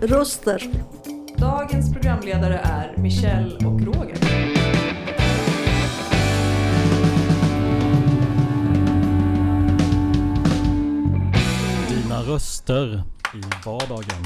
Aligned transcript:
Röster. 0.00 0.62
Dagens 1.36 1.92
programledare 1.92 2.58
är 2.58 2.96
Michelle 2.96 3.66
och 3.66 3.80
Roger. 3.80 4.16
Dina 11.88 12.20
röster 12.22 13.02
i 13.34 13.66
vardagen. 13.66 14.24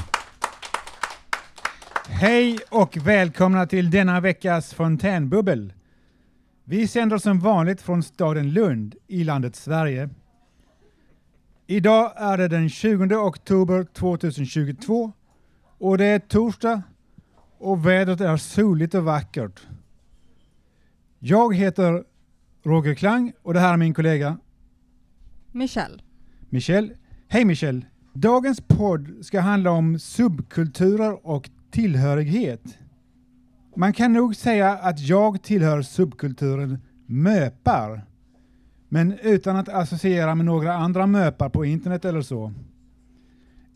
Hej 2.09 2.59
och 2.69 2.97
välkomna 2.97 3.67
till 3.67 3.91
denna 3.91 4.19
veckas 4.19 4.73
fontänbubbel. 4.73 5.73
Vi 6.63 6.87
sänder 6.87 7.17
som 7.17 7.39
vanligt 7.39 7.81
från 7.81 8.03
staden 8.03 8.53
Lund 8.53 8.95
i 9.07 9.23
landet 9.23 9.55
Sverige. 9.55 10.09
Idag 11.71 12.13
är 12.15 12.37
det 12.37 12.47
den 12.47 12.69
20 12.69 13.15
oktober 13.15 13.83
2022 13.83 15.11
och 15.77 15.97
det 15.97 16.05
är 16.05 16.19
torsdag 16.19 16.81
och 17.57 17.85
vädret 17.85 18.21
är 18.21 18.37
soligt 18.37 18.93
och 18.93 19.03
vackert. 19.03 19.67
Jag 21.19 21.55
heter 21.55 22.03
Roger 22.63 22.93
Klang 22.93 23.33
och 23.41 23.53
det 23.53 23.59
här 23.59 23.73
är 23.73 23.77
min 23.77 23.93
kollega 23.93 24.37
Michelle. 25.51 25.97
Michelle. 26.49 26.93
Hej 27.27 27.45
Michelle! 27.45 27.81
Dagens 28.13 28.61
podd 28.67 29.25
ska 29.25 29.39
handla 29.39 29.71
om 29.71 29.99
subkulturer 29.99 31.27
och 31.27 31.49
tillhörighet. 31.71 32.77
Man 33.75 33.93
kan 33.93 34.13
nog 34.13 34.35
säga 34.35 34.71
att 34.71 34.99
jag 34.99 35.43
tillhör 35.43 35.81
subkulturen 35.81 36.77
möpar, 37.05 38.05
men 38.89 39.19
utan 39.21 39.55
att 39.55 39.69
associera 39.69 40.35
med 40.35 40.45
några 40.45 40.73
andra 40.73 41.07
möpar 41.07 41.49
på 41.49 41.65
internet 41.65 42.05
eller 42.05 42.21
så. 42.21 42.53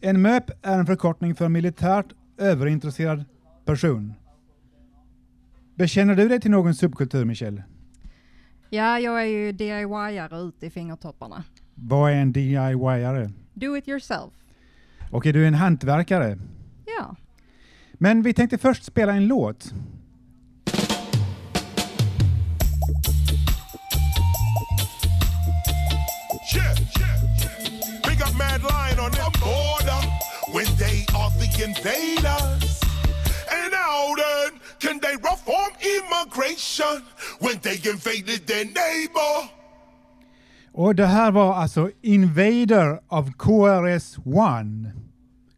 En 0.01 0.21
möp 0.21 0.65
är 0.65 0.79
en 0.79 0.85
förkortning 0.85 1.35
för 1.35 1.49
militärt 1.49 2.05
överintresserad 2.37 3.25
person. 3.65 4.13
Bekänner 5.75 6.15
du 6.15 6.27
dig 6.27 6.39
till 6.39 6.51
någon 6.51 6.75
subkultur, 6.75 7.25
Michelle? 7.25 7.63
Ja, 8.69 8.99
jag 8.99 9.21
är 9.21 9.25
ju 9.25 9.51
DIY-are 9.51 10.47
ut 10.47 10.63
i 10.63 10.69
fingertopparna. 10.69 11.43
Vad 11.75 12.11
är 12.11 12.15
en 12.15 12.33
DIY-are? 12.33 13.31
Do 13.53 13.77
it 13.77 13.87
yourself. 13.87 14.33
Är 15.25 15.33
du 15.33 15.47
en 15.47 15.53
hantverkare? 15.53 16.37
Ja. 16.85 17.15
Men 17.93 18.21
vi 18.21 18.33
tänkte 18.33 18.57
först 18.57 18.83
spela 18.83 19.13
en 19.13 19.27
låt. 19.27 19.73
Invaders. 31.67 32.81
And 33.57 33.73
how 33.73 34.15
then 34.15 34.59
can 34.79 34.99
they 34.99 35.15
reform 35.15 35.73
immigration 35.95 36.95
when 37.39 37.57
they 37.61 37.77
invaded 37.91 38.47
their 38.47 38.65
neighbor? 38.65 39.49
Och 40.71 40.95
det 40.95 41.05
här 41.05 41.31
var 41.31 41.55
alltså 41.55 41.91
Invader 42.01 42.99
av 43.07 43.31
KRS-1. 43.31 44.91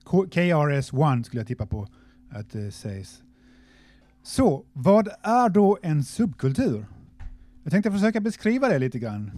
KRS-1 0.05 1.23
skulle 1.23 1.39
jag 1.39 1.47
tippa 1.47 1.65
på 1.65 1.87
att 2.29 2.51
det 2.51 2.71
sägs. 2.71 3.21
Så, 4.23 4.65
vad 4.73 5.07
är 5.21 5.49
då 5.49 5.77
en 5.81 6.03
subkultur? 6.03 6.85
Jag 7.63 7.71
tänkte 7.71 7.91
försöka 7.91 8.21
beskriva 8.21 8.69
det 8.69 8.79
lite 8.79 8.99
grann. 8.99 9.31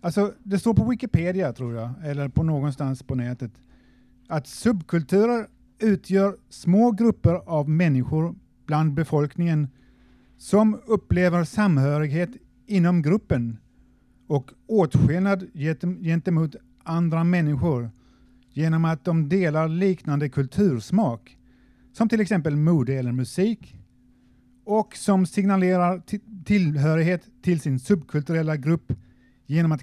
Alltså, 0.00 0.32
det 0.42 0.58
står 0.58 0.74
på 0.74 0.84
Wikipedia 0.84 1.52
tror 1.52 1.74
jag, 1.74 1.90
eller 2.04 2.28
på 2.28 2.42
någonstans 2.42 3.02
på 3.02 3.14
nätet, 3.14 3.50
att 4.28 4.46
subkulturer 4.46 5.46
utgör 5.78 6.36
små 6.48 6.90
grupper 6.90 7.34
av 7.34 7.68
människor 7.68 8.34
bland 8.66 8.94
befolkningen 8.94 9.68
som 10.36 10.80
upplever 10.86 11.44
samhörighet 11.44 12.30
inom 12.66 13.02
gruppen 13.02 13.58
och 14.26 14.50
åtskillnad 14.66 15.46
gentemot 16.02 16.56
andra 16.82 17.24
människor 17.24 17.90
genom 18.52 18.84
att 18.84 19.04
de 19.04 19.28
delar 19.28 19.68
liknande 19.68 20.28
kultursmak, 20.28 21.38
som 21.92 22.08
till 22.08 22.20
exempel 22.20 22.56
mode 22.56 22.94
eller 22.94 23.12
musik, 23.12 23.76
och 24.64 24.96
som 24.96 25.26
signalerar 25.26 26.02
tillhörighet 26.44 27.22
till 27.42 27.60
sin 27.60 27.78
subkulturella 27.78 28.56
grupp 28.56 28.92
genom 29.46 29.72
att 29.72 29.80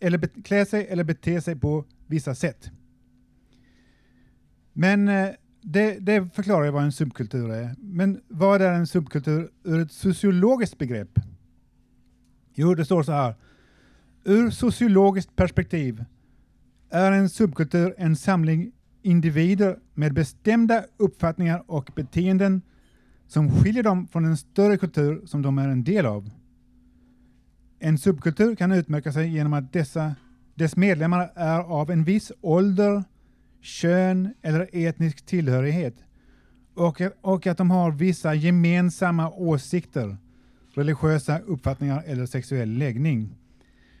eller 0.00 0.42
klä 0.42 0.66
sig 0.66 0.86
eller 0.86 1.04
bete 1.04 1.40
sig 1.40 1.56
på 1.56 1.84
vissa 2.06 2.34
sätt. 2.34 2.70
Men 4.78 5.08
eh, 5.08 5.28
det, 5.62 5.98
det 5.98 6.34
förklarar 6.34 6.64
ju 6.64 6.70
vad 6.70 6.84
en 6.84 6.92
subkultur 6.92 7.50
är. 7.50 7.74
Men 7.78 8.20
vad 8.28 8.62
är 8.62 8.72
en 8.72 8.86
subkultur 8.86 9.50
ur 9.64 9.80
ett 9.80 9.92
sociologiskt 9.92 10.78
begrepp? 10.78 11.18
Jo, 12.54 12.74
det 12.74 12.84
står 12.84 13.02
så 13.02 13.12
här. 13.12 13.34
Ur 14.24 14.50
sociologiskt 14.50 15.36
perspektiv 15.36 16.04
är 16.90 17.12
en 17.12 17.28
subkultur 17.28 17.94
en 17.98 18.16
samling 18.16 18.72
individer 19.02 19.78
med 19.94 20.14
bestämda 20.14 20.84
uppfattningar 20.96 21.64
och 21.66 21.90
beteenden 21.94 22.62
som 23.26 23.50
skiljer 23.50 23.82
dem 23.82 24.06
från 24.06 24.24
en 24.24 24.36
större 24.36 24.76
kultur 24.76 25.26
som 25.26 25.42
de 25.42 25.58
är 25.58 25.68
en 25.68 25.84
del 25.84 26.06
av. 26.06 26.30
En 27.78 27.98
subkultur 27.98 28.56
kan 28.56 28.72
utmärka 28.72 29.12
sig 29.12 29.28
genom 29.28 29.52
att 29.52 29.72
dessa, 29.72 30.14
dess 30.54 30.76
medlemmar 30.76 31.32
är 31.34 31.60
av 31.60 31.90
en 31.90 32.04
viss 32.04 32.32
ålder, 32.40 33.04
kön 33.60 34.34
eller 34.42 34.68
etnisk 34.72 35.26
tillhörighet 35.26 35.94
och, 36.74 37.00
och 37.20 37.46
att 37.46 37.58
de 37.58 37.70
har 37.70 37.90
vissa 37.92 38.34
gemensamma 38.34 39.30
åsikter, 39.30 40.16
religiösa 40.74 41.38
uppfattningar 41.38 42.02
eller 42.06 42.26
sexuell 42.26 42.68
läggning. 42.70 43.34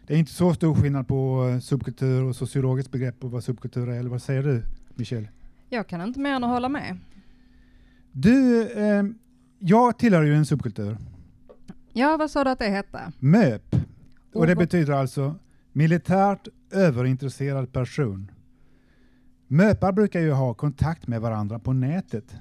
Det 0.06 0.14
är 0.14 0.18
inte 0.18 0.32
så 0.32 0.54
stor 0.54 0.74
skillnad 0.74 1.08
på 1.08 1.48
eh, 1.48 1.58
subkultur 1.58 2.24
och 2.24 2.36
sociologiskt 2.36 2.92
begrepp 2.92 3.24
och 3.24 3.30
vad 3.30 3.44
subkultur 3.44 3.88
är, 3.88 3.98
eller 3.98 4.10
vad 4.10 4.22
säger 4.22 4.42
du, 4.42 4.62
Michelle? 4.94 5.28
Jag 5.68 5.86
kan 5.86 6.00
inte 6.00 6.20
mer 6.20 6.30
än 6.32 6.44
att 6.44 6.50
hålla 6.50 6.68
med. 6.68 6.98
Du, 8.12 8.68
eh, 8.72 9.04
jag 9.58 9.98
tillhör 9.98 10.22
ju 10.22 10.34
en 10.34 10.46
subkultur, 10.46 10.96
Ja, 11.92 12.16
vad 12.16 12.30
sa 12.30 12.44
du 12.44 12.50
att 12.50 12.58
det 12.58 12.68
hette? 12.68 13.12
MÖP, 13.18 13.76
och 14.34 14.46
det 14.46 14.56
betyder 14.56 14.92
alltså 14.92 15.34
militärt 15.72 16.48
överintresserad 16.70 17.72
person. 17.72 18.30
MÖPar 19.48 19.92
brukar 19.92 20.20
ju 20.20 20.32
ha 20.32 20.54
kontakt 20.54 21.06
med 21.06 21.20
varandra 21.20 21.58
på 21.58 21.72
nätet. 21.72 22.34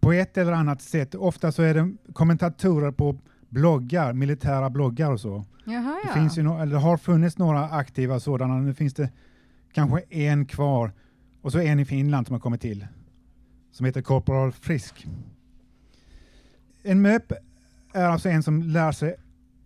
På 0.00 0.12
ett 0.12 0.36
eller 0.36 0.52
annat 0.52 0.82
sätt. 0.82 1.14
Ofta 1.14 1.52
så 1.52 1.62
är 1.62 1.74
det 1.74 1.92
kommentatorer 2.12 2.92
på 2.92 3.18
bloggar, 3.48 4.12
militära 4.12 4.70
bloggar 4.70 5.12
och 5.12 5.20
så. 5.20 5.44
Jaha, 5.64 6.00
Det 6.02 6.08
ja. 6.08 6.14
finns 6.14 6.38
ju 6.38 6.42
no 6.42 6.60
eller 6.60 6.72
det 6.72 6.78
har 6.78 6.96
funnits 6.96 7.38
några 7.38 7.68
aktiva 7.68 8.20
sådana. 8.20 8.56
Nu 8.58 8.74
finns 8.74 8.94
det 8.94 9.10
kanske 9.72 10.00
en 10.10 10.46
kvar 10.46 10.92
och 11.42 11.52
så 11.52 11.58
en 11.58 11.80
i 11.80 11.84
Finland 11.84 12.26
som 12.26 12.34
har 12.34 12.40
kommit 12.40 12.60
till 12.60 12.86
som 13.72 13.86
heter 13.86 14.02
Corporal 14.02 14.52
Frisk. 14.52 15.06
En 16.82 17.02
MÖP 17.02 17.32
är 17.92 18.04
alltså 18.04 18.28
en 18.28 18.42
som 18.42 18.62
lär 18.62 18.92
sig 18.92 19.16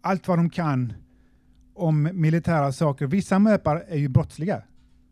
allt 0.01 0.29
vad 0.29 0.39
de 0.39 0.51
kan 0.51 0.93
om 1.75 2.11
militära 2.13 2.73
saker. 2.73 3.07
Vissa 3.07 3.39
MÖPar 3.39 3.85
är 3.89 3.97
ju 3.97 4.09
brottsliga 4.09 4.63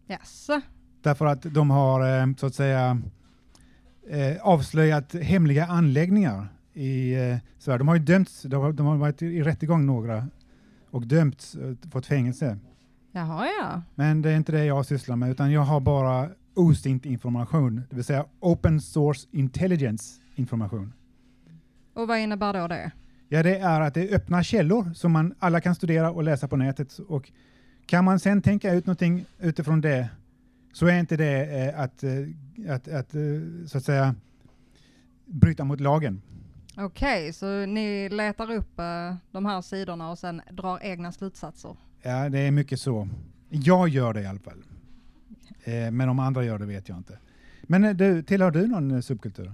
Jaså? 0.06 0.60
Därför 1.08 1.26
att 1.26 1.42
de 1.42 1.70
har 1.70 2.20
eh, 2.20 2.34
så 2.36 2.46
att 2.46 2.54
säga 2.54 3.00
eh, 4.10 4.36
avslöjat 4.42 5.14
hemliga 5.14 5.66
anläggningar 5.66 6.48
i 6.74 7.14
eh, 7.14 7.36
Sverige. 7.58 7.78
De 7.78 7.88
har 7.88 7.94
ju 7.94 8.02
dömts, 8.02 8.42
de 8.42 8.62
har, 8.62 8.72
de 8.72 8.86
har 8.86 8.96
varit 8.96 9.22
i 9.22 9.42
rättegång 9.42 9.86
några 9.86 10.28
och 10.90 11.06
dömts, 11.06 11.56
fått 11.92 12.06
fängelse. 12.06 12.58
Jaha, 13.12 13.46
ja. 13.60 13.82
Men 13.94 14.22
det 14.22 14.30
är 14.30 14.36
inte 14.36 14.52
det 14.52 14.64
jag 14.64 14.86
sysslar 14.86 15.16
med, 15.16 15.30
utan 15.30 15.52
jag 15.52 15.60
har 15.60 15.80
bara 15.80 16.28
osint 16.54 17.06
information, 17.06 17.82
det 17.90 17.96
vill 17.96 18.04
säga 18.04 18.24
open 18.40 18.80
source 18.80 19.28
intelligence 19.30 20.20
information. 20.34 20.92
Och 21.94 22.08
vad 22.08 22.18
innebär 22.18 22.52
då 22.52 22.68
det? 22.68 22.90
Ja, 23.28 23.42
det 23.42 23.58
är 23.58 23.80
att 23.80 23.94
det 23.94 24.08
är 24.08 24.16
öppna 24.16 24.42
källor 24.42 24.92
som 24.94 25.12
man 25.12 25.34
alla 25.38 25.60
kan 25.60 25.74
studera 25.74 26.10
och 26.10 26.22
läsa 26.22 26.48
på 26.48 26.56
nätet. 26.56 26.98
Och 26.98 27.32
kan 27.86 28.04
man 28.04 28.20
sen 28.20 28.42
tänka 28.42 28.72
ut 28.72 28.86
någonting 28.86 29.24
utifrån 29.38 29.80
det 29.80 30.08
så 30.78 30.86
är 30.86 30.98
inte 30.98 31.16
det 31.16 31.60
eh, 31.60 31.80
att, 31.80 32.02
eh, 32.02 32.10
att, 32.74 32.88
att 32.88 33.14
eh, 33.14 33.20
så 33.66 33.78
att 33.78 33.84
säga 33.84 34.14
bryta 35.26 35.64
mot 35.64 35.80
lagen. 35.80 36.22
Okej, 36.76 37.32
så 37.32 37.66
ni 37.66 38.08
letar 38.08 38.50
upp 38.50 38.76
de 39.30 39.46
här 39.46 39.62
sidorna 39.62 40.10
och 40.10 40.18
sen 40.18 40.42
drar 40.50 40.78
egna 40.82 41.12
slutsatser? 41.12 41.76
Ja, 42.02 42.28
det 42.28 42.38
är 42.38 42.50
mycket 42.50 42.80
så. 42.80 43.08
Jag 43.48 43.88
gör 43.88 44.12
det 44.12 44.20
i 44.20 44.26
alla 44.26 44.38
fall. 44.38 44.64
Men 45.92 46.08
om 46.08 46.18
andra 46.18 46.44
gör 46.44 46.58
det 46.58 46.66
vet 46.66 46.88
jag 46.88 46.98
inte. 46.98 47.18
Men 47.62 47.96
du, 47.96 48.22
tillhör 48.22 48.50
du 48.50 48.66
någon 48.66 49.02
subkultur? 49.02 49.52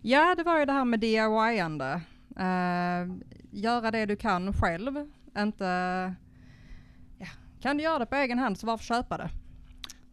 Ja, 0.00 0.34
det 0.34 0.42
var 0.42 0.58
ju 0.58 0.64
det 0.64 0.72
här 0.72 0.84
med 0.84 1.00
DIY-ande. 1.00 2.00
Uh, 2.40 3.16
göra 3.50 3.90
det 3.90 4.06
du 4.06 4.16
kan 4.16 4.52
själv. 4.52 5.10
Inte... 5.38 5.64
Ja, 7.18 7.26
kan 7.60 7.76
du 7.76 7.82
göra 7.82 7.98
det 7.98 8.06
på 8.06 8.14
egen 8.14 8.38
hand 8.38 8.58
så 8.58 8.66
varför 8.66 8.84
köpa 8.84 9.16
det? 9.18 9.30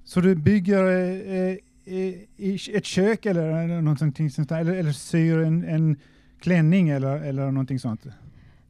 Så 0.03 0.21
du 0.21 0.35
bygger 0.35 0.83
eh, 0.83 1.57
i 2.37 2.59
ett 2.73 2.85
kök 2.85 3.25
eller 3.25 3.81
någonting 3.81 4.29
sånt 4.29 4.49
där, 4.49 4.59
eller, 4.59 4.73
eller 4.73 4.91
syr 4.91 5.37
en, 5.39 5.63
en 5.63 5.99
klänning 6.39 6.89
eller, 6.89 7.15
eller 7.19 7.51
någonting 7.51 7.79
sånt? 7.79 8.05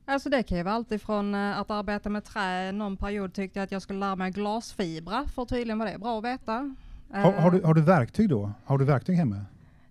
Alltså 0.05 0.29
det 0.29 0.43
kan 0.43 0.57
ju 0.57 0.63
vara 0.63 0.75
allt 0.75 0.91
ifrån 0.91 1.35
eh, 1.35 1.59
att 1.59 1.71
arbeta 1.71 2.09
med 2.09 2.23
trä, 2.23 2.71
någon 2.71 2.97
period 2.97 3.33
tyckte 3.33 3.59
jag 3.59 3.63
att 3.63 3.71
jag 3.71 3.81
skulle 3.81 3.99
lära 3.99 4.15
mig 4.15 4.31
glasfibra, 4.31 5.25
för 5.27 5.45
tydligen 5.45 5.79
var 5.79 5.85
det 5.85 5.97
bra 5.97 6.17
att 6.17 6.25
veta. 6.25 6.75
Har, 7.11 7.31
har, 7.31 7.51
du, 7.51 7.57
Eh, 7.57 7.65
har 7.65 7.73
du 7.73 7.81
verktyg 7.81 8.29
då? 8.29 8.51
Har 8.65 8.77
du 8.77 8.85
verktyg 8.85 9.15
hemma? 9.17 9.45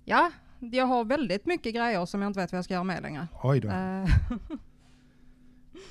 Ja, 0.05 0.31
jag 0.59 0.87
har 0.87 1.05
väldigt 1.05 1.47
mycket 1.47 1.75
grejer 1.75 2.06
som 2.06 2.23
jag 2.23 2.29
inte 2.29 2.41
vet 2.41 2.53
vad 2.53 2.56
jag 2.59 2.65
ska 2.65 2.75
göra 2.75 2.85
med 2.85 3.03
längre. 3.03 3.29
Oj 3.43 3.61
då. 3.61 3.69
Eh, 3.69 4.05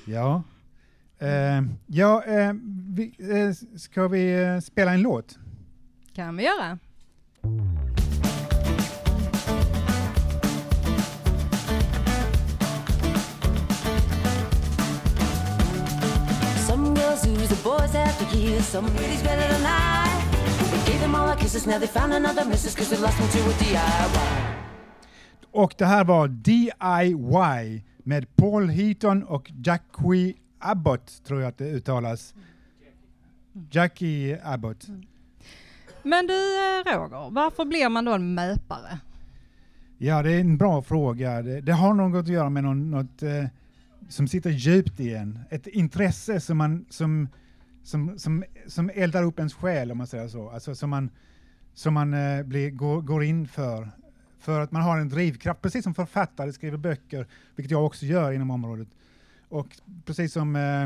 Ja. 0.06 0.42
Eh, 1.18 1.62
ja, 1.86 2.24
eh, 2.24 2.52
vi, 2.88 3.14
eh, 3.18 3.78
ska 3.78 4.08
vi 4.08 4.42
eh, 4.42 4.58
spela 4.60 4.92
en 4.94 5.02
låt? 5.02 5.38
Kan 6.14 6.36
vi 6.36 6.44
göra. 6.44 6.78
Some 16.66 16.94
girls 16.94 17.26
lose 17.26 17.48
the 17.48 17.62
boys 17.64 17.94
after 17.94 18.36
years. 18.38 18.66
Some 18.66 18.88
ladies 18.88 19.22
better 19.22 19.48
than 19.52 19.62
I. 19.66 20.08
We 20.72 20.92
gave 20.92 21.00
them 21.00 21.14
all 21.14 21.28
our 21.28 21.36
kisses. 21.36 21.66
Now 21.66 21.78
they 21.78 21.88
found 21.88 22.12
another 22.12 22.44
missus 22.44 22.74
because 22.74 22.90
they 22.90 23.02
lost 23.02 23.18
them 23.18 23.28
to 23.28 23.50
a 23.50 23.54
DIY. 23.58 24.62
Och 25.50 25.74
det 25.78 25.86
här 25.86 26.04
var 26.04 26.28
DIY 26.28 27.84
med 27.98 28.36
Paul 28.36 28.68
Heaton 28.68 29.22
och 29.22 29.52
Jackie 29.64 30.34
Abbott, 30.58 31.24
tror 31.24 31.40
jag 31.40 31.48
att 31.48 31.58
det 31.58 31.70
uttalas. 31.70 32.34
Jackie 33.70 34.40
Abbott. 34.44 34.86
Men 36.02 36.26
du 36.26 36.34
eh, 36.34 36.98
Roger, 36.98 37.30
varför 37.30 37.64
blir 37.64 37.88
man 37.88 38.04
då 38.04 38.12
en 38.12 38.34
möpare? 38.34 38.98
Ja, 39.98 40.22
det 40.22 40.32
är 40.32 40.40
en 40.40 40.58
bra 40.58 40.82
fråga. 40.82 41.42
Det, 41.42 41.60
det 41.60 41.72
har 41.72 41.94
något 41.94 42.20
att 42.20 42.28
göra 42.28 42.50
med 42.50 42.64
någon, 42.64 42.90
något 42.90 43.22
eh, 43.22 43.44
som 44.08 44.28
sitter 44.28 44.50
djupt 44.50 45.00
i 45.00 45.14
en. 45.14 45.38
Ett 45.50 45.66
intresse 45.66 46.40
som, 46.40 46.58
man, 46.58 46.86
som, 46.90 47.28
som, 47.82 48.18
som, 48.18 48.44
som 48.66 48.90
eldar 48.94 49.22
upp 49.22 49.38
ens 49.38 49.54
själ, 49.54 49.92
om 49.92 49.98
man 49.98 50.06
säger 50.06 50.28
så. 50.28 50.50
Alltså 50.50 50.74
som 50.74 50.90
man, 50.90 51.10
som 51.74 51.94
man 51.94 52.14
eh, 52.14 52.42
blir, 52.42 52.70
går, 52.70 53.00
går 53.00 53.24
in 53.24 53.48
för. 53.48 53.90
För 54.38 54.60
att 54.60 54.72
man 54.72 54.82
har 54.82 54.98
en 54.98 55.08
drivkraft, 55.08 55.62
precis 55.62 55.84
som 55.84 55.94
författare 55.94 56.52
skriver 56.52 56.78
böcker, 56.78 57.26
vilket 57.56 57.70
jag 57.70 57.86
också 57.86 58.06
gör 58.06 58.32
inom 58.32 58.50
området. 58.50 58.88
Och 59.48 59.68
precis 60.04 60.32
som 60.32 60.56
eh, 60.56 60.82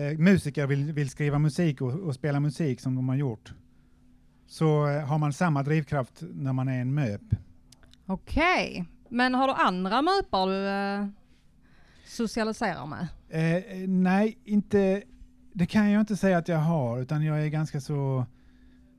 eh, 0.00 0.18
musiker 0.18 0.66
vill, 0.66 0.92
vill 0.92 1.10
skriva 1.10 1.38
musik 1.38 1.80
och, 1.80 1.92
och 1.92 2.14
spela 2.14 2.40
musik 2.40 2.80
som 2.80 2.94
de 2.94 3.08
har 3.08 3.16
gjort, 3.16 3.52
så 4.52 4.88
eh, 4.88 5.04
har 5.04 5.18
man 5.18 5.32
samma 5.32 5.62
drivkraft 5.62 6.22
när 6.34 6.52
man 6.52 6.68
är 6.68 6.80
en 6.80 6.94
MÖP. 6.94 7.22
Okej, 8.06 8.84
men 9.08 9.34
har 9.34 9.48
du 9.48 9.54
andra 9.54 10.02
möpar 10.02 10.46
du 10.46 10.68
eh, 10.68 11.06
socialiserar 12.04 12.86
med? 12.86 13.08
Eh, 13.28 13.88
nej, 13.88 14.38
inte, 14.44 15.02
det 15.52 15.66
kan 15.66 15.90
jag 15.90 16.00
inte 16.00 16.16
säga 16.16 16.38
att 16.38 16.48
jag 16.48 16.58
har, 16.58 17.00
utan 17.00 17.24
jag 17.24 17.44
är 17.44 17.48
ganska 17.48 17.80
så 17.80 18.26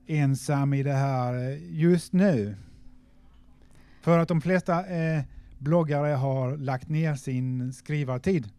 ensam 0.08 0.74
i 0.74 0.84
det 0.84 0.94
här 0.94 1.34
eh, 1.34 1.74
just 1.74 2.14
nu. 2.14 2.56
För 4.02 4.20
att 4.20 4.28
de 4.28 4.42
flesta 4.42 4.86
eh, 4.86 5.24
bloggare 5.60 6.14
har 6.14 6.58
lagt 6.58 6.90
ner 6.90 7.16
sin 7.16 7.74
skrivartid. 7.74 8.50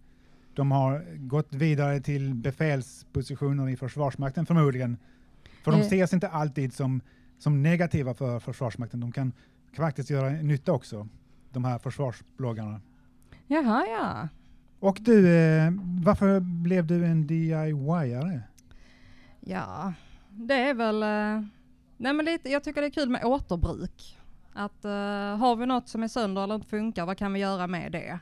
De 0.55 0.73
har 0.73 1.05
gått 1.17 1.55
vidare 1.55 2.01
till 2.01 2.35
befälspositioner 2.35 3.69
i 3.69 3.77
Försvarsmakten 3.77 4.47
förmodligen. 4.47 4.99
För 5.65 5.71
de 5.71 5.81
Eh. 5.81 5.87
ses 5.87 6.13
inte 6.13 6.29
alltid 6.29 6.75
som, 6.75 7.01
som 7.39 7.63
negativa 7.63 8.15
för 8.15 8.41
Försvarsmakten. 8.41 9.01
De 9.01 9.13
kan 9.13 9.33
faktiskt 9.77 10.11
göra 10.11 10.31
nytta 10.31 10.73
också, 10.73 11.09
de 11.51 11.65
här 11.65 11.79
försvarsbloggarna. 11.79 12.81
Jaha, 13.47 13.87
ja. 13.87 14.29
Och 14.81 14.99
du, 15.01 15.37
eh, 15.37 15.71
varför 16.05 16.41
blev 16.41 16.87
du 16.87 17.07
en 17.07 17.27
DIY-are? 17.29 18.41
Ja, 19.41 19.93
det 20.31 20.55
är 20.55 20.75
väl... 20.75 21.03
Eh, 21.03 21.47
nej 21.97 22.13
men 22.13 22.25
lite, 22.25 22.51
jag 22.51 22.65
tycker 22.65 22.81
det 22.81 22.87
är 22.87 22.91
kul 22.91 23.09
med 23.09 23.25
återbruk. 23.25 24.19
Att 24.53 24.85
eh, 24.85 24.91
har 25.37 25.57
vi 25.57 25.67
något 25.67 25.89
som 25.89 26.03
är 26.03 26.09
sönder 26.09 26.45
eller 26.45 26.55
inte 26.55 26.67
funkar, 26.67 27.07
vad 27.07 27.19
kan 27.19 27.33
vi 27.33 27.41
göra 27.41 27.67
med 27.67 27.93
det? 27.93 28.19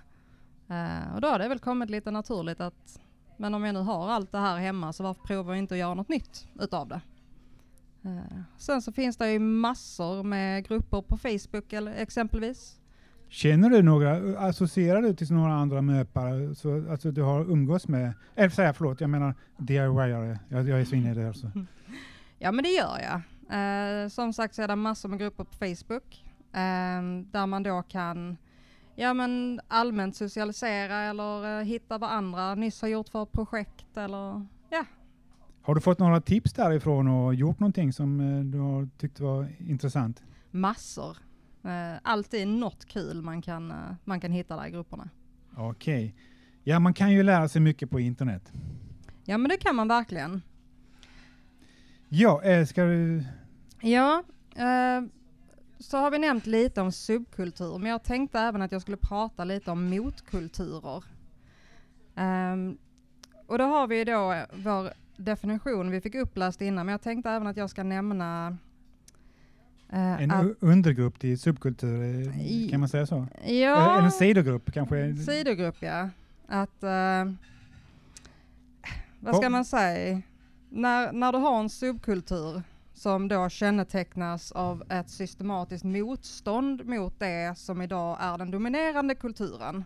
Eh, 0.68 1.14
och 1.14 1.20
då 1.20 1.28
har 1.28 1.38
det 1.38 1.48
väl 1.48 1.58
kommit 1.58 1.90
lite 1.90 2.10
naturligt 2.10 2.60
att 2.60 3.00
men 3.36 3.54
om 3.54 3.64
jag 3.64 3.74
nu 3.74 3.80
har 3.80 4.10
allt 4.10 4.32
det 4.32 4.38
här 4.38 4.56
hemma 4.58 4.92
så 4.92 5.02
varför 5.02 5.22
provar 5.22 5.52
vi 5.52 5.58
inte 5.58 5.74
att 5.74 5.78
göra 5.78 5.94
något 5.94 6.08
nytt 6.08 6.48
utav 6.60 6.88
det? 6.88 7.00
Eh, 8.04 8.40
sen 8.58 8.82
så 8.82 8.92
finns 8.92 9.16
det 9.16 9.32
ju 9.32 9.38
massor 9.38 10.22
med 10.22 10.68
grupper 10.68 11.02
på 11.02 11.16
Facebook 11.16 11.72
eller 11.72 11.92
exempelvis. 11.92 12.78
Känner 13.28 13.70
du 13.70 13.82
några, 13.82 14.38
associerar 14.38 15.02
du 15.02 15.14
till 15.14 15.32
några 15.32 15.54
andra 15.54 15.82
möpare, 15.82 16.54
så, 16.54 16.90
alltså 16.90 17.10
du 17.10 17.22
har 17.22 17.40
umgås 17.40 17.88
med, 17.88 18.12
eller 18.34 18.48
säga 18.48 18.72
förlåt, 18.72 19.00
jag 19.00 19.10
menar 19.10 19.34
DIY-are, 19.56 20.38
jag, 20.48 20.68
jag 20.68 20.80
är 20.80 20.84
svinnig 20.84 21.24
alltså. 21.26 21.50
Ja 22.38 22.52
men 22.52 22.64
det 22.64 22.70
gör 22.70 22.98
jag. 22.98 23.20
Eh, 23.52 24.08
som 24.08 24.32
sagt 24.32 24.54
så 24.54 24.62
är 24.62 24.68
det 24.68 24.76
massor 24.76 25.08
med 25.08 25.18
grupper 25.18 25.44
på 25.44 25.52
Facebook 25.52 26.24
eh, 26.52 27.02
där 27.32 27.46
man 27.46 27.62
då 27.62 27.82
kan 27.82 28.36
ja, 28.94 29.14
men 29.14 29.60
allmänt 29.68 30.16
socialisera 30.16 31.00
eller 31.00 31.58
eh, 31.58 31.64
hitta 31.64 31.98
vad 31.98 32.10
andra 32.10 32.54
nyss 32.54 32.82
har 32.82 32.88
gjort 32.88 33.08
för 33.08 33.24
projekt 33.24 33.96
eller 33.96 34.46
ja. 34.70 34.84
Har 35.62 35.74
du 35.74 35.80
fått 35.80 35.98
några 35.98 36.20
tips 36.20 36.52
därifrån 36.52 37.08
och 37.08 37.34
gjort 37.34 37.60
någonting 37.60 37.92
som 37.92 38.20
eh, 38.20 38.44
du 38.44 38.58
har 38.58 38.88
tyckt 38.98 39.20
var 39.20 39.48
intressant? 39.58 40.22
massor. 40.54 41.16
Eh, 41.64 42.00
alltid 42.02 42.48
något 42.48 42.84
kul 42.84 43.22
man 43.22 43.42
kan, 43.42 43.70
eh, 43.70 43.94
man 44.04 44.20
kan 44.20 44.32
hitta 44.32 44.56
där 44.56 44.66
i 44.66 44.70
grupperna. 44.70 45.08
Okej. 45.56 46.14
Ja, 46.64 46.78
man 46.78 46.94
kan 46.94 47.12
ju 47.12 47.22
lära 47.22 47.48
sig 47.48 47.60
mycket 47.60 47.90
på 47.90 48.00
internet. 48.00 48.52
Ja 49.24 49.38
men 49.38 49.48
det 49.48 49.56
kan 49.56 49.76
man 49.76 49.88
verkligen. 49.88 50.42
Ja, 52.08 52.66
ska 52.66 52.84
du... 52.84 53.24
Ja, 53.80 54.24
så 55.78 55.96
har 55.98 56.10
vi 56.10 56.18
nämnt 56.18 56.46
lite 56.46 56.80
om 56.80 56.92
subkultur, 56.92 57.78
men 57.78 57.90
jag 57.90 58.02
tänkte 58.02 58.38
även 58.38 58.62
att 58.62 58.72
jag 58.72 58.82
skulle 58.82 58.96
prata 58.96 59.44
lite 59.44 59.70
om 59.70 59.90
motkulturer. 59.90 61.04
Ehm, 62.14 62.78
och 63.46 63.58
då 63.58 63.64
har 63.64 63.86
vi 63.86 64.04
då 64.04 64.44
vår 64.52 64.92
definition 65.16 65.90
vi 65.90 66.00
fick 66.00 66.14
uppläst 66.14 66.60
innan, 66.60 66.86
men 66.86 66.92
jag 66.92 67.02
tänkte 67.02 67.30
även 67.30 67.46
att 67.46 67.56
jag 67.56 67.70
ska 67.70 67.82
nämna 67.82 68.56
eh, 69.92 70.22
En 70.22 70.30
att, 70.30 70.46
undergrupp 70.60 71.20
till 71.20 71.38
subkultur, 71.38 72.26
eh, 72.26 72.70
kan 72.70 72.80
man 72.80 72.88
säga 72.88 73.06
så? 73.06 73.26
ja, 73.44 73.96
Eller 73.96 74.04
en 74.04 74.10
sidogrupp 74.10 74.72
kanske? 74.72 75.16
sidogrupp 75.16 75.76
ja. 75.80 76.08
Att, 76.46 76.82
eh, 76.82 77.32
vad 79.20 79.36
ska 79.36 79.50
man 79.50 79.64
säga, 79.64 80.22
när, 80.70 81.12
när 81.12 81.32
du 81.32 81.38
har 81.38 81.60
en 81.60 81.68
subkultur 81.68 82.62
som 82.94 83.28
då 83.28 83.48
kännetecknas 83.48 84.52
av 84.52 84.82
ett 84.88 85.10
systematiskt 85.10 85.84
motstånd 85.84 86.86
mot 86.86 87.20
det 87.20 87.58
som 87.58 87.82
idag 87.82 88.18
är 88.20 88.38
den 88.38 88.50
dominerande 88.50 89.14
kulturen, 89.14 89.84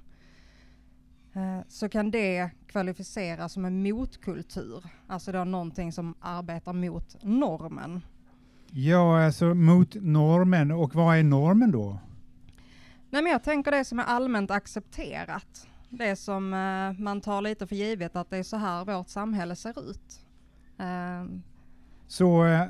eh, 1.35 1.61
så 1.68 1.88
kan 1.88 2.11
det 2.11 2.50
kvalificeras 2.76 3.52
som 3.52 3.64
en 3.64 3.83
motkultur, 3.83 4.85
alltså 5.06 5.33
då 5.33 5.45
någonting 5.45 5.92
som 5.92 6.14
arbetar 6.21 6.73
mot 6.73 7.16
normen. 7.23 8.00
Ja, 8.71 9.25
alltså 9.25 9.54
mot 9.54 9.95
normen. 9.95 10.71
Och 10.71 10.95
vad 10.95 11.16
är 11.16 11.23
normen 11.23 11.71
då? 11.71 11.99
Nej, 13.11 13.23
men 13.23 13.33
jag 13.33 13.42
tänker 13.42 13.71
det 13.71 13.85
som 13.85 13.99
är 13.99 14.04
allmänt 14.04 14.50
accepterat. 14.50 15.66
Det 15.88 16.16
som 16.16 16.54
eh, 16.54 17.02
man 17.04 17.21
tar 17.21 17.40
lite 17.42 17.66
för 17.66 17.76
givet 17.76 18.16
att 18.16 18.30
det 18.30 18.37
är 18.37 18.42
så 18.42 18.56
här 18.56 18.85
vårt 18.85 19.09
samhälle 19.09 19.56
ser 19.56 19.90
ut. 19.90 20.21
Eh, 20.78 21.25
Så 22.06 22.45
eh, 22.45 22.61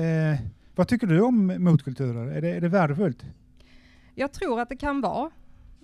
eh, 0.00 0.40
vad 0.74 0.88
tycker 0.88 1.06
du 1.06 1.20
om 1.20 1.46
motkulturer? 1.64 2.26
Är 2.26 2.40
det, 2.40 2.48
är 2.56 2.60
det 2.60 2.68
värdefullt? 2.68 3.24
jag 4.14 4.32
tror 4.32 4.60
att 4.60 4.68
det 4.68 4.76
kan 4.76 5.00
vara. 5.00 5.30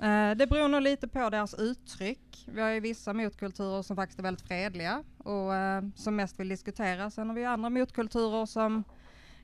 Eh, 0.02 0.36
det 0.36 0.46
beror 0.46 0.68
nog 0.68 0.82
lite 0.82 1.08
på 1.08 1.30
deras 1.30 1.54
uttryck. 1.54 2.48
Vi 2.48 2.60
har 2.60 2.68
ju 2.68 2.80
vissa 2.80 3.12
motkulturer 3.12 3.82
som 3.82 3.96
faktiskt 3.96 4.18
är 4.18 4.22
väldigt 4.22 4.46
fredliga 4.46 5.04
och 5.18 5.54
eh, 5.54 5.84
som 5.94 6.16
mest 6.16 6.40
vill 6.40 6.48
diskutera. 6.48 7.10
Sen 7.10 7.28
har 7.28 7.36
vi 7.36 7.44
andra 7.44 7.70
motkulturer 7.70 8.46
som 8.46 8.84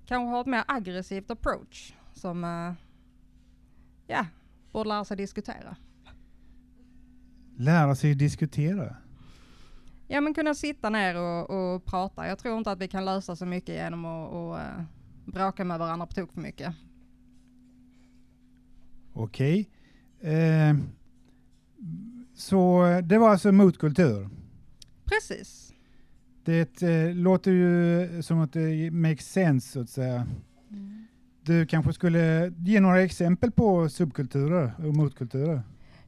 kanske 0.06 0.30
har 0.30 0.40
ett 0.40 0.46
mer 0.46 0.64
aggressivt 0.66 1.30
approach 1.30 1.92
som 2.12 2.44
eh, 2.44 2.72
ja, 4.06 4.26
borde 4.72 4.88
lära 4.88 5.04
sig 5.04 5.16
diskutera. 5.16 5.76
Lära 7.56 7.94
sig 7.94 8.14
diskutera. 8.14 8.96
ja, 10.08 10.20
men 10.20 10.34
kunna 10.34 10.54
sitta 10.54 10.90
ner 10.90 11.16
och, 11.16 11.50
och 11.50 11.84
prata. 11.84 12.28
Jag 12.28 12.38
tror 12.38 12.58
inte 12.58 12.70
att 12.70 12.80
vi 12.80 12.88
kan 12.88 13.04
lösa 13.04 13.36
så 13.36 13.46
mycket 13.46 13.74
genom 13.74 14.04
att 14.04 14.32
och, 14.32 14.58
bråka 15.32 15.64
med 15.64 15.78
varandra 15.78 16.06
på 16.06 16.12
tok 16.12 16.32
för 16.32 16.40
mycket. 16.40 16.74
Okej. 19.12 19.70
Eh, 20.20 20.76
så 22.34 22.84
det 23.04 23.18
var 23.18 23.30
alltså 23.30 23.52
motkultur. 23.52 24.28
Precis. 25.04 25.72
Det 26.44 26.82
eh, 26.82 27.14
låter 27.14 27.50
ju 27.50 28.22
som 28.22 28.40
att 28.40 28.52
det 28.52 28.90
makes 28.90 29.32
sense 29.32 29.72
så 29.72 29.80
att 29.80 29.90
säga. 29.90 30.26
Du 31.42 31.66
kanske 31.66 31.92
skulle 31.92 32.52
ge 32.58 32.80
några 32.80 33.02
exempel 33.02 33.50
på 33.50 33.88
subkulturer 33.88 34.72
och 34.78 34.96
motkulturer? 34.96 35.62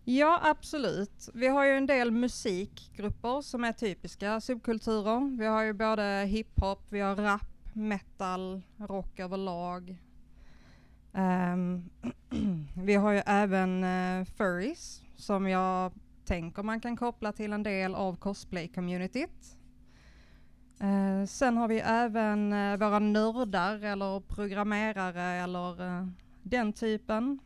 Ja, 0.05 0.40
absolut. 0.45 1.29
Vi 1.35 1.49
har 1.49 1.64
ju 1.64 1.73
en 1.73 1.87
del 1.87 2.11
musikgrupper 2.11 3.43
som 3.43 3.64
är 3.64 3.73
typiska 3.73 4.40
subkulturer. 4.40 5.38
Vi 5.38 5.47
har 5.47 5.62
ju 5.62 5.73
både 5.73 6.25
hiphop, 6.29 6.87
vi 6.88 7.00
har 7.00 7.17
rap, 7.17 7.75
metal, 7.75 8.62
rock 8.76 9.21
överlag. 9.21 9.99
Um, 11.12 11.90
vi 12.75 12.95
har 12.95 13.12
ju 13.12 13.23
även 13.26 13.85
uh, 13.85 14.25
furries 14.25 15.02
som 15.17 15.49
jag 15.49 15.93
tänker 16.25 16.62
man 16.62 16.81
kan 16.81 16.97
koppla 16.97 17.33
till 17.33 17.52
en 17.52 17.62
del 17.62 17.95
av 17.95 18.17
cosplay-communityt. 18.17 19.57
Uh, 20.83 21.26
sen 21.26 21.57
har 21.57 21.69
vi 21.69 21.81
även 21.81 22.52
uh, 22.52 22.76
våra 22.76 22.99
nördar 22.99 23.85
eller 23.85 24.21
programmerare 24.21 25.23
eller 25.23 25.83
uh, 25.83 26.09
den 26.43 26.73
typen. 26.73 27.38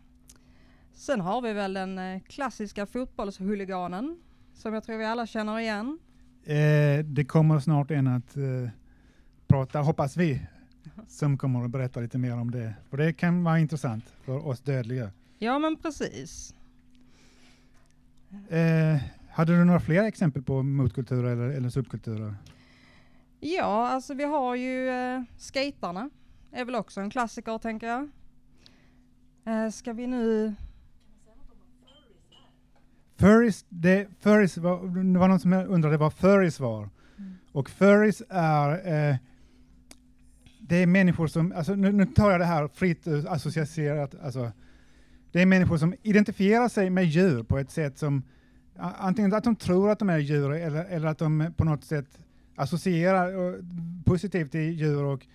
Sen 0.93 1.21
har 1.21 1.43
vi 1.43 1.53
väl 1.53 1.75
den 1.75 2.21
klassiska 2.21 2.87
fotbollshuliganen 2.87 4.23
som 4.55 4.75
jag 4.75 4.85
tror 4.85 4.97
vi 4.97 5.05
alla 5.05 5.27
känner 5.27 5.59
igen. 5.59 5.99
det 7.05 7.25
kommer 7.25 7.59
snart 7.59 7.91
en 7.91 8.07
att 8.07 8.37
prata, 9.47 9.79
hoppas 9.81 10.17
vi, 10.17 10.41
som 11.09 11.39
kommer 11.39 11.65
att 11.65 11.71
berätta 11.71 12.01
lite 12.01 12.19
mer 12.19 12.37
om 12.37 12.51
det. 12.51 12.75
För 12.91 12.97
det 12.97 13.13
kan 13.13 13.45
vara 13.45 13.59
intressant 13.59 14.05
för 14.25 14.47
oss 14.47 14.61
dödliga. 14.61 15.11
Ja, 15.39 15.59
men 15.59 15.77
precis. 15.77 16.55
Eh, 18.49 18.97
hade 19.31 19.57
du 19.57 19.65
några 19.65 19.81
fler 19.81 20.05
exempel 20.05 20.43
på 20.43 20.63
motkulturer 20.63 21.33
eller, 21.33 21.49
eller 21.49 21.69
subkulturer? 21.69 22.35
Ja, 23.41 23.89
alltså 23.89 24.15
vi 24.15 24.25
har 24.25 24.55
ju 24.55 24.89
eh, 24.89 25.23
skatarna. 25.37 26.11
är 26.53 26.65
väl 26.65 26.75
också 26.75 27.01
en 27.01 27.11
klassiker, 27.11 27.59
tänker 27.59 27.87
jag. 27.87 28.09
Eh, 29.45 29.71
ska 29.71 29.93
vi 29.93 30.07
nu... 30.07 30.55
Furries, 33.17 33.65
det, 33.69 34.09
furries 34.21 34.57
var, 34.57 35.05
det 35.13 35.19
var 35.19 35.29
någon 35.29 35.41
som 35.41 35.53
undrade 35.53 35.97
vad 35.97 36.13
furries 36.13 36.61
var. 36.61 36.89
Mm. 37.19 37.35
Och 37.53 37.71
furries 37.71 38.23
är 38.29 39.11
eh, 39.11 39.17
det 40.69 40.77
är 40.77 40.87
människor 40.87 41.27
som, 41.27 41.53
alltså 41.53 41.75
nu, 41.75 41.93
nu 41.93 42.07
tar 42.07 42.31
jag 42.31 42.41
det 42.41 42.45
här 42.45 42.69
fritt 42.69 43.07
associerat, 43.07 44.15
alltså, 44.23 44.53
det 45.33 45.43
är 45.43 45.47
människor 45.47 45.77
som 45.77 45.95
identifierar 46.03 46.69
sig 46.69 46.91
med 46.91 47.05
djur 47.05 47.43
på 47.43 47.59
ett 47.59 47.71
sätt 47.71 47.99
som 47.99 48.23
antingen 48.77 49.35
att 49.35 49.45
de 49.45 49.57
tror 49.57 49.91
att 49.91 49.99
de 49.99 50.11
är 50.11 50.19
djur 50.19 50.53
eller, 50.53 50.85
eller 50.85 51.09
att 51.09 51.19
de 51.19 51.55
på 51.57 51.65
något 51.65 51.85
sätt 51.85 52.19
associerar 52.57 53.55
eh, 53.55 53.61
positivt 54.05 54.53
till 54.53 54.81
djur 54.81 55.05
och 55.05 55.27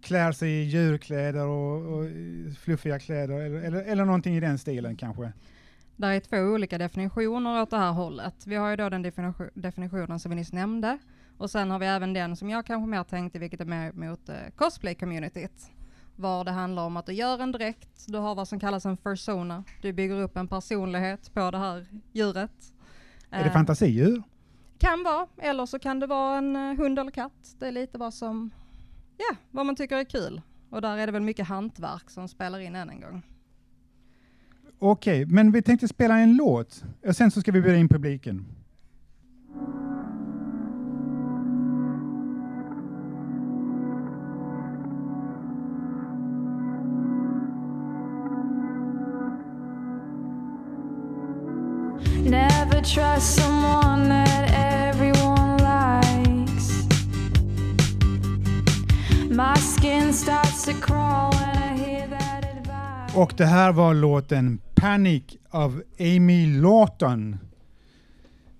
klär 0.00 0.32
sig 0.32 0.50
i 0.50 0.62
djurkläder 0.62 1.46
och, 1.46 1.98
och 1.98 2.06
fluffiga 2.58 2.98
kläder 2.98 3.40
eller, 3.40 3.60
eller, 3.60 3.82
eller 3.82 4.04
någonting 4.04 4.36
i 4.36 4.40
den 4.40 4.58
stilen 4.58 4.96
kanske. 4.96 5.32
Det 5.96 6.06
är 6.06 6.20
två 6.20 6.36
olika 6.36 6.78
definitioner 6.78 7.62
åt 7.62 7.70
det 7.70 7.76
här 7.76 7.92
hållet. 7.92 8.46
Vi 8.46 8.56
har 8.56 8.70
ju 8.70 8.76
då 8.76 8.88
den 8.88 9.02
definitionen 9.54 10.20
som 10.20 10.30
vi 10.30 10.36
nyss 10.36 10.52
nämnde 10.52 10.98
och 11.38 11.50
sen 11.50 11.70
har 11.70 11.78
vi 11.78 11.86
även 11.86 12.12
den 12.12 12.36
som 12.36 12.50
jag 12.50 12.66
kanske 12.66 12.90
mer 12.90 13.04
tänkte, 13.04 13.38
vilket 13.38 13.60
är 13.60 13.64
mer 13.64 13.92
mot 13.92 14.28
eh, 14.28 14.34
cosplay-communityt. 14.56 15.70
Var 16.16 16.44
det 16.44 16.50
handlar 16.50 16.84
om 16.84 16.96
att 16.96 17.06
du 17.06 17.12
gör 17.12 17.38
en 17.38 17.52
dräkt, 17.52 18.04
du 18.08 18.18
har 18.18 18.34
vad 18.34 18.48
som 18.48 18.60
kallas 18.60 18.86
en 18.86 18.96
persona. 18.96 19.64
Du 19.82 19.92
bygger 19.92 20.20
upp 20.20 20.36
en 20.36 20.48
personlighet 20.48 21.34
på 21.34 21.50
det 21.50 21.58
här 21.58 21.86
djuret. 22.12 22.74
Är 23.30 23.38
det 23.42 23.48
eh, 23.48 23.52
fantasidjur? 23.52 24.22
Kan 24.78 25.02
vara, 25.04 25.26
eller 25.38 25.66
så 25.66 25.78
kan 25.78 26.00
det 26.00 26.06
vara 26.06 26.38
en 26.38 26.56
eh, 26.56 26.76
hund 26.76 26.98
eller 26.98 27.10
katt. 27.10 27.56
Det 27.58 27.68
är 27.68 27.72
lite 27.72 27.98
vad 27.98 28.14
som, 28.14 28.50
ja, 29.16 29.36
vad 29.50 29.66
man 29.66 29.76
tycker 29.76 29.96
är 29.96 30.04
kul. 30.04 30.40
Och 30.70 30.82
där 30.82 30.98
är 30.98 31.06
det 31.06 31.12
väl 31.12 31.22
mycket 31.22 31.48
hantverk 31.48 32.10
som 32.10 32.28
spelar 32.28 32.58
in 32.58 32.74
än 32.74 32.90
en 32.90 33.00
gång. 33.00 33.22
Okej, 34.78 35.26
men 35.26 35.52
vi 35.52 35.62
tänkte 35.62 35.88
spela 35.88 36.18
en 36.18 36.36
låt. 36.36 36.84
Och 37.06 37.16
sen 37.16 37.30
så 37.30 37.40
ska 37.40 37.52
vi 37.52 37.60
bjuda 37.60 37.78
in 37.78 37.88
publiken. 37.88 38.46
Trust 52.84 53.36
someone 53.36 54.08
that 54.08 54.50
everyone 54.50 55.56
likes. 55.58 56.88
My 59.30 59.54
skin 59.56 60.12
starts 60.12 60.64
to 60.64 60.72
crawl 60.72 61.30
when 61.30 61.56
I 61.56 61.76
hear 61.76 62.08
that 62.08 62.44
advice. 62.44 63.16
Och 63.16 63.34
det 63.36 63.46
här 63.46 63.72
var 63.72 63.94
låten 63.94 64.58
Panic 64.74 65.24
av 65.50 65.82
Amy 66.00 66.60
Lawton. 66.60 67.38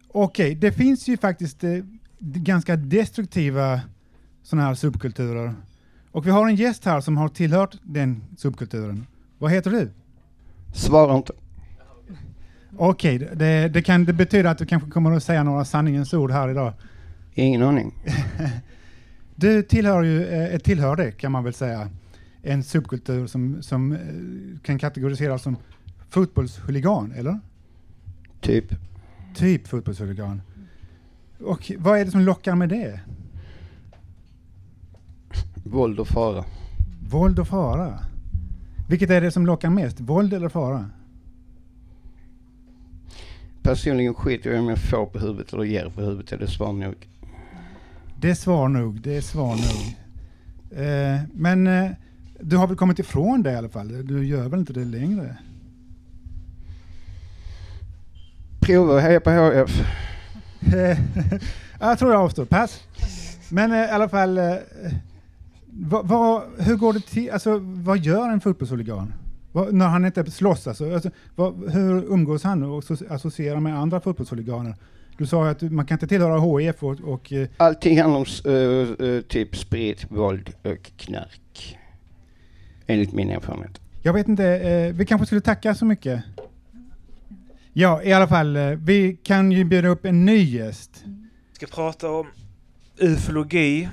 Okej, 0.09 0.47
okay, 0.47 0.55
det 0.55 0.73
finns 0.73 1.09
ju 1.09 1.17
faktiskt 1.17 1.65
eh, 1.65 1.71
ganska 2.19 2.77
destruktiva 2.77 3.81
sådana 4.43 4.67
här 4.67 4.75
subkulturer. 4.75 5.55
Och 6.13 6.27
vi 6.27 6.31
har 6.31 6.49
en 6.49 6.57
gäst 6.57 6.85
här 6.85 7.01
som 7.01 7.17
har 7.17 7.29
tillhört 7.29 7.77
den 7.83 8.23
subkulturen. 8.37 9.07
Vad 9.39 9.51
heter 9.51 9.71
du? 9.71 9.91
Svara 10.73 11.17
inte. 11.17 11.33
Okej, 12.77 13.17
okay, 13.17 13.29
det, 13.35 13.69
det, 13.69 13.83
kan 13.83 14.05
det 14.05 14.13
betyda 14.13 14.51
att 14.51 14.59
du 14.59 14.67
kanske 14.67 14.91
kommer 14.91 15.13
att 15.13 15.23
säga 15.23 15.43
några 15.43 15.65
sanningens 15.65 16.15
ord 16.15 16.31
här 16.31 16.49
idag? 16.49 16.73
Ingen 17.35 17.63
aning. 17.63 17.95
du 19.35 19.63
tillhör 19.63 20.03
ju, 20.03 20.27
eh, 20.27 20.59
tillhör 20.59 20.97
det 20.97 21.13
kan 21.13 21.33
man 21.33 21.45
väl 21.45 21.55
säga, 21.55 21.89
en 22.43 22.63
subkultur 22.63 23.27
som, 23.27 23.63
som 23.63 23.93
eh, 23.93 23.99
kan 24.63 24.79
kategoriseras 24.79 25.43
som 25.43 25.57
fotbollshuligan, 26.11 27.13
eller? 27.17 27.39
Typ. 28.41 28.65
Typ 29.35 29.69
fotbollshuligan. 29.69 30.43
Och 31.41 31.73
vad 31.79 31.99
är 31.99 32.05
det 32.05 32.11
som 32.11 32.21
lockar 32.21 32.55
med 32.55 32.69
det? 32.69 33.01
Våld 35.65 36.01
och 36.01 36.09
fara. 36.09 36.45
Våld 37.11 37.39
och 37.39 37.49
fara. 37.49 37.99
Vilket 38.89 39.11
är 39.11 39.21
det 39.21 39.31
som 39.31 39.47
lockar 39.47 39.71
mest? 39.71 40.01
Våld 40.01 40.35
eller 40.35 40.49
fara? 40.49 40.91
Personligen 43.63 44.15
skiter 44.15 44.51
jag 44.51 44.61
om 44.61 44.69
jag 44.69 44.79
får 44.79 45.07
på 45.07 45.19
huvudet 45.19 45.53
eller 45.53 45.65
ger 45.65 45.89
på 45.89 46.01
huvudet. 46.01 46.33
Är 46.33 46.39
det 46.39 46.49
svar 46.49 46.73
nog? 46.73 46.95
Det 48.21 48.31
är 48.31 48.35
svar 48.35 48.69
nog. 48.69 49.01
Det 49.01 49.17
är 49.17 49.21
svar 49.21 49.57
nog. 49.57 49.97
Eh, 50.81 51.21
men 51.35 51.67
eh, 51.67 51.91
du 52.41 52.57
har 52.57 52.67
väl 52.67 52.77
kommit 52.77 52.99
ifrån 52.99 53.43
det 53.43 53.53
i 53.53 53.57
alla 53.57 53.69
fall? 53.69 54.07
Du 54.07 54.27
gör 54.27 54.49
väl 54.49 54.61
inte 54.61 54.73
det 54.73 54.85
längre? 54.85 55.37
Prova 58.61 58.97
att 58.97 59.03
heja 59.03 59.21
på 59.21 59.31
HF. 59.31 59.81
jag 61.81 61.99
tror 61.99 62.13
jag 62.13 62.21
avstår. 62.23 62.45
Pass. 62.45 62.81
Men 63.49 63.73
eh, 63.73 63.79
i 63.79 63.91
alla 63.91 64.09
fall, 64.09 64.39
eh, 64.39 64.55
vad, 65.71 66.09
vad, 66.09 66.43
hur 66.59 66.77
går 66.77 66.93
det 66.93 67.01
till? 67.01 67.31
Alltså, 67.31 67.59
vad 67.63 67.99
gör 67.99 68.31
en 68.31 68.41
fotbollshuligan? 68.41 69.13
Vad, 69.53 69.75
när 69.75 69.89
han 69.89 70.05
inte 70.05 70.31
slåss 70.31 70.67
alltså, 70.67 70.95
alltså 70.95 71.11
vad, 71.35 71.71
hur 71.71 72.05
umgås 72.05 72.43
han 72.45 72.63
och 72.63 72.85
associerar 73.09 73.61
med 73.61 73.79
andra 73.79 74.01
fotbollshuliganer? 74.01 74.75
Du 75.19 75.27
sa 75.27 75.49
att 75.49 75.63
man 75.63 75.87
kan 75.87 75.95
inte 75.95 76.07
tillhöra 76.07 76.59
HIF 76.59 76.83
och... 76.83 77.01
och 77.01 77.33
uh, 77.33 77.49
Allting 77.57 78.01
handlar 78.01 78.19
om 78.19 78.53
uh, 78.53 79.07
uh, 79.07 79.21
typ 79.21 79.57
sprit, 79.57 80.07
våld 80.09 80.55
och 80.63 80.93
knark. 80.97 81.79
Enligt 82.87 83.13
min 83.13 83.31
erfarenhet. 83.31 83.81
Jag 84.03 84.13
vet 84.13 84.29
inte, 84.29 84.93
vi 84.95 85.07
kanske 85.07 85.27
skulle 85.27 85.41
tacka 85.41 85.75
så 85.75 85.85
mycket. 85.85 86.25
Ja, 87.73 88.03
i 88.03 88.13
alla 88.13 88.29
fall, 88.29 88.59
vi 88.77 89.17
kan 89.23 89.53
ju 89.53 89.65
bjuda 89.65 89.89
upp 89.89 90.05
en 90.05 90.25
ny 90.25 90.43
gäst. 90.43 91.05
Vi 91.51 91.55
ska 91.55 91.67
prata 91.67 92.11
om 92.11 92.27
ufologi. 92.99 93.89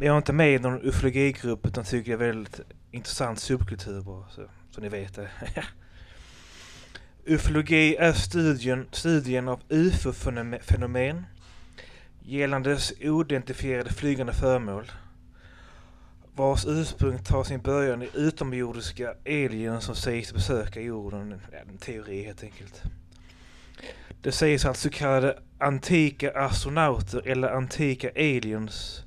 Jag 0.00 0.14
är 0.14 0.16
inte 0.16 0.32
med 0.32 0.54
i 0.54 0.58
någon 0.58 0.80
ufologigrupp 0.82 1.66
utan 1.66 1.84
tycker 1.84 2.18
det 2.18 2.24
är 2.24 2.26
väldigt 2.26 2.60
intressant 2.90 3.38
subkultur 3.38 4.00
bara. 4.00 4.28
Så 4.28 4.42
så 4.80 4.82
ni 4.82 4.88
vet 4.88 5.14
det. 5.14 5.28
Ufologi 7.24 7.96
är 7.96 8.12
studien, 8.12 8.86
studien 8.92 9.48
av 9.48 9.60
ufo-fenomen 9.68 11.26
gällandes 12.22 12.92
oidentifierade 13.00 13.92
flygande 13.92 14.32
föremål 14.32 14.92
vars 16.34 16.66
ursprung 16.66 17.18
tar 17.18 17.44
sin 17.44 17.60
början 17.60 18.02
i 18.02 18.10
utomjordiska 18.14 19.14
alien 19.26 19.80
som 19.80 19.94
sägs 19.94 20.32
besöka 20.32 20.80
jorden. 20.80 21.40
Ja, 21.52 21.58
en 21.58 21.78
teori 21.78 22.22
helt 22.24 22.42
enkelt. 22.42 22.82
Det 24.22 24.32
sägs 24.32 24.64
att 24.64 24.76
så 24.76 24.90
kallade 24.90 25.38
antika 25.58 26.32
astronauter 26.32 27.28
eller 27.28 27.48
antika 27.48 28.10
aliens. 28.10 29.04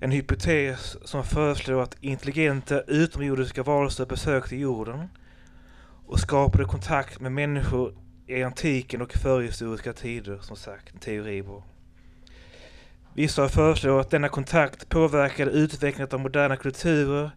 En 0.00 0.10
hypotes 0.10 0.96
som 1.04 1.24
föreslår 1.24 1.82
att 1.82 1.96
intelligenta 2.00 2.80
utomjordiska 2.80 3.62
varelser 3.62 4.06
besökte 4.06 4.56
jorden 4.56 5.08
och 6.06 6.20
skapade 6.20 6.64
kontakt 6.64 7.20
med 7.20 7.32
människor 7.32 7.94
i 8.26 8.42
antiken 8.42 9.02
och 9.02 9.12
förhistoriska 9.12 9.92
tider, 9.92 10.38
som 10.38 10.56
sagt, 10.56 10.94
en 10.94 11.00
teori. 11.00 11.44
Vissa 13.14 13.48
föreslår 13.48 14.00
att 14.00 14.10
denna 14.10 14.28
kontakt 14.28 14.88
påverkade 14.88 15.50
utvecklingen 15.50 16.08
av 16.12 16.20
moderna 16.20 16.56
kulturer, 16.56 17.30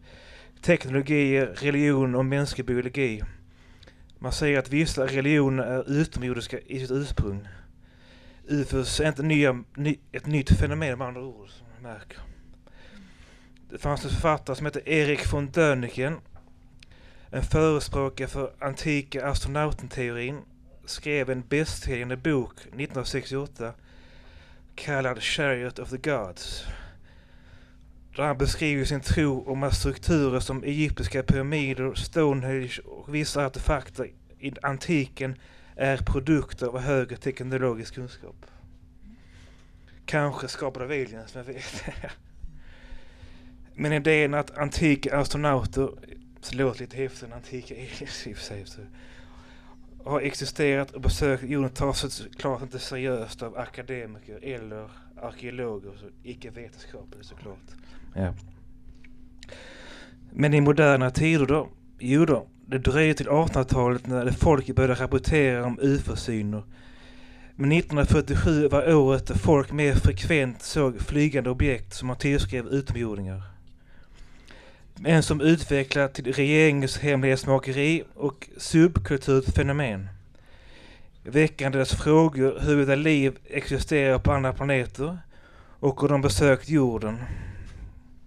teknologier, 0.61 1.45
religion 1.45 2.15
och 2.15 2.25
mänsklig 2.25 2.65
biologi. 2.65 3.23
Man 4.19 4.31
säger 4.31 4.59
att 4.59 4.69
vissa 4.69 5.05
religioner 5.05 5.63
är 5.63 5.91
utomjordiska 5.91 6.59
i 6.59 6.79
sitt 6.79 6.91
ursprung. 6.91 7.47
UFOs 8.47 8.99
är 8.99 9.07
inte 9.07 9.23
nya, 9.23 9.63
ny, 9.75 9.95
ett 10.11 10.25
nytt 10.25 10.59
fenomen 10.59 10.97
med 10.97 11.07
andra 11.07 11.21
ord, 11.21 11.49
som 11.49 11.67
man 11.73 11.93
märker. 11.93 12.19
Det 13.71 13.77
fanns 13.77 14.03
en 14.05 14.11
författare 14.11 14.55
som 14.55 14.65
hette 14.65 14.89
Erik 14.89 15.33
von 15.33 15.51
Däniken, 15.51 16.17
en 17.29 17.43
förespråkare 17.43 18.27
för 18.27 18.53
antika 18.59 19.27
astronautenteorin, 19.27 20.41
skrev 20.85 21.29
en 21.29 21.41
bästsäljande 21.41 22.17
bok 22.17 22.59
1968 22.59 23.73
kallad 24.75 25.23
Chariot 25.23 25.79
of 25.79 25.89
the 25.89 25.97
Gods. 25.97 26.63
Där 28.15 28.23
han 28.23 28.37
beskriver 28.37 28.85
sin 28.85 29.01
tro 29.01 29.51
om 29.51 29.63
att 29.63 29.75
strukturer 29.75 30.39
som 30.39 30.63
egyptiska 30.63 31.23
pyramider, 31.23 31.93
Stonehenge 31.93 32.79
och 32.85 33.15
vissa 33.15 33.45
artefakter 33.45 34.11
i 34.39 34.53
antiken 34.61 35.35
är 35.75 35.97
produkter 35.97 36.67
av 36.67 36.79
högre 36.79 37.17
teknologisk 37.17 37.95
kunskap. 37.95 38.45
Kanske 40.05 40.47
skapade 40.47 40.85
av 40.85 40.91
aliens, 40.91 41.35
men 41.35 41.45
vet. 41.45 41.83
men 43.75 43.93
idén 43.93 44.33
att 44.33 44.57
antika 44.57 45.17
astronauter, 45.17 45.89
så 46.41 46.55
låter 46.55 46.79
lite 46.79 46.97
häftigt 46.97 47.33
antika 47.33 47.75
aliens 47.75 48.27
i 48.27 48.33
och 48.33 48.37
för 48.37 48.43
sig, 48.43 48.65
så 48.65 48.81
har 50.03 50.21
existerat 50.21 50.91
och 50.91 51.01
besökt 51.01 51.43
jorden 51.43 51.69
tas 51.69 52.13
såklart 52.13 52.61
inte 52.61 52.79
seriöst 52.79 53.43
av 53.43 53.57
akademiker 53.57 54.39
eller 54.43 54.89
arkeologer, 55.21 55.91
så 55.99 56.05
icke-vetenskapligt 56.23 57.25
såklart. 57.25 57.71
Ja. 58.15 58.33
Men 60.31 60.53
i 60.53 60.61
moderna 60.61 61.11
tider 61.11 61.45
då? 61.45 61.69
Jo 61.99 62.25
då, 62.25 62.47
det 62.65 62.77
dröjer 62.77 63.13
till 63.13 63.27
1800-talet 63.27 64.07
när 64.07 64.31
folk 64.31 64.75
började 64.75 65.03
rapportera 65.03 65.65
om 65.65 65.79
ufo-syner. 65.81 66.63
Men 67.55 67.71
1947 67.71 68.67
var 68.67 68.93
året 68.93 69.27
då 69.27 69.33
folk 69.33 69.71
mer 69.71 69.95
frekvent 69.95 70.61
såg 70.61 71.01
flygande 71.01 71.49
objekt 71.49 71.93
som 71.93 72.07
man 72.07 72.17
tillskrev 72.17 72.67
utomjordingar. 72.67 73.43
En 75.05 75.23
som 75.23 75.41
utvecklat 75.41 76.13
till 76.13 76.33
regeringens 76.33 76.97
hemlighetsmakeri 76.97 78.03
och 78.15 78.49
subkulturellt 78.57 79.55
fenomen. 79.55 80.09
Väckandes 81.23 81.91
frågor 81.91 82.59
huruvida 82.59 82.95
liv 82.95 83.37
existerar 83.45 84.19
på 84.19 84.31
andra 84.31 84.53
planeter 84.53 85.17
och 85.79 86.03
om 86.03 86.09
de 86.09 86.21
besökt 86.21 86.69
jorden. 86.69 87.17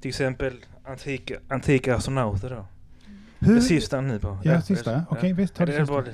Till 0.00 0.08
exempel 0.08 0.52
antika, 0.84 1.34
antika 1.48 1.96
astronauter 1.96 2.50
då. 2.50 2.66
Hur? 3.38 3.54
Det 3.54 3.60
sista 3.60 4.00
nu 4.00 4.18
bara. 4.18 4.38
Ja, 4.44 4.62
sista. 4.62 5.02
Okej, 5.10 5.32
visst. 5.32 5.54
Ta 5.54 5.66
det 5.66 5.72
det 5.72 5.86
sista. 5.86 6.04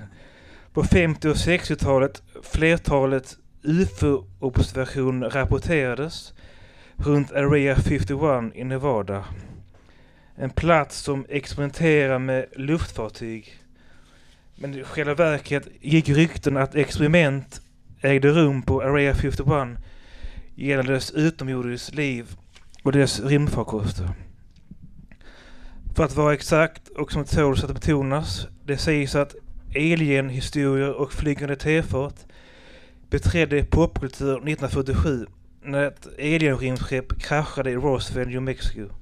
På 0.72 0.84
50 0.84 1.28
och 1.28 1.37
60-talet 1.37 2.22
flertalet 2.42 3.37
UFO-observationer 3.62 5.30
rapporterades 5.30 6.32
runt 6.96 7.32
Area 7.32 7.76
51 7.76 8.54
i 8.54 8.64
Nevada. 8.64 9.24
En 10.42 10.50
plats 10.50 10.96
som 10.96 11.26
experimenterar 11.29 12.18
med 12.18 12.46
luftfartyg. 12.57 13.55
Men 14.57 14.74
i 14.74 14.85
själva 14.85 15.14
verket 15.14 15.68
gick 15.81 16.09
rykten 16.09 16.57
att 16.57 16.74
experiment 16.74 17.61
ägde 18.00 18.29
rum 18.29 18.62
på 18.62 18.83
Area 18.83 19.14
51 19.14 19.79
gällande 20.55 20.92
dess 20.92 21.11
utomjordiskt 21.11 21.94
liv 21.94 22.37
och 22.83 22.92
dess 22.92 23.20
rymdfarkoster. 23.20 24.09
För 25.96 26.05
att 26.05 26.16
vara 26.16 26.35
exakt 26.35 26.88
och 26.88 27.12
som 27.12 27.24
tåls 27.24 27.64
att 27.64 27.74
betonas, 27.74 28.46
det 28.64 28.76
sägs 28.76 29.14
att 29.14 29.35
alien-historier 29.74 30.92
och 30.92 31.12
flygande 31.12 31.57
tefat 31.57 32.26
beträdde 33.11 33.64
popkultur 33.64 34.37
1947 34.37 35.26
när 35.62 35.87
ett 35.87 36.07
alien-rymdskepp 36.18 37.20
kraschade 37.20 37.70
i 37.70 37.74
Roswell, 37.76 38.29
New 38.29 38.42
Mexico. 38.42 38.99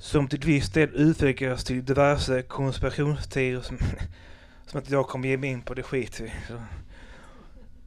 Som 0.00 0.28
till 0.28 0.40
viss 0.40 0.70
del 0.70 0.90
utvecklas 0.94 1.64
till 1.64 1.84
diverse 1.84 2.42
konspirationsteorier 2.42 3.60
som, 3.60 3.78
som 4.66 4.78
inte 4.78 4.92
jag 4.92 5.08
kommer 5.08 5.28
ge 5.28 5.36
mig 5.36 5.50
in 5.50 5.62
på, 5.62 5.74
det 5.74 5.82
skiter 5.82 6.24
vi. 6.24 6.32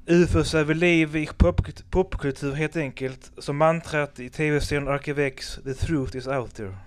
UFOs 0.06 0.54
är 0.54 0.63
väl 0.63 0.78
liv 0.78 1.15
i 1.15 1.30
popkultur, 1.38 1.86
popkultur 1.89 2.54
helt 2.54 2.76
enkelt, 2.76 3.32
som 3.38 3.58
mantrat 3.58 4.19
i 4.19 4.30
tv-serien 4.30 4.88
Arkivex 4.88 5.60
The 5.63 5.73
Truth 5.73 6.17
is 6.17 6.28
out 6.28 6.56
there. 6.56 6.78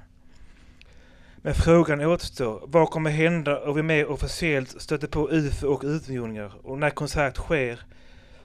Men 1.37 1.55
frågan 1.55 2.01
återstår, 2.01 2.63
vad 2.67 2.91
kommer 2.91 3.11
hända 3.11 3.61
om 3.61 3.75
vi 3.75 3.83
mer 3.83 4.07
officiellt 4.07 4.83
stöter 4.83 5.07
på 5.07 5.31
UFO 5.31 5.67
och 5.69 5.85
utomjordingar? 5.85 6.53
Och 6.63 6.79
när 6.79 6.91
kontakt 6.91 7.37
sker, 7.37 7.81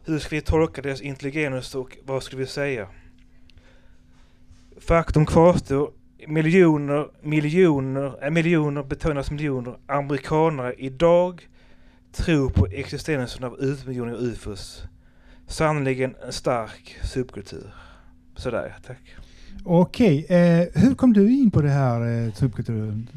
hur 0.05 0.19
ska 0.19 0.35
vi 0.35 0.41
tolka 0.41 0.81
deras 0.81 1.01
intelligens 1.01 1.75
och 1.75 1.97
vad 2.05 2.23
ska 2.23 2.37
vi 2.37 2.47
säga? 2.47 2.87
Faktum 4.79 5.25
kvarstår, 5.25 5.91
miljoner, 6.27 7.07
miljoner, 7.21 8.23
äh, 8.23 8.29
miljoner 8.29 8.83
betonas 8.83 9.31
miljoner 9.31 9.77
amerikanare 9.87 10.73
idag 10.77 11.47
tror 12.11 12.49
på 12.49 12.67
existensen 12.67 13.43
av 13.43 13.59
utmiljoner 13.59 14.13
och 14.13 14.23
UFOs. 14.23 14.83
Sannerligen 15.47 16.15
en 16.25 16.31
stark 16.31 16.97
subkultur. 17.03 17.73
Sådär, 18.35 18.75
tack. 18.87 19.15
Okej, 19.63 20.25
eh, 20.29 20.67
hur 20.73 20.95
kom 20.95 21.13
du 21.13 21.31
in 21.31 21.51
på 21.51 21.61
det 21.61 21.69
här 21.69 22.25
eh, 22.25 22.33
subkulturen? 22.33 23.07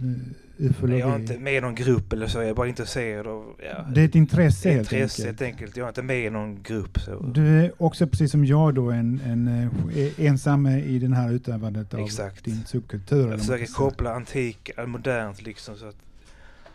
Eh, 0.58 0.66
ufologi? 0.70 1.00
Jag 1.00 1.10
är 1.10 1.16
inte 1.16 1.38
med 1.38 1.54
i 1.54 1.60
någon 1.60 1.74
grupp 1.74 2.12
eller 2.12 2.26
så, 2.26 2.38
jag 2.38 2.48
är 2.48 2.54
bara 2.54 2.68
intresserad 2.68 3.26
av... 3.26 3.54
Ja, 3.64 3.84
Det 3.94 4.00
är 4.00 4.04
ett 4.04 4.14
intresse 4.14 4.70
helt 4.70 4.92
intresse 4.92 5.22
enkelt. 5.22 5.40
helt 5.40 5.52
enkelt. 5.52 5.76
Jag 5.76 5.84
är 5.84 5.88
inte 5.88 6.02
med 6.02 6.24
i 6.26 6.30
någon 6.30 6.62
grupp 6.62 6.98
så. 7.00 7.22
Du 7.22 7.60
är 7.64 7.72
också 7.78 8.06
precis 8.06 8.30
som 8.30 8.44
jag 8.44 8.74
då 8.74 8.90
en, 8.90 9.20
en 9.26 9.48
eh, 9.96 10.26
ensam 10.26 10.66
i 10.66 10.98
den 10.98 11.12
här 11.12 11.32
utövandet 11.32 11.94
av 11.94 12.00
Exakt. 12.00 12.44
din 12.44 12.64
subkultur. 12.66 13.30
Jag 13.30 13.38
försöker 13.40 13.66
koppla 13.66 14.14
antik 14.14 14.70
och 14.78 14.88
modernt 14.88 15.42
liksom 15.42 15.76
så 15.76 15.88
att... 15.88 15.96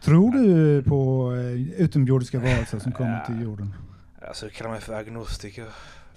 Tror 0.03 0.31
du 0.31 0.83
på 0.83 1.31
eh, 1.35 1.81
utomjordiska 1.81 2.39
varelser 2.39 2.79
som 2.79 2.91
kommer 2.91 3.11
Ja. 3.19 3.25
till 3.25 3.41
jorden? 3.43 3.73
Alltså 4.27 4.45
det 4.45 4.51
kallar 4.51 4.71
mig 4.71 4.81
för 4.81 4.93
agnostiker. 4.93 5.65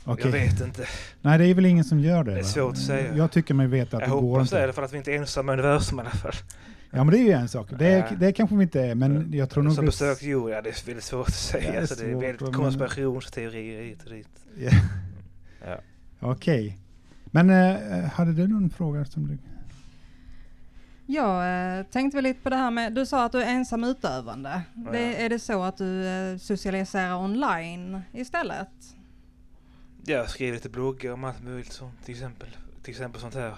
Okej. 0.05 0.25
Jag 0.25 0.33
vet 0.33 0.61
inte. 0.61 0.87
Nej, 1.21 1.39
det 1.39 1.47
är 1.47 1.55
väl 1.55 1.67
ingen 1.67 1.85
som 1.85 2.01
gör 2.01 2.25
det? 2.25 2.31
Det 2.31 2.39
är 2.39 2.43
va? 2.43 2.49
svårt 2.49 2.73
att 2.73 2.79
säga. 2.79 3.17
Jag 3.17 3.31
tycker 3.31 3.55
mig 3.55 3.67
veta 3.67 3.97
att 3.97 4.01
Jag 4.03 4.11
det 4.11 4.15
går 4.21 4.21
hoppas 4.21 4.51
det 4.51 4.57
i 4.57 4.59
inte. 4.59 4.65
alla 4.65 4.73
fall 4.73 4.85
att 4.85 4.93
vi 4.93 4.97
inte 4.99 5.13
är 5.13 5.17
ensamma 5.17 5.53
i 5.53 5.55
universum 5.55 5.99
i 5.99 6.01
alla 6.01 6.11
fall. 6.11 6.33
Ja, 6.95 7.05
men 7.05 7.07
det 7.15 7.19
är 7.19 7.23
ju 7.25 7.31
en 7.33 7.49
sak. 7.49 7.69
Det, 7.79 7.89
Ja. 7.89 8.17
det 8.21 8.33
kanske 8.33 8.57
vi 8.57 8.63
inte 8.63 8.81
är, 8.83 8.95
men 8.95 9.33
jag 9.33 9.51
tror 9.51 9.63
nog... 9.63 9.73
Som 9.73 9.85
det- 9.85 9.89
besökt 9.89 10.23
jorden, 10.23 10.57
ja 10.57 10.63
det 10.63 10.69
är 10.71 10.87
väldigt 10.87 11.05
svårt 11.05 11.29
att 11.29 11.35
säga. 11.35 11.65
Ja, 11.65 11.71
det 11.71 11.77
är 11.77 11.81
alltså, 11.81 11.95
det 12.05 12.11
är 12.11 12.13
svårt, 12.13 12.23
väldigt 12.23 12.41
men- 12.41 12.53
konspirationsteorier 12.53 13.83
hit 13.83 14.03
och 14.05 14.11
dit. 14.11 14.29
Ja. 14.59 14.71
Ja. 15.67 15.77
Okej. 16.21 16.79
Men 17.25 17.51
eh, 17.51 18.05
hade 18.05 18.33
du 18.33 18.47
någon 18.49 18.71
fråga 18.71 19.05
som 19.05 19.27
du... 19.27 19.39
Jag 21.07 21.79
eh, 21.79 21.85
tänkte 21.87 22.17
väl 22.17 22.25
lite 22.25 22.41
på 22.43 22.51
det 22.51 22.57
här 22.57 22.71
med, 22.71 22.93
du 22.95 23.07
sa 23.07 23.25
att 23.25 23.33
du 23.33 23.43
är 23.43 23.47
ensam 23.47 23.85
utövande. 23.85 24.63
Ja. 24.75 24.93
Det, 24.93 25.25
är 25.25 25.29
det 25.29 25.39
så 25.39 25.63
att 25.63 25.77
du 25.77 26.07
eh, 26.07 26.37
socialiserar 26.39 27.17
online 27.17 28.01
istället? 28.13 28.69
Jag 30.05 30.31
skriver 30.31 30.53
lite 30.55 30.69
bloggar 30.69 31.13
om 31.13 31.25
allt 31.25 31.43
möjligt 31.45 31.73
sånt 31.73 32.05
till 32.05 32.15
exempel. 32.15 32.49
Till 32.83 32.91
exempel 32.91 33.21
sånt 33.21 33.35
här. 33.35 33.55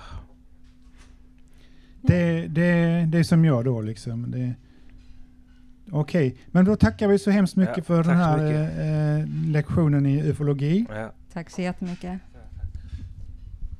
Det, 2.06 2.46
det, 2.48 3.04
det 3.08 3.18
är 3.18 3.22
som 3.22 3.44
jag 3.44 3.64
då 3.64 3.80
liksom. 3.80 4.30
Det... 4.30 4.54
Okej, 5.90 6.36
men 6.46 6.64
då 6.64 6.76
tackar 6.76 7.08
vi 7.08 7.18
så 7.18 7.30
hemskt 7.30 7.56
mycket 7.56 7.76
Ja, 7.76 7.82
för 7.82 8.04
den 8.04 8.16
här 8.16 8.38
eh, 9.18 9.26
lektionen 9.50 10.06
i 10.06 10.22
ufologi. 10.22 10.86
Ja. 10.90 11.12
Tack 11.32 11.50
så 11.50 11.62
jättemycket. 11.62 12.20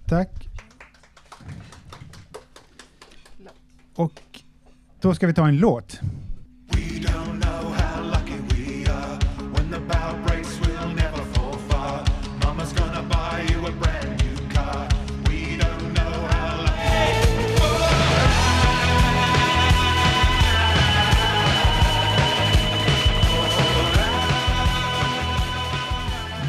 Tack. 0.06 0.48
Och 3.94 4.20
då 5.00 5.14
ska 5.14 5.26
vi 5.26 5.34
ta 5.34 5.48
en 5.48 5.56
låt. 5.56 6.00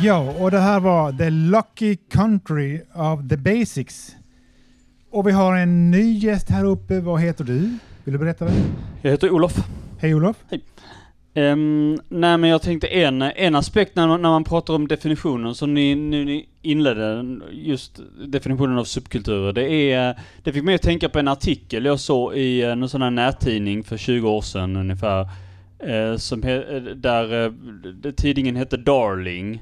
Ja, 0.06 0.34
och 0.40 0.52
det 0.52 0.60
här 0.60 0.80
var 0.80 1.12
The 1.12 1.30
Lucky 1.30 1.96
Country 1.96 2.82
of 2.94 3.30
the 3.30 3.38
Basics. 3.38 4.16
Och 5.12 5.28
vi 5.28 5.32
har 5.32 5.56
en 5.56 5.92
ny 5.92 6.18
gäst 6.18 6.50
här 6.50 6.66
uppe. 6.66 7.00
Vad 7.00 7.22
heter 7.22 7.44
du? 7.44 7.78
Vill 8.04 8.14
du 8.14 8.18
berätta? 8.18 8.46
Vem? 8.46 8.56
Jag 9.02 9.12
heter 9.12 9.30
Olof. 9.30 9.54
Hej 10.00 10.16
Olof. 10.16 10.36
Um, 11.34 12.00
nej 12.10 12.38
men 12.38 12.50
jag 12.50 12.62
tänkte 12.62 12.88
en, 12.88 13.22
en 13.22 13.56
aspekt 13.56 13.96
när 13.96 14.08
man, 14.08 14.22
när 14.22 14.30
man 14.30 14.44
pratar 14.44 14.74
om 14.74 14.88
definitionen 14.88 15.56
som 15.56 15.74
ni, 15.74 15.96
nu 15.96 16.26
ni 16.26 16.50
inledde, 16.62 17.26
just 17.52 18.00
definitionen 18.28 18.78
av 18.78 18.84
subkulturer. 18.84 19.54
Det 19.54 19.92
är, 19.92 20.20
det 20.44 20.54
fick 20.54 20.64
mig 20.64 20.76
att 20.76 20.82
tänka 20.82 21.10
på 21.10 21.20
en 21.20 21.28
artikel 21.28 21.86
jag 21.86 22.00
såg 22.00 22.36
i 22.36 22.62
en 22.62 22.90
sån 22.90 23.02
här 23.02 23.12
nättidning 23.12 23.84
för 23.84 23.98
20 23.98 24.30
år 24.30 24.42
sedan 24.42 24.76
ungefär. 24.76 25.30
Eh, 25.80 26.18
som 26.18 26.44
he, 26.44 26.80
där 26.80 27.46
eh, 27.46 28.12
tidningen 28.12 28.56
hette 28.56 28.78
Darling. 28.78 29.62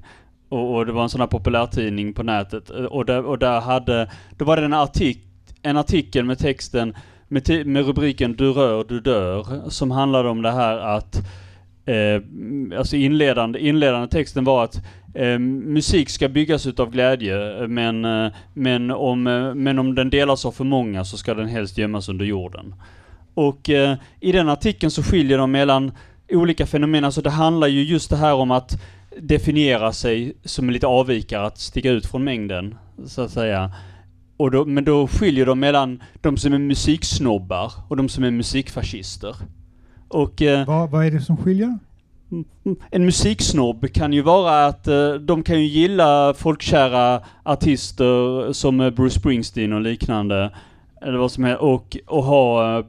Och, 0.54 0.76
och, 0.76 0.86
det 0.86 0.92
var 0.92 1.04
en 1.04 1.10
sån 1.10 1.22
här 1.22 1.28
populärtidning 1.28 2.13
på 2.13 2.24
nätet. 2.24 2.70
Och 2.70 3.06
där, 3.06 3.26
och 3.26 3.39
där 3.39 3.62
hade, 3.62 4.10
då 4.38 4.46
var 4.46 4.58
det 4.58 4.66
en, 4.66 4.74
artik, 4.74 5.20
en 5.62 5.78
artikel 5.78 6.26
med 6.26 6.39
texten 6.39 6.96
med, 7.28 7.68
med 7.68 7.86
rubriken 7.86 8.36
Du 8.36 8.52
rör, 8.52 8.84
du 8.84 9.00
dör. 9.00 9.70
Som 9.70 9.92
handlade 9.92 10.30
om 10.30 10.42
det 10.42 10.52
här 10.52 10.78
att 10.78 11.28
Eh, 11.86 12.22
alltså 12.78 12.96
inledande, 12.96 13.60
inledande 13.60 14.08
texten 14.08 14.44
var 14.44 14.63
att 14.63 14.82
eh, 15.13 15.39
musik 15.39 16.10
ska 16.10 16.30
byggas 16.30 16.68
utav 16.68 16.92
glädje, 16.92 17.68
men, 17.68 18.06
eh, 18.06 18.32
men, 18.54 18.92
om, 18.92 19.28
eh, 19.28 19.54
men 19.54 19.80
om 19.80 19.96
den 19.96 20.10
delas 20.10 20.46
av 20.46 20.52
för 20.52 20.63
många 20.63 21.06
så 21.06 21.18
ska 21.18 21.34
den 21.34 21.48
helst 21.48 21.78
gömmas 21.78 22.10
under 22.10 22.26
jorden. 22.26 22.76
Och 23.34 23.70
eh, 23.70 23.96
i 24.20 24.32
den 24.32 24.50
artikeln 24.50 24.92
så 24.92 25.04
skiljer 25.04 25.38
de 25.38 25.52
mellan 25.52 25.92
olika 26.30 26.66
fenomen, 26.66 27.04
alltså 27.04 27.22
det 27.22 27.30
handlar 27.30 27.68
ju 27.68 27.84
just 27.84 28.10
det 28.10 28.18
här 28.18 28.34
om 28.34 28.52
att 28.52 28.82
definiera 29.21 29.91
sig 29.93 30.34
som 30.43 30.69
lite 30.69 30.88
avvikare, 30.88 31.45
att 31.45 31.58
sticka 31.58 31.91
ut 31.91 32.06
från 32.06 32.23
mängden, 32.23 32.76
så 33.06 33.21
att 33.21 33.32
säga. 33.32 33.71
Och 34.38 34.52
då, 34.52 34.65
men 34.65 34.84
då 34.84 35.08
skiljer 35.08 35.45
de 35.45 35.60
mellan 35.60 36.04
de 36.21 36.38
som 36.38 36.54
är 36.54 36.60
musiksnobbar 36.60 37.71
och 37.88 37.97
de 37.97 38.10
som 38.10 38.23
är 38.23 38.32
musikfascister. 38.32 39.36
Och, 40.08 40.41
eh, 40.41 40.67
vad, 40.67 40.89
vad 40.89 41.06
är 41.06 41.12
det 41.12 41.21
som 41.21 41.38
skiljer? 41.38 41.78
En 42.91 43.06
musiksnobb 43.06 43.93
kan 43.93 44.13
ju 44.13 44.21
vara 44.21 44.65
att 44.65 44.88
eh, 44.88 45.13
de 45.13 45.43
kan 45.43 45.60
ju 45.60 45.65
gilla 45.65 46.34
folkkära 46.34 47.21
artister 47.43 48.54
som 48.54 48.82
eh, 48.82 48.89
Bruce 48.89 49.19
Springsteen 49.19 49.73
och 49.73 49.82
liknande. 49.82 50.52
Eller 51.02 51.17
vad 51.17 51.32
som 51.32 51.43
är, 51.43 51.58
och, 51.58 51.97
och 52.08 52.23
ha, 52.23 52.78
eh, 52.78 52.86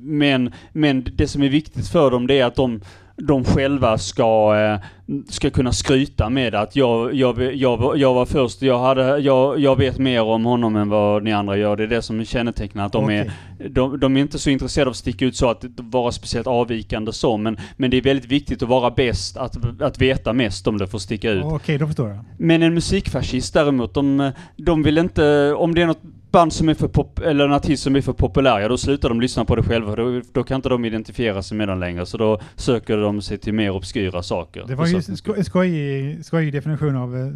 men, 0.00 0.52
men 0.72 1.06
det 1.16 1.28
som 1.28 1.42
är 1.42 1.48
viktigt 1.48 1.88
för 1.88 2.10
dem 2.10 2.26
det 2.26 2.38
är 2.38 2.44
att 2.44 2.54
de 2.54 2.80
de 3.26 3.44
själva 3.44 3.98
ska, 3.98 4.56
eh, 4.56 4.86
ska 5.28 5.50
kunna 5.50 5.72
skryta 5.72 6.30
med 6.30 6.54
att 6.54 6.76
jag, 6.76 7.14
jag, 7.14 7.54
jag, 7.54 7.96
jag 7.96 8.14
var 8.14 8.26
först, 8.26 8.62
jag, 8.62 8.78
hade, 8.78 9.18
jag, 9.18 9.60
jag 9.60 9.78
vet 9.78 9.98
mer 9.98 10.22
om 10.22 10.44
honom 10.44 10.76
än 10.76 10.88
vad 10.88 11.22
ni 11.22 11.32
andra 11.32 11.56
gör. 11.56 11.76
Det 11.76 11.82
är 11.82 11.88
det 11.88 12.02
som 12.02 12.24
kännetecknar 12.24 12.86
att 12.86 12.92
de 12.92 13.04
okay. 13.04 13.16
är, 13.16 13.68
de, 13.68 14.00
de, 14.00 14.16
är 14.16 14.20
inte 14.20 14.38
så 14.38 14.50
intresserade 14.50 14.88
av 14.88 14.90
att 14.90 14.96
sticka 14.96 15.24
ut 15.24 15.36
så, 15.36 15.50
att 15.50 15.64
vara 15.76 16.12
speciellt 16.12 16.46
avvikande 16.46 17.12
så, 17.12 17.36
men, 17.36 17.56
men 17.76 17.90
det 17.90 17.96
är 17.96 18.02
väldigt 18.02 18.30
viktigt 18.30 18.62
att 18.62 18.68
vara 18.68 18.90
bäst, 18.90 19.36
att, 19.36 19.82
att 19.82 19.98
veta 19.98 20.32
mest 20.32 20.66
om 20.66 20.78
det 20.78 20.86
får 20.86 20.98
sticka 20.98 21.30
ut. 21.30 21.44
Okej, 21.44 21.56
okay, 21.56 21.78
då 21.78 21.86
förstår 21.86 22.08
jag. 22.08 22.24
Men 22.38 22.62
en 22.62 22.74
musikfascist 22.74 23.54
däremot, 23.54 23.94
de, 23.94 24.32
de 24.56 24.82
vill 24.82 24.98
inte, 24.98 25.54
om 25.54 25.74
det 25.74 25.82
är 25.82 25.86
något 25.86 26.02
band 26.32 26.52
som 26.52 26.68
är 26.68 26.74
för 26.74 26.88
pop, 26.88 27.18
eller 27.18 27.44
en 27.44 27.52
artist 27.52 27.82
som 27.82 27.96
är 27.96 28.00
för 28.00 28.12
populär, 28.12 28.60
ja 28.60 28.68
då 28.68 28.78
slutar 28.78 29.08
de 29.08 29.20
lyssna 29.20 29.44
på 29.44 29.56
det 29.56 29.62
själva. 29.62 29.96
Då, 29.96 30.20
då 30.32 30.44
kan 30.44 30.56
inte 30.56 30.68
de 30.68 30.84
identifiera 30.84 31.42
sig 31.42 31.56
med 31.56 31.68
den 31.68 31.80
längre. 31.80 32.06
Så 32.06 32.16
då 32.16 32.40
söker 32.56 32.96
de 32.96 33.22
sig 33.22 33.38
till 33.38 33.54
mer 33.54 33.70
obskyra 33.70 34.22
saker. 34.22 34.64
Det 34.68 34.74
var 34.74 34.86
ju 34.86 34.96
en 34.96 35.44
skojig, 35.44 36.24
skojig 36.24 36.52
definition 36.52 36.96
av 36.96 37.16
uh, 37.16 37.32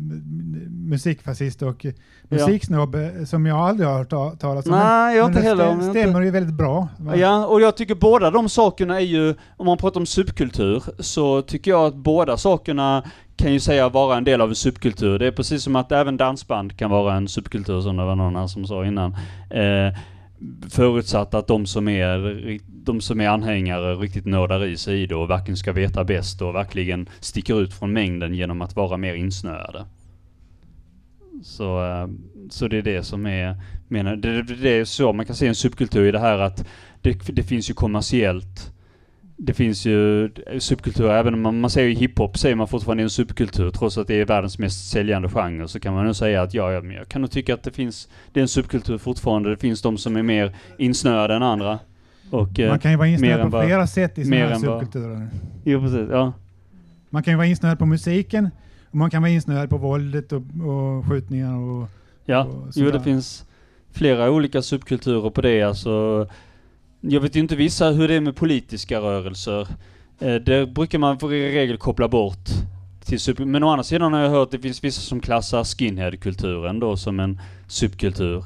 musikfascist 0.71 1.63
och 1.63 1.87
musiksnobb 2.29 2.97
ja. 2.97 3.27
som 3.27 3.47
jag 3.47 3.59
aldrig 3.59 3.89
har 3.89 3.99
hört 3.99 4.41
talas 4.41 4.67
om. 4.67 4.73
Nej, 4.73 5.17
jag 5.17 5.29
inte 5.29 5.41
heller. 5.41 5.77
Det 5.77 5.83
stämmer 5.83 6.07
inte. 6.07 6.21
ju 6.21 6.31
väldigt 6.31 6.55
bra. 6.55 6.89
Va? 6.99 7.17
Ja, 7.17 7.47
och 7.47 7.61
jag 7.61 7.77
tycker 7.77 7.95
båda 7.95 8.31
de 8.31 8.49
sakerna 8.49 9.01
är 9.01 9.05
ju, 9.05 9.35
om 9.57 9.67
man 9.67 9.79
pratar 9.79 10.01
om 10.01 10.07
subkultur, 10.07 10.83
så 10.99 11.43
tycker 11.43 11.71
jag 11.71 11.87
att 11.87 11.95
båda 11.95 12.37
sakerna 12.37 13.05
kan 13.37 13.53
ju 13.53 13.61
säga 13.61 13.89
vara 13.89 14.17
en 14.17 14.25
del 14.25 14.41
av 14.41 14.49
en 14.49 14.55
subkultur. 14.55 15.19
Det 15.19 15.27
är 15.27 15.31
precis 15.31 15.63
som 15.63 15.77
att 15.77 15.93
även 15.93 16.17
dansband 16.17 16.77
kan 16.77 16.91
vara 16.91 17.15
en 17.15 17.29
subkultur 17.29 17.81
som 17.81 17.97
det 17.97 18.05
var 18.05 18.17
någon 18.17 18.37
här 18.37 18.47
som 18.47 18.67
sa 18.67 18.87
innan. 18.87 19.17
Eh, 19.51 19.99
förutsatt 20.71 21.35
att 21.35 21.47
de 21.47 21.67
som 21.67 21.89
är, 21.89 22.59
de 22.69 23.01
som 23.01 23.21
är 23.21 23.29
anhängare 23.29 23.95
riktigt 23.95 24.27
nördar 24.27 24.65
i 24.65 24.77
sig 24.77 25.03
i 25.03 25.07
det 25.07 25.15
och 25.15 25.31
verkligen 25.31 25.57
ska 25.57 25.73
veta 25.73 26.05
bäst 26.05 26.43
och 26.43 26.55
verkligen 26.55 27.09
sticker 27.21 27.61
ut 27.61 27.75
från 27.75 27.93
mängden 27.93 28.35
genom 28.35 28.63
att 28.63 28.77
vara 28.77 28.97
mer 28.97 29.15
insnöade. 29.15 29.85
Så, 31.43 31.85
eh, 31.85 32.09
så 32.51 32.69
det 32.69 32.79
är 32.79 32.83
det 32.83 33.03
som 33.03 33.27
är, 33.27 33.57
menar, 33.89 34.17
det, 34.17 34.43
det 34.43 34.71
är 34.71 34.85
så 34.85 35.13
man 35.13 35.27
kan 35.27 35.37
se 35.37 35.47
en 35.47 35.55
subkultur 35.55 36.09
i 36.09 36.13
det 36.13 36.19
här 36.19 36.39
att 36.39 36.67
det, 37.01 37.13
det 37.27 37.43
finns 37.43 37.71
ju 37.71 37.75
kommersiellt 37.75 38.73
det 39.37 39.55
finns 39.55 39.87
ju 39.87 40.31
subkulturer, 40.59 41.19
även 41.19 41.35
om 41.35 41.43
man, 41.43 41.61
man 41.61 41.71
säger 41.71 41.97
hiphop 41.97 42.39
säger 42.39 42.55
man 42.55 42.69
fortfarande 42.69 43.03
en 43.03 43.11
subkultur 43.11 43.71
trots 43.71 43.99
att 43.99 44.07
det 44.07 44.21
är 44.21 44.25
världens 44.25 44.59
mest 44.59 44.91
säljande 44.91 45.29
genre 45.29 45.69
så 45.69 45.81
kan 45.81 45.95
man 45.95 46.05
nog 46.05 46.17
säga 46.17 46.43
att 46.43 46.55
ja, 46.55 46.73
jag, 46.73 46.93
jag 46.93 47.09
kan 47.09 47.21
nog 47.21 47.31
tycka 47.31 47.55
att 47.55 47.63
det 47.63 47.71
finns, 47.71 48.09
det 48.33 48.41
är 48.41 48.43
en 48.43 48.49
subkultur 48.49 48.99
fortfarande. 48.99 49.51
Det 49.51 49.57
finns 49.57 49.83
de 49.83 49.99
som 49.99 50.17
är 50.17 50.23
mer 50.23 50.57
insnöade 50.79 51.35
än 51.35 51.43
andra. 51.43 51.79
Och, 52.31 52.59
man 52.69 52.79
kan 52.79 52.91
ju 52.91 52.97
vara 52.97 53.09
insnöad 53.09 53.51
på 53.51 53.63
flera 53.63 53.87
sätt 53.87 54.19
i 54.19 54.25
sådana 54.25 54.47
här 54.47 54.55
subkulturer. 54.55 55.29
Jo, 55.65 55.81
precis. 55.81 56.09
Ja. 56.11 56.33
Man 57.11 57.23
kan 57.23 57.33
ju 57.33 57.37
vara 57.37 57.47
insnöad 57.47 57.79
på 57.79 57.87
musiken, 57.87 58.51
och 58.91 58.95
man 58.97 59.11
kan 59.11 59.23
vara 59.23 59.33
insnöad 59.33 59.71
på 59.71 59.77
våldet 59.77 60.33
och, 60.33 60.43
och 60.67 61.07
skjutningar 61.07 61.57
och 61.57 61.89
Ja, 62.27 62.45
och 62.45 62.69
jo 62.75 62.91
det 62.91 63.01
finns 63.01 63.45
flera 63.93 64.31
olika 64.31 64.63
subkulturer 64.63 65.31
på 65.31 65.41
det. 65.41 65.63
Alltså, 65.63 66.27
jag 67.01 67.21
vet 67.21 67.37
inte 67.37 67.57
vissa 67.57 67.91
hur 67.91 68.09
det 68.09 68.15
är 68.15 68.21
med 68.21 68.37
politiska 68.37 69.01
rörelser. 69.01 69.69
Eh, 70.19 70.35
det 70.35 70.67
brukar 70.67 70.99
man 70.99 71.19
för 71.19 71.29
regel 71.29 71.77
koppla 71.77 72.09
bort. 72.09 72.49
Till 73.05 73.21
sub 73.21 73.41
Men 73.41 73.63
å 73.63 73.69
andra 73.69 73.85
sidan 73.85 74.13
har 74.13 74.21
jag 74.21 74.31
hört 74.31 74.47
att 74.47 74.51
det 74.51 74.59
finns 74.59 74.85
vissa 74.85 75.01
som 75.01 75.21
klassar 75.21 75.65
skinheadkulturen 75.65 76.81
då 76.81 76.97
som 76.97 77.21
en 77.21 77.41
subkultur. 77.69 78.45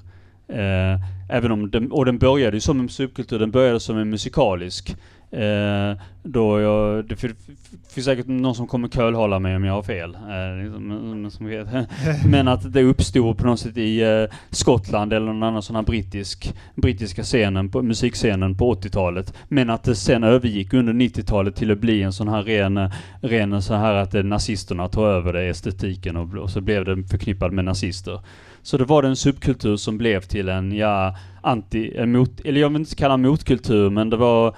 Eh, 0.49 1.01
även 1.31 1.53
om 1.53 1.71
den, 1.71 1.93
och 1.93 2.05
den 2.05 2.19
började 2.19 2.57
ju 2.57 2.61
som 2.61 2.81
en 2.81 2.89
subkultur, 2.89 3.39
den 3.39 3.51
började 3.51 3.81
som 3.81 3.99
en 3.99 4.11
musikalisk. 4.11 4.97
Eh, 5.33 5.97
då 6.23 6.61
jag, 6.61 7.05
det 7.05 7.17
finns 7.17 8.05
säkert 8.05 8.27
någon 8.27 8.55
som 8.55 8.67
kommer 8.67 8.89
kölhålla 8.89 9.39
mig 9.39 9.57
om 9.57 9.65
jag 9.65 9.73
har 9.73 9.83
fel. 9.83 10.15
Eh, 10.15 10.63
liksom, 10.63 11.87
men 12.27 12.49
att 12.49 12.73
det 12.73 12.83
uppstod 12.83 13.39
på 13.39 13.47
något 13.47 13.61
sätt 13.61 13.77
i 13.77 14.03
eh, 14.03 14.37
Skottland 14.51 15.13
eller 15.13 15.27
någon 15.27 15.43
annan 15.43 15.63
sån 15.63 15.77
här 15.77 15.83
brittisk, 15.83 16.55
brittiska 16.75 17.23
scenen, 17.23 17.71
på, 17.71 17.83
musikscenen 17.83 18.57
på 18.57 18.75
80-talet. 18.75 19.35
Men 19.49 19.71
att 19.71 19.85
det 19.85 19.95
sen 19.95 20.25
övergick 20.25 20.73
under 20.73 20.93
90-talet 20.93 21.57
till 21.57 21.71
att 21.71 21.79
bli 21.79 22.03
en 22.03 22.13
sån 22.13 22.29
här 22.29 22.43
ren, 22.43 22.91
ren 23.21 23.63
så 23.63 23.75
här 23.75 23.95
att 23.95 24.13
nazisterna 24.13 24.89
tog 24.89 25.05
över 25.05 25.33
det, 25.33 25.49
estetiken 25.49 26.17
och, 26.17 26.35
och 26.35 26.51
så 26.51 26.61
blev 26.61 26.85
det 26.85 27.09
förknippad 27.09 27.53
med 27.53 27.65
nazister. 27.65 28.21
Så 28.63 28.77
det 28.77 28.85
var 28.85 29.03
det 29.03 29.09
en 29.09 29.17
subkultur 29.17 29.77
som 29.77 29.99
blev 29.99 30.21
till 30.21 30.49
en, 30.49 30.73
ja, 30.73 31.17
anti, 31.41 31.97
en 31.97 32.13
mot, 32.13 32.41
eller 32.41 32.61
jag 32.61 32.69
vill 32.69 32.81
inte 32.81 32.95
kalla 32.95 33.17
motkultur, 33.17 33.91
men 33.91 34.11
det 34.11 34.17
var 34.17 34.57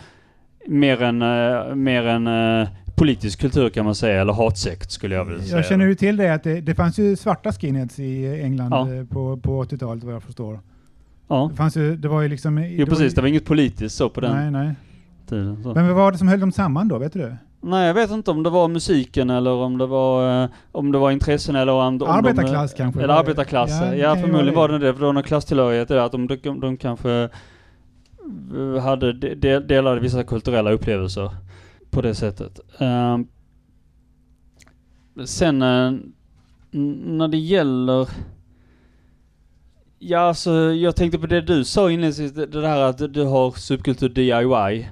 mer 0.69 1.03
en, 1.03 1.23
uh, 1.23 1.75
mer 1.75 2.07
en 2.07 2.27
uh, 2.27 2.69
politisk 2.95 3.41
kultur 3.41 3.69
kan 3.69 3.85
man 3.85 3.95
säga, 3.95 4.21
eller 4.21 4.33
hatsekt 4.33 4.91
skulle 4.91 5.15
jag 5.15 5.25
vilja 5.25 5.43
säga. 5.43 5.57
Jag 5.57 5.67
känner 5.67 5.87
ju 5.87 5.95
till 5.95 6.17
det 6.17 6.35
att 6.35 6.43
det, 6.43 6.61
det 6.61 6.75
fanns 6.75 6.99
ju 6.99 7.17
svarta 7.17 7.53
skinheads 7.53 7.99
i 7.99 8.41
England 8.43 8.71
ja. 8.73 8.95
Eh, 8.95 9.05
på, 9.05 9.37
på 9.37 9.65
80-talet 9.65 10.05
vad 10.05 10.15
jag 10.15 10.23
förstår. 10.23 10.61
Ja. 11.29 11.49
Det 11.51 11.57
fanns 11.57 11.77
ju, 11.77 11.97
det 11.97 12.09
var 12.09 12.23
ju 12.23 12.29
liksom... 12.29 12.67
Jo 12.71 12.87
precis, 12.87 13.15
det 13.15 13.21
var 13.21 13.29
inget 13.29 13.45
politiskt 13.45 13.97
så 13.97 14.09
på 14.09 14.21
den 14.21 14.37
nej, 14.37 14.51
nej. 14.51 14.75
tiden. 15.29 15.63
Så. 15.63 15.75
Men 15.75 15.87
vad 15.87 15.97
var 15.97 16.13
det 16.13 16.19
som 16.19 16.29
höll 16.29 16.41
dem 16.41 16.53
samman 16.53 16.89
då, 16.89 16.99
vet 16.99 17.13
du 17.13 17.19
det? 17.19 17.37
Nej, 17.61 17.87
jag 17.87 17.95
vet 17.95 18.11
inte 18.11 18.31
om 18.31 18.43
det 18.43 18.51
var 18.51 18.69
musiken 18.69 19.31
eller 19.31 19.51
om 19.51 19.79
det 19.79 19.87
var, 19.87 20.49
om 20.73 20.93
det 20.93 20.99
var 20.99 21.11
intressen 21.11 21.57
eller 21.57 21.73
om, 21.73 22.03
om 22.03 22.09
Arbetarklass 22.09 22.73
de, 22.73 22.79
kanske? 22.79 23.03
Eller 23.03 23.15
arbetarklass. 23.15 23.71
Ja, 23.71 23.95
ja 23.95 24.17
förmodligen 24.17 24.55
var 24.55 24.69
det 24.69 24.79
det, 24.79 24.93
för 24.93 25.01
det 25.01 25.07
var 25.07 25.13
någon 25.13 25.23
klasstillhörighet 25.23 25.89
där, 25.89 25.97
att 25.97 26.13
de, 26.13 26.27
de, 26.27 26.61
de 26.61 26.77
kanske 26.77 27.29
hade 28.83 29.13
de, 29.13 29.59
delade 29.59 30.01
vissa 30.01 30.25
kulturella 30.25 30.71
upplevelser 30.71 31.31
på 31.91 32.03
det 32.03 32.15
sättet. 32.15 32.61
Uh, 32.81 33.19
sen 35.25 35.63
uh, 35.63 35.99
när 36.71 37.29
det 37.29 37.39
gäller 37.39 38.09
Ja, 40.05 40.19
alltså 40.19 40.53
jag 40.53 40.97
tänkte 40.97 41.19
på 41.19 41.27
det 41.27 41.41
du 41.41 41.65
sa 41.65 41.91
inledningsvis, 41.91 42.33
det, 42.33 42.47
det 42.47 42.61
där 42.61 42.81
att 42.81 43.15
du 43.15 43.25
har 43.25 43.51
subkultur 43.51 44.09
DIY. 44.09 44.89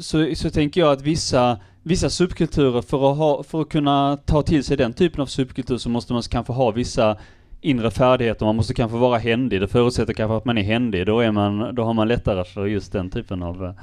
Så, 0.00 0.34
så 0.34 0.50
tänker 0.50 0.80
jag 0.80 0.92
att 0.92 1.02
vissa, 1.02 1.58
vissa 1.82 2.10
subkulturer, 2.10 2.82
för 2.82 3.12
att, 3.12 3.18
ha, 3.18 3.42
för 3.42 3.60
att 3.60 3.68
kunna 3.68 4.16
ta 4.16 4.42
till 4.42 4.64
sig 4.64 4.76
den 4.76 4.92
typen 4.92 5.20
av 5.20 5.26
subkultur 5.26 5.78
så 5.78 5.88
måste 5.88 6.12
man 6.12 6.22
kanske 6.22 6.52
ha 6.52 6.70
vissa 6.70 7.16
inre 7.60 7.90
färdigheter, 7.90 8.46
man 8.46 8.56
måste 8.56 8.74
kanske 8.74 8.96
vara 8.98 9.18
händig. 9.18 9.60
Det 9.60 9.68
förutsätter 9.68 10.12
kanske 10.12 10.36
att 10.36 10.44
man 10.44 10.58
är 10.58 10.62
händig, 10.62 11.06
då, 11.06 11.20
är 11.20 11.32
man, 11.32 11.74
då 11.74 11.84
har 11.84 11.94
man 11.94 12.08
lättare 12.08 12.44
för 12.44 12.66
just 12.66 12.92
den 12.92 13.10
typen 13.10 13.42
av... 13.42 13.74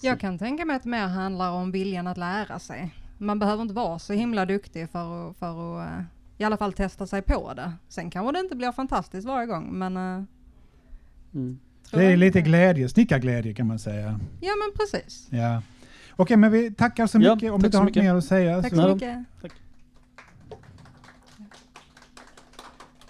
Jag 0.00 0.20
kan 0.20 0.38
tänka 0.38 0.64
mig 0.64 0.76
att 0.76 0.82
det 0.82 0.88
mer 0.88 1.06
handlar 1.06 1.50
om 1.50 1.70
viljan 1.72 2.06
att 2.06 2.16
lära 2.18 2.58
sig. 2.58 2.94
Man 3.18 3.38
behöver 3.38 3.62
inte 3.62 3.74
vara 3.74 3.98
så 3.98 4.12
himla 4.12 4.46
duktig 4.46 4.88
för 4.90 5.30
att, 5.30 5.36
för 5.36 5.80
att 5.82 5.88
eh, 5.88 6.04
i 6.38 6.44
alla 6.44 6.56
fall 6.56 6.72
testa 6.72 7.06
sig 7.06 7.22
på 7.22 7.52
det. 7.56 7.72
Sen 7.88 8.10
kanske 8.10 8.32
det 8.32 8.40
inte 8.40 8.56
blir 8.56 8.72
fantastiskt 8.72 9.26
varje 9.26 9.46
gång, 9.46 9.78
men... 9.78 9.96
eh, 9.96 10.22
Mm. 11.34 11.58
Det 11.90 12.04
är 12.04 12.16
lite 12.16 12.40
glädje, 12.40 12.88
snickarglädje 12.88 13.54
kan 13.54 13.66
man 13.66 13.78
säga. 13.78 14.20
Ja, 14.40 14.50
men 14.56 14.72
precis. 14.78 15.28
Ja. 15.30 15.62
Okej, 16.16 16.36
men 16.36 16.52
vi 16.52 16.70
tackar 16.74 17.06
så 17.06 17.18
Ja, 17.20 17.34
mycket. 17.34 17.52
Om 17.52 17.60
tack 17.60 17.62
du 17.62 17.66
inte 17.66 17.78
har 17.78 17.84
något 17.84 17.88
mycket. 17.94 18.02
mer 18.04 18.14
att 18.14 18.24
säga. 18.24 18.62
Tack 18.62 18.70
så- 18.70 18.76
så 18.76 18.82
Ja. 18.88 18.94
mycket. 18.94 19.18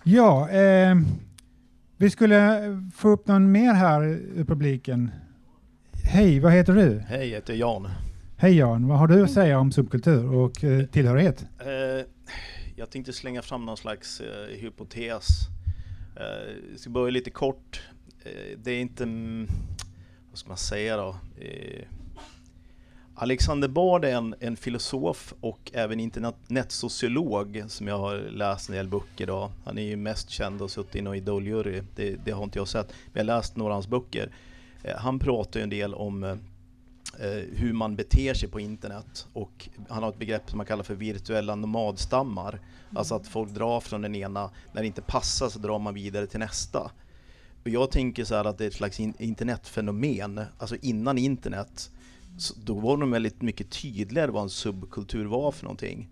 Ja, 0.08 0.50
eh, 0.50 0.96
vi 1.96 2.10
skulle 2.10 2.60
få 2.94 3.08
upp 3.08 3.26
någon 3.26 3.52
mer 3.52 3.72
här 3.72 4.02
ur 4.04 4.44
publiken. 4.44 5.10
Hej, 6.04 6.40
vad 6.40 6.52
heter 6.52 6.72
du? 6.72 6.98
Hej, 6.98 7.28
jag 7.28 7.36
heter 7.36 7.54
Jan. 7.54 7.88
Hej 8.36 8.56
Jan, 8.56 8.88
vad 8.88 8.98
har 8.98 9.08
du 9.08 9.24
att 9.24 9.30
säga 9.30 9.58
om 9.58 9.72
subkultur 9.72 10.34
och 10.34 10.64
eh, 10.64 10.86
tillhörighet? 10.86 11.46
Eh, 11.60 12.06
jag 12.76 12.90
tänkte 12.90 13.12
slänga 13.12 13.42
fram 13.42 13.64
någon 13.66 13.76
slags 13.76 14.20
eh, 14.20 14.56
hypotes. 14.60 15.28
Eh, 16.16 16.52
jag 16.70 16.80
ska 16.80 16.90
börja 16.90 17.10
lite 17.10 17.30
kort. 17.30 17.82
Eh, 18.24 18.58
det 18.58 18.70
är 18.70 18.80
inte, 18.80 19.02
mm, 19.02 19.46
vad 20.30 20.38
ska 20.38 20.48
man 20.48 20.56
säga 20.56 20.96
då? 20.96 21.16
Alexander 23.18 23.68
Bard 23.68 24.04
är 24.04 24.14
en, 24.14 24.34
en 24.40 24.56
filosof 24.56 25.34
och 25.40 25.70
även 25.74 26.00
internetsociolog 26.00 27.64
som 27.68 27.88
jag 27.88 27.98
har 27.98 28.16
läst 28.16 28.68
en 28.68 28.74
del 28.74 28.88
böcker 28.88 29.26
då. 29.26 29.50
Han 29.64 29.78
är 29.78 29.82
ju 29.82 29.96
mest 29.96 30.30
känd 30.30 30.62
och 30.62 30.70
suttit 30.70 30.96
i 30.96 31.02
någon 31.02 31.14
idoljury, 31.14 31.82
det, 31.94 32.16
det 32.24 32.30
har 32.30 32.44
inte 32.44 32.58
jag 32.58 32.68
sett. 32.68 32.88
Men 33.12 33.26
jag 33.26 33.34
har 33.34 33.38
läst 33.38 33.56
några 33.56 33.72
av 33.72 33.76
hans 33.76 33.88
böcker. 33.88 34.30
Eh, 34.82 34.96
han 34.96 35.18
pratar 35.18 35.60
ju 35.60 35.64
en 35.64 35.70
del 35.70 35.94
om 35.94 36.24
eh, 36.24 36.30
eh, 37.20 37.42
hur 37.52 37.72
man 37.72 37.96
beter 37.96 38.34
sig 38.34 38.48
på 38.48 38.60
internet 38.60 39.26
och 39.32 39.68
han 39.88 40.02
har 40.02 40.10
ett 40.10 40.18
begrepp 40.18 40.50
som 40.50 40.56
man 40.56 40.66
kallar 40.66 40.84
för 40.84 40.94
virtuella 40.94 41.54
nomadstammar. 41.54 42.60
Alltså 42.94 43.14
att 43.14 43.26
folk 43.28 43.50
drar 43.50 43.80
från 43.80 44.02
den 44.02 44.14
ena, 44.14 44.50
när 44.72 44.82
det 44.82 44.86
inte 44.86 45.02
passar 45.02 45.48
så 45.48 45.58
drar 45.58 45.78
man 45.78 45.94
vidare 45.94 46.26
till 46.26 46.40
nästa. 46.40 46.90
Och 47.62 47.68
jag 47.68 47.90
tänker 47.90 48.24
så 48.24 48.34
här 48.34 48.44
att 48.44 48.58
det 48.58 48.64
är 48.64 48.68
ett 48.68 48.74
slags 48.74 49.00
in- 49.00 49.14
internetfenomen, 49.18 50.40
alltså 50.58 50.76
innan 50.82 51.18
internet 51.18 51.90
så 52.38 52.54
då 52.64 52.74
var 52.74 52.96
de 52.96 53.10
väldigt 53.10 53.42
mycket 53.42 53.70
tydligare 53.70 54.30
vad 54.30 54.42
en 54.42 54.50
subkultur 54.50 55.24
var 55.24 55.52
för 55.52 55.64
någonting. 55.64 56.08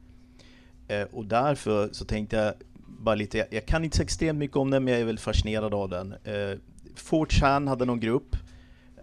Eh, 0.89 1.03
och 1.03 1.25
därför 1.25 1.89
så 1.93 2.05
tänkte 2.05 2.37
jag 2.37 2.55
bara 2.87 3.15
lite, 3.15 3.39
jag, 3.39 3.47
jag 3.51 3.67
kan 3.67 3.85
inte 3.85 3.97
så 3.97 4.03
extremt 4.03 4.39
mycket 4.39 4.57
om 4.57 4.71
den 4.71 4.85
men 4.85 4.93
jag 4.93 5.01
är 5.01 5.07
väldigt 5.07 5.25
fascinerad 5.25 5.75
av 5.75 5.89
den. 5.89 6.13
Eh, 6.13 6.59
4chan 6.97 7.69
hade 7.69 7.85
någon 7.85 8.01
grupp 8.01 8.37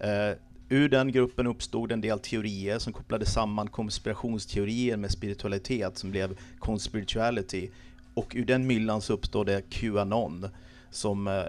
Eh, 0.02 0.36
ur 0.70 0.90
den 0.90 1.12
gruppen 1.12 1.48
uppstod 1.48 1.92
en 1.92 2.02
del 2.02 2.20
teorier 2.20 2.80
som 2.80 2.94
kopplade 2.94 3.26
samman 3.26 3.68
konspirationsteorier 3.68 4.98
med 4.98 5.12
spiritualitet 5.12 5.98
som 5.98 6.12
blev 6.12 6.38
conspirituality. 6.60 7.70
Och 8.14 8.32
ur 8.36 8.46
den 8.46 8.68
myllan 8.68 9.02
så 9.02 9.14
uppstod 9.14 9.46
det 9.46 9.62
Qanon 9.70 10.48
som, 10.92 11.28
eh, 11.28 11.44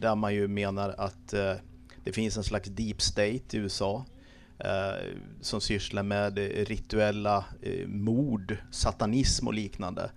där 0.00 0.14
man 0.14 0.34
ju 0.34 0.48
menar 0.48 0.94
att 0.98 1.32
eh, 1.32 1.52
det 2.04 2.12
finns 2.12 2.36
en 2.36 2.44
slags 2.44 2.68
deep 2.68 3.02
state 3.02 3.56
i 3.56 3.56
USA 3.56 4.04
Eh, 4.58 5.04
som 5.40 5.60
sysslar 5.60 6.02
med 6.02 6.38
eh, 6.38 6.64
rituella 6.64 7.44
eh, 7.62 7.86
mord, 7.86 8.56
satanism 8.70 9.46
och 9.46 9.54
liknande. 9.54 10.10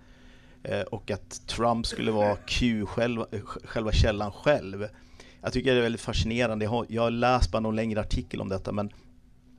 Eh, 0.62 0.80
och 0.80 1.10
att 1.10 1.46
Trump 1.46 1.86
skulle 1.86 2.10
vara 2.10 2.36
Q, 2.36 2.86
själva, 2.86 3.26
eh, 3.30 3.40
själva 3.44 3.92
källan 3.92 4.32
själv. 4.32 4.88
Jag 5.42 5.52
tycker 5.52 5.72
det 5.72 5.78
är 5.78 5.82
väldigt 5.82 6.00
fascinerande. 6.00 6.64
Jag 6.64 6.70
har, 6.70 6.86
jag 6.88 7.02
har 7.02 7.10
läst 7.10 7.50
bara 7.50 7.60
någon 7.60 7.76
längre 7.76 8.00
artikel 8.00 8.40
om 8.40 8.48
detta, 8.48 8.72
men 8.72 8.90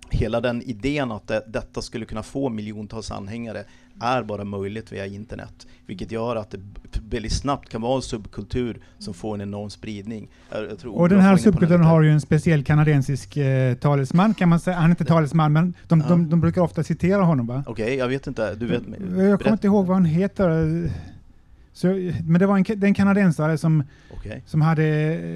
hela 0.09 0.41
den 0.41 0.61
idén 0.61 1.11
att 1.11 1.27
det, 1.27 1.45
detta 1.47 1.81
skulle 1.81 2.05
kunna 2.05 2.23
få 2.23 2.49
miljontals 2.49 3.11
anhängare 3.11 3.65
är 4.01 4.23
bara 4.23 4.43
möjligt 4.43 4.91
via 4.91 5.05
internet. 5.05 5.67
Vilket 5.85 6.11
gör 6.11 6.35
att 6.35 6.51
det 6.51 6.59
väldigt 7.09 7.33
snabbt 7.33 7.69
kan 7.69 7.81
vara 7.81 7.95
en 7.95 8.01
subkultur 8.01 8.79
som 8.99 9.13
får 9.13 9.35
en 9.35 9.41
enorm 9.41 9.69
spridning. 9.69 10.29
Och 10.85 11.09
den 11.09 11.19
här 11.19 11.37
subkulturen 11.37 11.83
har 11.83 12.01
ju 12.01 12.09
en 12.11 12.21
speciell 12.21 12.63
kanadensisk 12.63 13.37
eh, 13.37 13.73
talesman 13.75 14.33
kan 14.33 14.49
man 14.49 14.59
säga. 14.59 14.75
Han 14.75 14.85
är 14.85 14.89
inte 14.89 15.05
talesman, 15.05 15.53
men 15.53 15.73
de, 15.87 15.99
Ja. 16.01 16.07
de, 16.09 16.29
de 16.29 16.41
brukar 16.41 16.61
ofta 16.61 16.83
citera 16.83 17.21
honom 17.23 17.47
va? 17.47 17.63
Okej, 17.67 17.95
jag 17.95 18.07
vet 18.07 18.27
inte. 18.27 18.55
Du 18.55 18.65
vet, 18.65 18.81
Jag 19.17 19.39
kommer 19.39 19.51
inte 19.53 19.67
ihåg 19.67 19.85
vad 19.85 19.95
han 19.95 20.05
heter. 20.05 20.89
Så, 21.73 21.87
men 22.27 22.39
det 22.39 22.45
var 22.45 22.57
en, 22.57 22.63
det 22.77 22.87
en 22.87 22.93
kanadensare 22.93 23.57
som, 23.57 23.83
Okej. 24.13 24.43
som 24.45 24.61
hade 24.61 24.83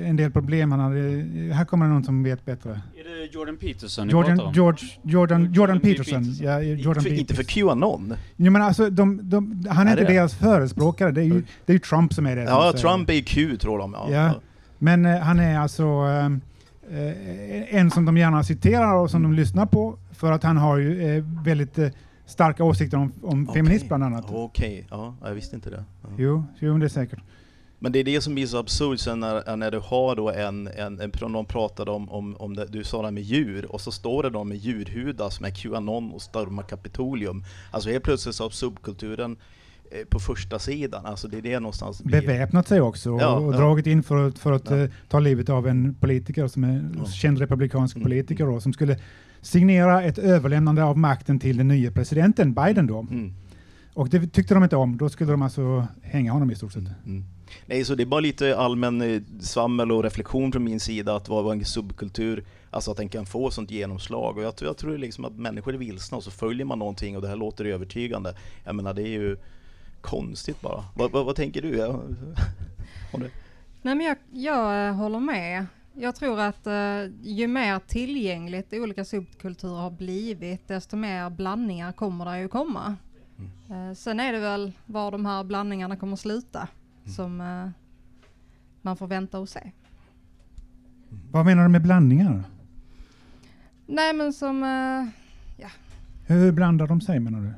en 0.05 0.15
del 0.15 0.31
problem. 0.31 0.71
Han 0.71 0.79
hade, 0.79 0.99
här 1.53 1.65
kommer 1.65 1.87
någon 1.87 2.03
som 2.03 2.23
vet 2.23 2.45
bättre. 2.45 2.69
Är 2.71 3.19
det 3.27 3.33
Jordan 3.33 3.57
Peterson 3.57 4.09
Jordan? 4.09 4.37
George, 4.53 4.87
Jordan, 5.03 5.41
Jordan 5.41 5.53
Jordan. 5.53 5.79
Peterson. 5.79 6.23
Peterson. 6.23 6.45
Ja, 6.45 6.61
Jordan 6.61 7.03
För, 7.03 7.13
inte 7.13 7.33
för. 7.35 7.43
Qanon? 7.43 8.13
Jo, 8.35 8.51
men 8.51 8.61
alltså, 8.61 8.89
de, 8.89 9.29
de, 9.29 9.65
han 9.69 9.87
är, 9.87 9.91
Är 9.91 9.99
inte 9.99 10.11
det? 10.11 10.17
deras 10.19 10.33
förespråkare. 10.35 11.11
Det 11.11 11.21
är 11.21 11.25
ju, 11.25 11.43
det 11.65 11.71
är 11.71 11.73
ju 11.73 11.79
Trump 11.79 12.13
som 12.13 12.25
är 12.25 12.35
det. 12.35 12.43
Ja, 12.43 12.71
som 12.71 12.79
Trump 12.81 13.09
är 13.09 13.13
ju 13.13 13.21
Q 13.23 13.57
tror 13.57 13.79
de. 13.79 13.93
Ja. 13.93 14.07
Ja. 14.11 14.33
Men 14.79 15.05
eh, 15.05 15.19
han 15.19 15.39
är 15.39 15.59
alltså 15.59 15.83
ehm, 15.85 16.41
eh, 16.91 17.75
en 17.79 17.91
som 17.91 18.05
de 18.05 18.17
gärna 18.17 18.43
citerar 18.43 18.93
och 18.95 19.11
som 19.11 19.21
Mm. 19.25 19.31
de 19.35 19.41
lyssnar 19.41 19.65
på 19.65 19.97
för 20.11 20.31
att 20.31 20.43
han 20.43 20.57
har 20.57 20.77
ju 20.77 21.17
eh, 21.17 21.23
väldigt 21.45 21.77
eh, 21.77 21.87
starka 22.25 22.63
åsikter 22.63 22.97
om, 22.97 23.11
om 23.21 23.43
Okej. 23.49 23.53
feminism 23.63 23.87
bland 23.87 24.03
annat. 24.03 24.25
Okej, 24.29 24.87
ja, 24.89 25.15
jag 25.23 25.31
visste 25.33 25.55
inte 25.55 25.69
det. 25.69 25.83
Ja. 26.03 26.09
Jo, 26.17 26.43
jo, 26.59 26.77
det 26.77 26.85
är 26.85 26.89
säkert. 26.89 27.19
Men 27.79 27.91
det 27.91 27.99
är 27.99 28.03
det 28.03 28.21
som 28.21 28.33
blir 28.33 28.45
så 28.47 28.57
absurt 28.59 28.99
sen 28.99 29.19
när, 29.19 29.55
när 29.55 29.71
du 29.71 29.79
har 29.83 30.15
då 30.15 30.31
en, 30.31 30.67
en, 30.67 30.99
en 31.01 31.11
någon 31.31 31.45
pratade 31.45 31.91
om, 31.91 32.09
om, 32.09 32.35
om 32.35 32.55
det, 32.55 32.65
du 32.65 32.83
sa 32.83 33.01
det 33.01 33.11
med 33.11 33.23
djur 33.23 33.65
och 33.71 33.81
så 33.81 33.91
står 33.91 34.23
det 34.23 34.29
de 34.29 34.49
med 34.49 34.57
djurhudar 34.57 35.29
som 35.29 35.45
är 35.45 35.49
Qanon 35.49 36.11
och 36.11 36.21
stormar 36.21 36.63
Kapitolium. 36.63 37.43
Alltså 37.71 37.89
helt 37.89 38.03
plötsligt 38.03 38.35
så 38.35 38.43
har 38.43 38.49
subkulturen 38.49 39.37
eh, 39.91 40.05
på 40.09 40.19
första 40.19 40.59
sidan, 40.59 41.05
alltså 41.05 41.27
det 41.27 41.37
är 41.37 41.41
det 41.41 41.59
någonstans 41.59 42.03
blir. 42.03 42.21
Beväpnat 42.21 42.67
sig 42.67 42.81
också 42.81 43.11
och, 43.11 43.21
Ja, 43.21 43.35
och 43.39 43.53
ja. 43.53 43.57
dragit 43.57 43.87
in 43.87 44.03
för, 44.03 44.27
att- 44.27 44.39
för 44.39 44.51
att 44.51 44.69
Ja. 44.69 44.77
eh, 44.77 44.89
ta 45.09 45.19
livet 45.19 45.49
av 45.49 45.67
en 45.67 45.93
politiker 45.93 46.47
som 46.47 46.63
är 46.63 46.89
Ja. 46.97 47.05
känd 47.05 47.39
republikansk 47.39 47.95
Mm. 47.95 48.03
politiker 48.03 48.45
då, 48.45 48.59
som 48.61 48.73
skulle 48.73 48.99
signera 49.45 50.03
ett 50.03 50.17
överlämnande 50.17 50.83
av 50.83 50.97
makten 50.97 51.39
till 51.39 51.57
den 51.57 51.67
nya 51.67 51.91
presidenten 51.91 52.53
Biden 52.53 52.87
då. 52.87 52.99
Mm. 52.99 53.33
Och 53.93 54.09
det 54.09 54.27
tyckte 54.27 54.53
de 54.53 54.63
inte 54.63 54.75
om. 54.75 54.97
Då 54.97 55.09
skulle 55.09 55.31
de 55.31 55.41
alltså 55.41 55.87
hänga 56.01 56.31
honom 56.31 56.51
i 56.51 56.55
stort 56.55 56.73
sett. 56.73 56.83
Mm. 57.05 57.23
Nej, 57.65 57.85
så 57.85 57.95
det 57.95 58.03
är 58.03 58.07
bara 58.07 58.19
lite 58.19 58.57
allmän 58.57 59.01
eh, 59.01 59.21
svammel 59.39 59.91
och 59.91 60.03
reflektion 60.03 60.51
från 60.51 60.63
min 60.63 60.79
sida 60.79 61.15
att 61.15 61.29
vad 61.29 61.51
en 61.53 61.65
subkultur, 61.65 62.45
alltså 62.69 62.91
att 62.91 62.97
den 62.97 63.09
kan 63.09 63.25
få 63.25 63.51
sånt 63.51 63.71
genomslag. 63.71 64.37
Och 64.37 64.43
jag, 64.43 64.55
tror- 64.55 64.69
jag 64.69 64.77
tror 64.77 64.97
liksom 64.97 65.25
att 65.25 65.33
människor 65.33 65.73
är 65.73 65.77
vilsna 65.77 66.17
och 66.17 66.23
så 66.23 66.31
följer 66.31 66.65
man 66.65 66.79
någonting 66.79 67.15
och 67.15 67.21
det 67.21 67.27
här 67.27 67.35
låter 67.35 67.65
övertygande. 67.65 68.35
Jag 68.63 68.75
menar, 68.75 68.93
det 68.93 69.01
är 69.01 69.07
ju 69.19 69.37
konstigt 70.01 70.61
bara. 70.61 70.83
Vad, 70.95 71.11
vad, 71.11 71.25
vad 71.25 71.35
tänker 71.35 71.61
du? 71.61 71.77
Nej 73.81 73.95
men 73.95 74.01
jag, 74.01 74.17
jag 74.31 74.93
håller 74.93 75.19
med. 75.19 75.65
Jag 75.97 76.15
tror 76.15 76.39
att 76.39 76.67
eh, 76.67 77.03
ju 77.21 77.47
mer 77.47 77.79
tillgängligt 77.79 78.73
olika 78.73 79.05
subkulturer 79.05 79.81
har 79.81 79.91
blivit, 79.91 80.67
desto 80.67 80.95
mer 80.97 81.29
blandningar 81.29 81.91
kommer 81.91 82.25
det 82.25 82.39
ju 82.39 82.47
komma. 82.47 82.95
Mm. 83.37 83.89
Eh, 83.89 83.95
sen 83.95 84.19
är 84.19 84.33
det 84.33 84.39
väl 84.39 84.71
var 84.85 85.11
de 85.11 85.25
här 85.25 85.43
blandningarna 85.43 85.95
kommer 85.97 86.15
sluta 86.15 86.67
Mm. 87.03 87.15
som 87.15 87.41
eh, 87.41 87.69
man 88.81 88.97
får 88.97 89.07
vänta 89.07 89.39
och 89.39 89.49
se. 89.49 89.71
Vad 91.31 91.45
menar 91.45 91.63
du 91.63 91.69
med 91.69 91.81
blandningar? 91.81 92.43
Nej 93.87 94.13
men 94.13 94.33
som, 94.33 94.63
eh, 94.63 95.67
Hur 96.27 96.51
blandar 96.51 96.87
de 96.87 97.01
sig 97.01 97.19
menar 97.19 97.39
du? 97.41 97.53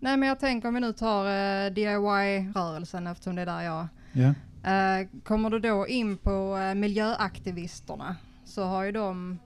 nej 0.00 0.16
men 0.16 0.28
jag 0.28 0.38
tänker 0.40 0.68
om 0.68 0.74
vi 0.74 0.80
nu 0.80 0.92
tar 0.92 1.24
eh, 1.26 1.70
DIY-rörelsen 1.72 3.06
eftersom 3.06 3.36
det 3.36 3.42
är 3.42 3.46
där 3.46 3.62
jag 3.62 3.88
Ja. 4.12 4.34
Eh, 4.64 5.06
kommer 5.24 5.50
du 5.50 5.58
då 5.58 5.86
in 5.88 6.16
på 6.16 6.56
eh, 6.56 6.74
miljöaktivisterna 6.74 8.16
så 8.44 8.64
har 8.64 8.84
ju 8.84 8.92
de 8.92 9.38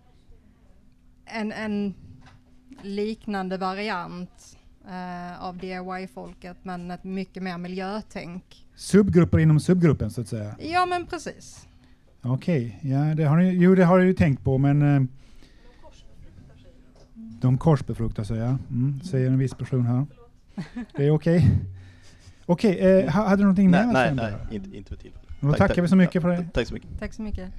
en, 1.24 1.52
en 1.52 1.94
liknande 2.82 3.56
variant 3.58 4.58
eh, 4.88 5.44
av 5.44 5.58
DIY-folket 5.58 6.56
men 6.62 6.90
ett 6.90 7.04
mycket 7.04 7.42
mer 7.42 7.58
miljötänk. 7.58 8.66
Subgrupper 8.74 9.38
inom 9.38 9.60
subgruppen 9.60 10.10
så 10.10 10.20
att 10.20 10.28
säga. 10.28 10.56
Ja 10.58 10.86
men 10.86 11.06
precis. 11.06 11.66
Okej, 12.22 12.78
ja, 12.82 12.98
det 12.98 13.24
har 13.24 13.36
ni, 13.36 13.50
jo 13.50 13.74
det 13.74 13.84
har 13.84 13.98
jag 13.98 14.06
ju 14.06 14.14
tänkt 14.14 14.44
på 14.44 14.58
men 14.58 14.94
eh, 14.96 15.02
de 17.14 17.58
korsbefruktar 17.58 18.24
sig 18.24 18.38
ja, 18.38 18.58
mm, 18.70 19.00
säger 19.00 19.26
en 19.26 19.38
viss 19.38 19.54
person 19.54 19.86
här. 19.86 20.06
Det 20.96 21.06
är 21.06 21.10
okej. 21.10 21.50
Okej, 22.46 22.78
eh, 22.78 23.12
ha- 23.12 23.24
hade 23.28 23.36
du 23.36 23.42
någonting 23.42 23.70
mer 23.70 23.78
Nej, 23.78 23.86
att 23.86 23.92
nej, 23.92 24.14
nej, 24.14 24.32
bara? 24.42 24.54
inte, 24.54 24.76
inte 24.76 24.88
för 24.88 24.96
tillfället. 24.96 25.26
Då 25.40 25.52
tackar 25.52 25.82
vi 25.82 25.88
så 25.88 25.96
mycket 25.96 26.22
för 26.22 26.28
det. 26.28 26.46
Tack 26.54 26.66
så 26.66 26.74
mycket. 26.74 26.98
Tack 26.98 27.12
så 27.12 27.22
mycket. 27.22 27.52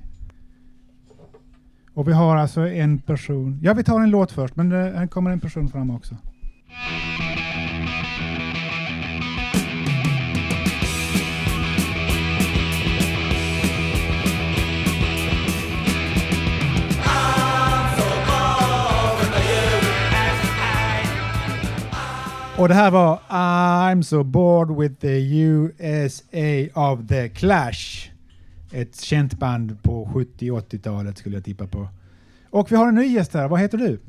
Och 1.93 2.07
vi 2.07 2.13
har 2.13 2.37
alltså 2.37 2.61
en 2.67 2.97
person, 2.99 3.59
ja 3.63 3.73
vi 3.73 3.83
tar 3.83 4.01
en 4.01 4.09
låt 4.09 4.31
först 4.31 4.55
men 4.55 4.71
eh, 4.71 4.77
här 4.93 5.07
kommer 5.07 5.31
en 5.31 5.39
person 5.39 5.67
fram 5.69 5.91
också. 5.91 6.15
Och 22.67 22.73
det 22.73 22.79
här 22.79 22.91
var 22.91 23.19
I'm 23.29 24.01
so 24.01 24.23
bored 24.23 24.77
with 24.77 24.95
the 24.95 25.39
USA 25.39 26.91
of 26.91 27.07
the 27.07 27.29
Clash. 27.29 28.09
Ett 28.71 29.01
känt 29.01 29.33
band 29.33 29.83
på 29.83 30.05
70-80-talet 30.05 31.17
skulle 31.17 31.35
jag 31.35 31.45
tippa 31.45 31.67
på. 31.67 31.87
Och 32.49 32.71
vi 32.71 32.75
har 32.75 32.87
en 32.87 32.95
ny 32.95 33.05
gäst 33.05 33.33
här. 33.33 33.47
Vad 33.47 33.59
heter 33.59 33.77
du? 33.77 33.99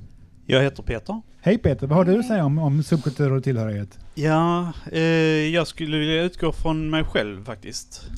Jag 0.46 0.62
heter 0.62 0.82
Peter. 0.82 1.22
Hej 1.40 1.58
Peter, 1.58 1.86
vad 1.86 1.98
har 1.98 2.04
du 2.04 2.18
att 2.18 2.26
säga 2.26 2.44
om, 2.44 2.58
om 2.58 2.82
subkultur 2.82 3.32
och 3.32 3.44
tillhörighet? 3.44 3.98
Ja, 4.14 4.72
eh, 4.92 5.02
jag 5.54 5.66
skulle 5.66 5.98
vilja 5.98 6.22
utgå 6.22 6.52
från 6.52 6.90
mig 6.90 7.04
själv 7.04 7.44
faktiskt. 7.44 8.10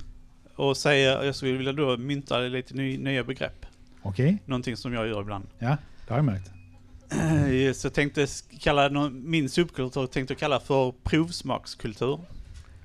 Och 0.56 0.76
säga, 0.76 1.24
jag 1.24 1.34
skulle 1.34 1.52
vilja 1.52 1.72
då 1.72 1.96
mynta 1.96 2.38
lite 2.38 2.74
ny, 2.74 2.98
nya 2.98 3.24
begrepp. 3.24 3.66
Okej. 4.02 4.42
Någonting 4.44 4.76
som 4.76 4.94
jag 4.94 5.08
gör 5.08 5.20
ibland. 5.20 5.46
Ja, 5.58 5.76
det 6.06 6.12
har 6.12 6.18
jag 6.18 6.24
märkt. 6.24 6.59
Eh, 7.12 7.72
Så 7.72 7.86
jag 7.86 7.94
tänkte 7.94 8.26
kalla 8.60 8.88
nå- 8.88 9.10
min 9.10 9.48
subkultur 9.48 10.06
tänkte 10.06 10.32
jag 10.34 10.38
kalla 10.38 10.60
för 10.60 10.92
provsmakskultur. 11.02 12.20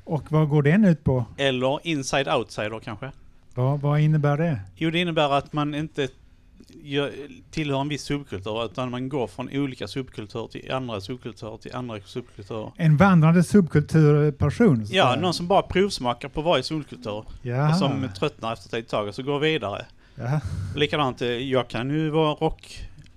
Och 0.04 0.32
vad 0.32 0.50
går 0.50 0.64
den 0.64 0.86
ut 0.86 1.04
på? 1.04 1.26
Eller 1.38 1.80
inside-outsider 1.88 2.80
kanske. 2.80 3.12
Vad, 3.56 3.82
vad 3.82 4.00
innebär 4.00 4.38
det? 4.38 4.60
Jo, 4.76 4.90
det 4.92 5.00
innebär 5.00 5.30
att 5.38 5.54
man 5.54 5.76
inte 5.76 6.08
tillhör 7.52 7.82
en 7.82 7.88
viss 7.90 8.04
subkultur, 8.04 8.66
utan 8.66 8.92
man 8.92 9.10
går 9.10 9.28
från 9.28 9.50
olika 9.54 9.88
subkulturer 9.88 10.48
till 10.48 10.72
andra 10.72 11.02
subkulturer 11.02 11.58
till 11.58 11.76
andra 11.76 12.00
subkulturer. 12.06 12.72
En 12.76 12.98
vandrande 12.98 13.44
subkulturperson? 13.44 14.86
Ja, 14.90 15.04
säga. 15.12 15.22
någon 15.22 15.34
som 15.34 15.48
bara 15.48 15.62
provsmakar 15.62 16.30
på 16.30 16.42
varje 16.42 16.64
subkultur. 16.64 17.24
Jaha. 17.42 17.70
Och 17.70 17.76
som 17.76 18.10
tröttnar 18.20 18.54
efter 18.54 18.78
ett 18.80 18.88
tag 18.88 19.08
och 19.08 19.16
så 19.16 19.24
går 19.24 19.40
vidare. 19.40 19.86
Jaha. 20.16 20.42
Likadant, 20.76 21.22
eh, 21.22 21.28
jag 21.30 21.68
kan 21.68 21.90
ju 21.90 22.10
vara 22.10 22.36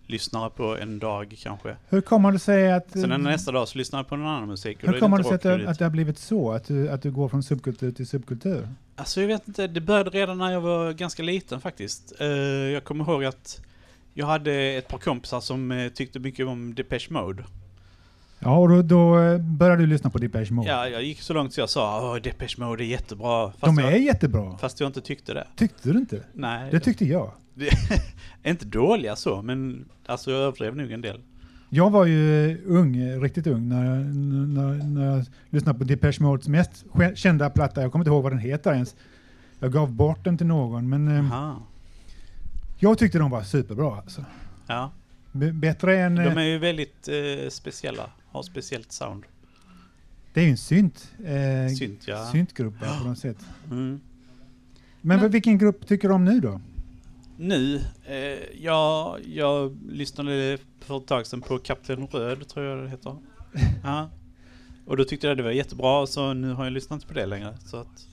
rocklyssnare 0.09 0.51
på 0.51 0.77
en 0.77 0.99
dag 0.99 1.35
kanske. 1.43 1.77
Hur 1.89 2.01
kommer 2.01 2.33
det 2.33 2.39
sig 2.39 2.73
att... 2.73 2.91
Sen 2.91 3.13
en 3.13 3.23
nästa 3.23 3.53
dag 3.53 3.69
så 3.69 3.79
lyssnar 3.79 3.99
jag 3.99 4.09
på 4.09 4.17
någon 4.17 4.27
annan 4.29 4.49
musik. 4.49 4.79
Hur 4.81 5.01
kommer 5.01 5.19
det 5.19 5.25
sig 5.25 5.35
att, 5.35 5.43
det- 5.43 5.69
att 5.71 5.79
det 5.79 5.85
har 5.85 5.91
blivit 5.91 6.19
så? 6.19 6.53
Att 6.53 6.65
du, 6.65 6.89
att 6.91 7.03
du 7.03 7.11
går 7.11 7.29
från 7.29 7.43
subkultur 7.43 7.93
till 7.93 8.07
subkultur? 8.07 8.69
Alltså 8.97 9.21
jag 9.21 9.29
vet 9.29 9.49
inte, 9.49 9.67
det 9.67 9.81
började 9.81 10.11
redan 10.11 10.39
när 10.39 10.53
jag 10.53 10.61
var 10.61 10.93
ganska 10.93 11.23
liten 11.23 11.61
faktiskt. 11.61 12.13
Eh, 12.21 12.27
jag 12.73 12.85
kommer 12.85 13.05
ihåg 13.05 13.25
att 13.25 13.61
jag 14.15 14.27
hade 14.27 14.53
ett 14.55 14.89
par 14.89 14.99
kompisar 14.99 15.41
som 15.41 15.71
eh, 15.73 15.89
tyckte 15.89 16.19
mycket 16.19 16.47
om 16.47 16.75
Depeche 16.75 17.07
Mode. 17.11 17.45
Ja, 18.39 18.59
och 18.59 18.69
då, 18.69 18.83
då 18.83 19.19
eh, 19.19 19.39
började 19.39 19.83
du 19.83 19.87
lyssna 19.87 20.11
på 20.11 20.19
Depeche 20.19 20.51
Mode. 20.53 20.69
Ja, 20.69 20.89
jag 20.89 21.03
gick 21.03 21.21
så 21.21 21.33
långt 21.35 21.55
så 21.55 21.61
jag 21.61 21.71
sa 21.71 22.17
att 22.17 22.25
Depeche 22.25 22.55
Mode 22.59 22.85
är 22.85 22.87
jättebra. 22.87 23.51
Fast 23.59 23.77
De 23.77 23.79
är 23.79 23.91
jag, 23.91 24.01
jättebra. 24.01 24.59
Fast 24.59 24.81
jag 24.81 24.87
inte 24.89 25.01
tyckte 25.01 25.35
det. 25.35 25.47
Tyckte 25.57 25.89
du 25.93 25.99
inte? 25.99 26.23
Nej. 26.33 26.71
Det 26.71 26.81
tyckte 26.81 27.05
jag. 27.05 27.33
Inte 28.45 28.65
dåliga 28.67 29.17
så, 29.17 29.43
men 29.43 29.85
alltså 30.07 30.31
jag 30.31 30.41
överdrev 30.41 30.77
nog 30.77 30.93
en 30.93 31.01
del. 31.01 31.21
Jag 31.71 31.91
var 31.91 32.07
ju 32.07 32.51
eh, 32.51 32.57
ung, 32.67 32.97
eh, 32.97 33.21
riktigt 33.21 33.47
ung, 33.47 33.69
när, 33.69 33.85
jag- 33.97 34.07
när, 34.17 34.75
när 34.85 35.07
jag 35.17 35.25
lyssnade 35.51 35.79
på 35.79 35.85
Depeche 35.85 36.21
Modes 36.23 36.49
mest 36.49 36.85
kända 37.15 37.51
platta. 37.51 37.83
Jag 37.83 37.93
kommer 37.93 38.03
inte 38.05 38.11
ihåg 38.11 38.23
vad 38.23 38.33
den 38.33 38.39
heter 38.39 38.73
ens. 38.73 38.97
Jag 39.61 39.73
gav 39.73 39.93
bort 39.93 40.25
den 40.25 40.39
till 40.39 40.47
någon, 40.47 40.89
men 40.89 41.09
eh, 41.09 41.33
Aha. 41.33 41.63
jag 42.79 42.99
tyckte 42.99 43.19
de 43.19 43.31
var 43.31 43.43
superbra. 43.43 43.97
Alltså. 43.97 44.25
Ja. 44.67 44.91
B- 45.33 45.53
bättre 45.53 45.99
än... 45.99 46.19
eh, 46.19 46.25
De 46.25 46.41
är 46.41 46.45
ju 46.45 46.59
väldigt 46.59 47.09
eh, 47.09 47.49
speciella, 47.51 48.11
har 48.31 48.43
speciellt 48.43 48.93
sound. 48.93 49.25
Det 50.35 50.41
är 50.41 50.45
ju 50.45 50.51
en 50.51 50.57
synt, 50.57 51.13
eh, 51.25 51.75
Synt, 51.79 52.01
ja. 52.09 52.29
syntgrupp 52.33 52.75
på 53.03 53.09
något 53.09 53.19
sätt. 53.19 53.37
Mm. 53.71 54.01
Men 55.01 55.21
vad- 55.21 55.33
vilken 55.33 55.59
grupp 55.59 55.87
tycker 55.87 56.09
du 56.09 56.15
om 56.15 56.25
nu 56.25 56.41
då? 56.41 56.61
Nu, 57.41 57.85
eh, 58.05 58.63
jag, 58.63 59.21
jag 59.27 59.79
lyssnade 59.89 60.59
för 60.81 60.97
ett 60.97 61.07
tag 61.07 61.27
sedan 61.27 61.41
på 61.41 61.59
Kapten 61.59 62.07
Röd, 62.07 62.49
tror 62.49 62.67
jag 62.67 62.79
det 62.85 62.89
heter. 62.91 63.17
Ja. 63.83 64.11
Och 64.87 64.97
då 64.97 65.05
tyckte 65.05 65.27
jag 65.27 65.37
det 65.37 65.43
var 65.43 65.51
jättebra, 65.51 66.07
så 66.07 66.33
nu 66.33 66.53
har 66.53 66.65
jag 66.65 66.73
lyssnat 66.73 67.09
på 67.09 67.15
det 67.15 67.27
längre. 67.27 67.57
Så 67.65 67.77
att, 67.77 68.07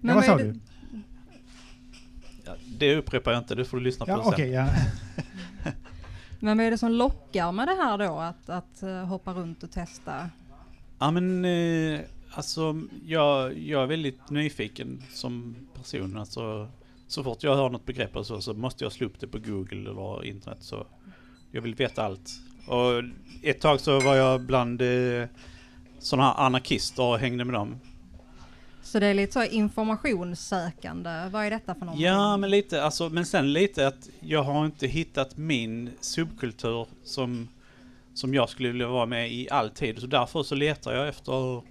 ja, 0.00 0.14
vad 0.14 0.24
sa 0.24 0.36
du? 0.38 0.54
ja, 2.44 2.52
det 2.78 2.96
upprepar 2.96 3.32
jag 3.32 3.40
inte, 3.40 3.54
det 3.54 3.64
får 3.64 3.76
du 3.76 3.82
lyssna 3.82 4.06
på 4.06 4.10
Ja, 4.12 4.22
sen. 4.22 4.32
okej, 4.32 4.50
ja. 4.50 4.68
Men 6.40 6.56
vad 6.56 6.66
är 6.66 6.70
det 6.70 6.78
som 6.78 6.92
lockar 6.92 7.52
med 7.52 7.68
det 7.68 7.74
här 7.74 7.98
då? 7.98 8.18
Att, 8.18 8.48
att 8.48 8.82
eh, 8.82 9.04
hoppa 9.04 9.32
runt 9.32 9.62
och 9.62 9.70
testa? 9.70 10.30
Ja 10.98 11.10
men 11.10 11.44
eh, 11.44 12.00
alltså 12.30 12.80
jag, 13.06 13.58
jag 13.58 13.82
är 13.82 13.86
väldigt 13.86 14.30
nyfiken 14.30 15.02
som 15.12 15.56
person. 15.74 16.16
Alltså, 16.16 16.68
så 17.06 17.24
fort 17.24 17.42
jag 17.42 17.56
hör 17.56 17.70
något 17.70 17.86
begrepp 17.86 18.16
och 18.16 18.26
så, 18.26 18.40
så 18.40 18.54
måste 18.54 18.84
jag 18.84 18.92
slå 18.92 19.06
upp 19.06 19.20
det 19.20 19.26
på 19.26 19.38
Google 19.38 19.90
eller 19.90 20.24
internet. 20.24 20.58
Så 20.60 20.86
jag 21.50 21.62
vill 21.62 21.74
veta 21.74 22.02
allt. 22.02 22.30
Och 22.66 23.02
ett 23.42 23.60
tag 23.60 23.80
så 23.80 24.00
var 24.00 24.14
jag 24.14 24.40
bland 24.40 24.82
eh, 24.82 25.28
sådana 25.98 26.28
här 26.28 26.46
anarkister 26.46 27.02
och 27.02 27.18
hängde 27.18 27.44
med 27.44 27.54
dem. 27.54 27.80
Så 28.82 28.98
det 28.98 29.06
är 29.06 29.14
lite 29.14 29.32
så 29.32 29.44
informationssökande. 29.44 31.28
Vad 31.30 31.44
är 31.44 31.50
detta 31.50 31.74
för 31.74 31.80
någonting? 31.80 32.06
Ja, 32.06 32.36
men 32.36 32.50
lite, 32.50 32.82
alltså, 32.82 33.08
men 33.08 33.26
sen 33.26 33.52
lite 33.52 33.86
att 33.86 34.08
jag 34.20 34.42
har 34.42 34.66
inte 34.66 34.86
hittat 34.86 35.36
min 35.36 35.90
subkultur 36.00 36.86
som, 37.04 37.48
som 38.14 38.34
jag 38.34 38.48
skulle 38.48 38.68
vilja 38.68 38.88
vara 38.88 39.06
med 39.06 39.32
i 39.32 39.50
alltid. 39.50 39.98
Så 39.98 40.06
därför 40.06 40.42
så 40.42 40.54
letar 40.54 40.92
jag 40.92 41.08
efter 41.08 41.62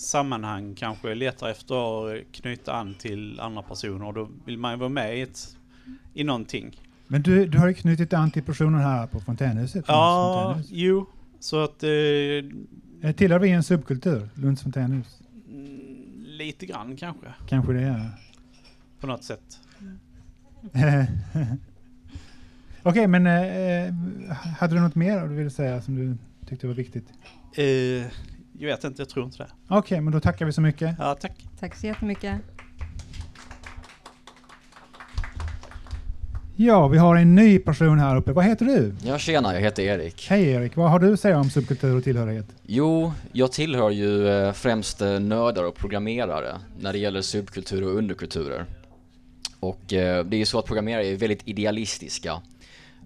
sammanhang 0.00 0.74
kanske, 0.74 1.14
letar 1.14 1.48
efter 1.50 1.74
att 1.74 2.32
knyta 2.32 2.72
an 2.72 2.94
till 2.94 3.40
andra 3.40 3.62
personer. 3.62 4.06
Och 4.06 4.14
då 4.14 4.28
vill 4.44 4.58
man 4.58 4.72
ju 4.72 4.78
vara 4.78 4.88
med 4.88 5.18
i, 5.18 5.20
ett, 5.20 5.56
i 6.14 6.24
någonting. 6.24 6.80
Men 7.06 7.22
du, 7.22 7.46
du 7.46 7.58
har 7.58 7.68
ju 7.68 7.74
knutit 7.74 8.12
an 8.12 8.30
till 8.30 8.42
personer 8.42 8.78
här 8.78 9.06
på 9.06 9.20
Fontänhuset. 9.20 9.84
Ja, 9.88 10.42
Lunds 10.54 10.68
fontänhus. 10.68 10.82
jo. 10.82 11.06
Så 11.40 11.64
att 11.64 11.82
eh, 11.82 11.90
Eh, 13.02 13.12
Tillhör 13.12 13.38
vi 13.38 13.50
en 13.50 13.62
subkultur, 13.62 14.28
Lunds 14.34 14.62
fontänhus? 14.62 15.18
lite 16.26 16.66
grann 16.66 16.96
kanske, 16.96 17.26
Kanske 17.48 17.72
det 17.72 17.80
är. 17.82 18.10
på 19.00 19.06
något 19.06 19.24
sätt. 19.24 19.58
Okej, 22.82 23.06
men 23.06 23.26
eh, 23.26 23.94
hade 24.58 24.74
du 24.74 24.80
något 24.80 24.94
mer 24.94 25.20
du 25.28 25.34
ville 25.34 25.50
säga 25.50 25.82
som 25.82 25.94
du 25.94 26.16
tyckte 26.48 26.66
var 26.66 26.74
viktigt? 26.74 27.08
Eh, 27.56 28.06
jag 28.60 28.66
vet 28.66 28.84
inte, 28.84 29.02
jag 29.02 29.08
tror 29.08 29.24
inte 29.24 29.38
det. 29.38 29.48
Okej, 29.68 30.00
men 30.00 30.12
då 30.12 30.20
tackar 30.20 30.46
vi 30.46 30.52
så 30.52 30.60
mycket. 30.60 30.94
Ja, 30.98 31.14
tack. 31.14 31.32
Tack 31.60 31.76
så 31.76 31.86
jättemycket. 31.86 32.40
Ja, 36.56 36.88
vi 36.88 36.98
har 36.98 37.16
en 37.16 37.34
ny 37.34 37.58
person 37.58 37.98
här 37.98 38.16
uppe. 38.16 38.32
Vad 38.32 38.44
heter 38.44 38.66
du? 38.66 38.94
Ja, 39.04 39.18
tjena, 39.18 39.54
jag 39.54 39.60
heter 39.60 39.82
Erik. 39.82 40.26
Hej 40.30 40.50
Erik, 40.50 40.76
vad 40.76 40.90
har 40.90 40.98
du 40.98 41.12
att 41.12 41.20
säga 41.20 41.38
om 41.38 41.50
subkultur 41.50 41.96
och 41.96 42.04
tillhörighet? 42.04 42.46
Jo, 42.62 43.12
jag 43.32 43.52
tillhör 43.52 43.90
ju 43.90 44.28
eh, 44.28 44.52
främst 44.52 45.00
eh, 45.00 45.20
nördar 45.20 45.64
och 45.64 45.74
programmerare 45.74 46.58
när 46.80 46.92
det 46.92 46.98
gäller 46.98 47.22
subkulturer 47.22 47.86
och 47.86 47.94
underkulturer. 47.94 48.64
Och 49.60 49.92
eh, 49.92 50.24
det 50.24 50.36
är 50.36 50.38
ju 50.38 50.46
så 50.46 50.58
att 50.58 50.66
programmerare 50.66 51.06
är 51.06 51.16
väldigt 51.16 51.48
idealistiska. 51.48 52.42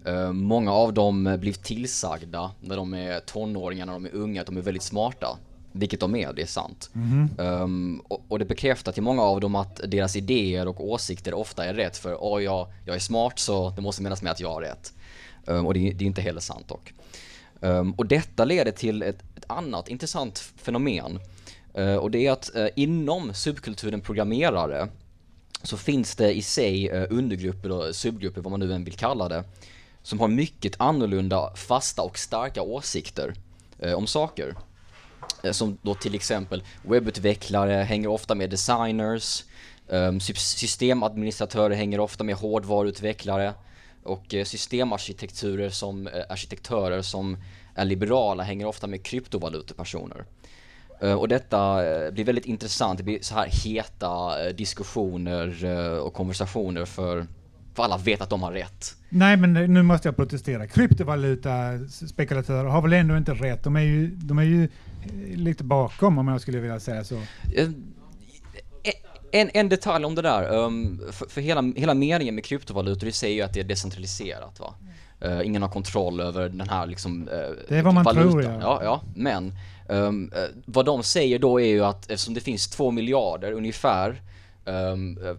Eh, 0.04 0.32
många 0.32 0.72
av 0.72 0.94
dem 0.94 1.36
blir 1.40 1.52
tillsagda 1.52 2.50
när 2.60 2.76
de 2.76 2.94
är 2.94 3.20
tonåringar, 3.20 3.86
när 3.86 3.92
de 3.92 4.04
är 4.04 4.14
unga, 4.14 4.40
att 4.40 4.46
de 4.46 4.56
är 4.56 4.62
väldigt 4.62 4.82
smarta. 4.82 5.38
Vilket 5.76 6.00
de 6.00 6.16
är, 6.16 6.32
det 6.32 6.42
är 6.42 6.46
sant. 6.46 6.90
Mhm. 6.92 7.28
Ehm, 7.38 8.02
och, 8.08 8.24
och 8.28 8.38
det 8.38 8.44
bekräftar 8.44 8.92
till 8.92 9.02
många 9.02 9.22
av 9.22 9.40
dem 9.40 9.54
att 9.54 9.80
deras 9.86 10.16
idéer 10.16 10.68
och 10.68 10.88
åsikter 10.88 11.34
ofta 11.34 11.64
är 11.64 11.74
rätt 11.74 11.96
för 11.96 12.14
oh, 12.14 12.42
jag, 12.42 12.66
jag 12.84 12.96
är 12.96 13.00
smart 13.00 13.38
så 13.38 13.70
det 13.70 13.82
måste 13.82 14.02
menas 14.02 14.22
med 14.22 14.32
att 14.32 14.40
jag 14.40 14.52
har 14.52 14.60
rätt. 14.60 14.92
Ehm, 15.46 15.66
och 15.66 15.74
det, 15.74 15.80
det 15.80 16.04
är 16.04 16.06
inte 16.06 16.22
heller 16.22 16.40
sant 16.40 16.68
dock. 16.68 16.94
Ehm, 17.60 17.92
och 17.92 18.06
detta 18.06 18.44
leder 18.44 18.72
till 18.72 19.02
ett, 19.02 19.22
ett 19.36 19.44
annat 19.46 19.88
intressant 19.88 20.38
fenomen. 20.38 21.18
Ehm, 21.74 21.98
och 21.98 22.10
det 22.10 22.26
är 22.26 22.32
att 22.32 22.54
eh, 22.56 22.68
inom 22.76 23.34
subkulturen 23.34 24.00
programmerare 24.00 24.88
så 25.62 25.76
finns 25.76 26.16
det 26.16 26.32
i 26.32 26.42
sig 26.42 26.88
eh, 26.88 27.06
undergrupper 27.10 27.70
och 27.70 27.94
subgrupper, 27.94 28.40
vad 28.40 28.50
man 28.50 28.60
nu 28.60 28.74
än 28.74 28.84
vill 28.84 28.94
kalla 28.94 29.28
det, 29.28 29.44
som 30.04 30.20
har 30.20 30.28
mycket 30.28 30.74
annorlunda 30.78 31.56
fasta 31.56 32.02
och 32.02 32.18
starka 32.18 32.62
åsikter 32.62 33.34
eh, 33.78 33.94
om 33.94 34.06
saker. 34.06 34.54
Eh, 35.42 35.52
Som 35.52 35.78
då 35.82 35.94
till 35.94 36.14
exempel 36.14 36.62
webbutvecklare 36.82 37.72
hänger 37.72 38.08
ofta 38.08 38.34
med 38.34 38.50
designers, 38.50 39.44
eh, 39.88 40.18
systemadministratörer 40.38 41.74
hänger 41.74 42.00
ofta 42.00 42.24
med 42.24 42.34
hårdvaruutvecklare 42.34 43.54
och 44.04 44.34
eh, 44.34 44.44
systemarkitekturer 44.44 45.70
som 45.70 46.06
eh, 46.06 46.22
arkitektörer 46.28 47.02
som 47.02 47.36
är 47.74 47.84
liberala 47.84 48.42
hänger 48.42 48.66
ofta 48.66 48.86
med 48.86 49.02
kryptovalutepersoner. 49.02 50.24
Eh, 51.00 51.14
och 51.14 51.28
detta 51.28 51.86
eh, 51.86 52.10
blir 52.10 52.24
väldigt 52.24 52.46
intressant, 52.46 52.98
det 52.98 53.04
blir 53.04 53.18
så 53.22 53.34
här 53.34 53.48
heta 53.64 54.44
eh, 54.46 54.54
diskussioner 54.54 55.64
och 56.00 56.14
konversationer 56.14 56.84
för, 56.84 57.26
för 57.74 57.82
alla 57.82 57.96
vet 57.96 58.20
att 58.20 58.30
de 58.30 58.42
har 58.42 58.52
rätt. 58.52 58.94
Nej, 59.08 59.36
men 59.36 59.52
nu 59.52 59.82
måste 59.82 60.08
jag 60.08 60.16
protestera. 60.16 60.66
Kryptovaluta-spekulatörer 60.66 62.64
har 62.68 62.82
väl 62.82 62.92
ändå 62.92 63.16
inte 63.16 63.34
rätt? 63.34 63.64
De 63.64 63.76
är 63.76 63.80
ju, 63.80 64.06
de 64.06 64.38
är 64.38 64.42
ju 64.42 64.64
eh, 64.64 64.68
lite 65.36 65.64
bakom 65.64 66.18
om 66.18 66.28
jag 66.28 66.40
skulle 66.40 66.58
vilja 66.60 66.80
säga 66.80 67.04
så. 67.04 67.14
Eh, 67.56 67.68
En, 69.32 69.50
en 69.54 69.68
detalj 69.68 70.04
om 70.04 70.14
det 70.14 70.22
där, 70.22 70.54
um, 70.56 71.00
för, 71.12 71.26
för 71.28 71.40
hela, 71.40 71.62
hela 71.76 71.94
meningen 71.94 72.34
med 72.34 72.44
kryptovalutor 72.44 73.10
sig 73.10 73.30
är 73.30 73.34
ju 73.34 73.42
att 73.42 73.52
det 73.54 73.60
är 73.60 73.64
decentraliserat 73.64 74.60
va. 74.60 74.74
Eh, 75.20 75.40
ingen 75.46 75.62
har 75.62 75.68
kontroll 75.68 76.20
över 76.20 76.48
den 76.48 76.68
här 76.68 76.86
liksom 76.86 77.24
Det 77.68 77.76
är 77.78 77.82
vad 77.82 77.94
man 77.94 78.04
valutan. 78.04 78.30
tror, 78.30 78.42
ja. 78.42 78.58
ja. 78.60 78.80
Ja, 78.84 79.02
men 79.16 79.52
eh, 79.88 80.12
vad 80.66 80.86
de 80.86 81.02
säger 81.02 81.38
då 81.38 81.60
är 81.60 81.66
ju 81.66 81.84
att 81.84 82.10
eftersom 82.10 82.34
det 82.34 82.40
finns 82.40 82.68
två 82.68 82.90
miljarder 82.90 83.52
ungefär 83.52 84.22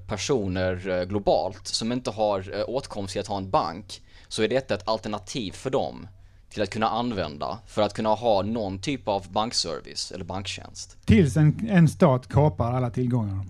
personer 0.08 0.90
eh, 0.90 1.04
globalt 1.04 1.68
som 1.68 1.92
inte 1.92 2.12
har 2.12 2.56
uh, 2.56 2.64
åtkomst 2.68 3.12
till 3.12 3.22
att 3.22 3.28
ha 3.28 3.38
en 3.38 3.50
bank 3.50 4.02
så 4.28 4.44
är 4.44 4.48
detta 4.48 4.74
ett 4.74 4.88
alternativ 4.88 5.52
för 5.52 5.70
dem 5.70 6.08
till 6.50 6.64
att 6.64 6.70
kunna 6.70 6.90
använda 6.90 7.60
för 7.68 7.82
att 7.82 7.94
kunna 7.94 8.10
ha 8.10 8.42
någon 8.42 8.80
typ 8.80 9.08
av 9.08 9.32
bankservice 9.32 10.12
eller 10.12 10.26
banktjänst. 10.26 10.98
Tills 11.06 11.38
en, 11.38 11.68
en 11.70 11.88
stat 11.88 12.28
kapar 12.28 12.74
alla 12.74 12.90
tillgångar. 12.90 13.46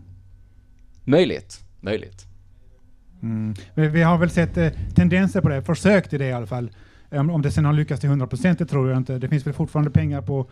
Möjligt, 1.04 1.60
möjligt. 1.80 2.26
Mm. 3.22 3.54
Vi, 3.74 3.88
vi 3.88 4.02
har 4.02 4.18
väl 4.18 4.30
sett 4.30 4.58
eh, 4.58 4.70
tendenser 4.96 5.42
på 5.42 5.50
det, 5.50 5.64
försök 5.64 6.10
till 6.10 6.20
det 6.20 6.26
i 6.26 6.34
alla 6.34 6.48
fall. 6.48 6.72
Om, 7.12 7.30
om 7.30 7.42
det 7.42 7.52
sen 7.52 7.66
har 7.66 7.74
lyckats 7.74 8.02
till 8.02 8.10
100% 8.10 8.56
det 8.58 8.66
tror 8.66 8.90
jag 8.90 8.98
inte. 8.98 9.18
Det 9.18 9.30
finns 9.30 9.48
väl 9.48 9.54
fortfarande 9.54 9.92
pengar 9.92 10.22
på, 10.22 10.50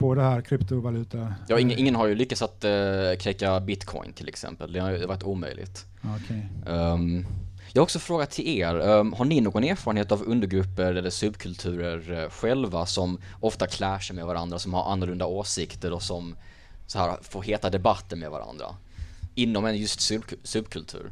på 0.00 0.14
det 0.14 0.22
här 0.22 0.40
kryptovaluta. 0.40 1.34
Ja, 1.48 1.58
ingen, 1.58 1.78
ingen 1.78 1.94
har 1.94 2.06
ju 2.06 2.14
lyckats 2.14 2.42
att 2.42 2.64
uh, 2.64 3.16
knäcka 3.18 3.60
bitcoin 3.60 4.12
till 4.12 4.28
exempel. 4.28 4.72
Det 4.72 4.80
har 4.80 4.90
ju 4.90 5.06
varit 5.06 5.22
omöjligt. 5.22 5.86
Okej. 6.16 6.48
Ehm, 6.66 7.26
jag 7.72 7.80
har 7.80 7.84
också 7.84 7.98
frågat 7.98 8.30
till 8.30 8.48
er, 8.48 8.80
ehm, 8.80 9.12
har 9.12 9.24
ni 9.24 9.40
någon 9.40 9.64
erfarenhet 9.64 10.12
av 10.12 10.22
undergrupper 10.22 10.94
eller 10.94 11.10
subkulturer 11.10 12.22
eh, 12.22 12.30
själva 12.30 12.86
som 12.86 13.18
ofta 13.40 13.66
clashar 13.66 14.14
med 14.14 14.26
varandra, 14.26 14.58
som 14.58 14.74
har 14.74 14.92
annorlunda 14.92 15.26
åsikter 15.26 15.92
och 15.92 16.02
som 16.02 16.36
så 16.86 16.98
här, 16.98 17.16
får 17.22 17.42
heta 17.42 17.70
debatter 17.70 18.16
med 18.16 18.30
varandra? 18.30 18.66
Inom 19.34 19.64
en 19.66 19.76
just 19.76 20.00
sub- 20.00 20.38
subkultur. 20.42 21.10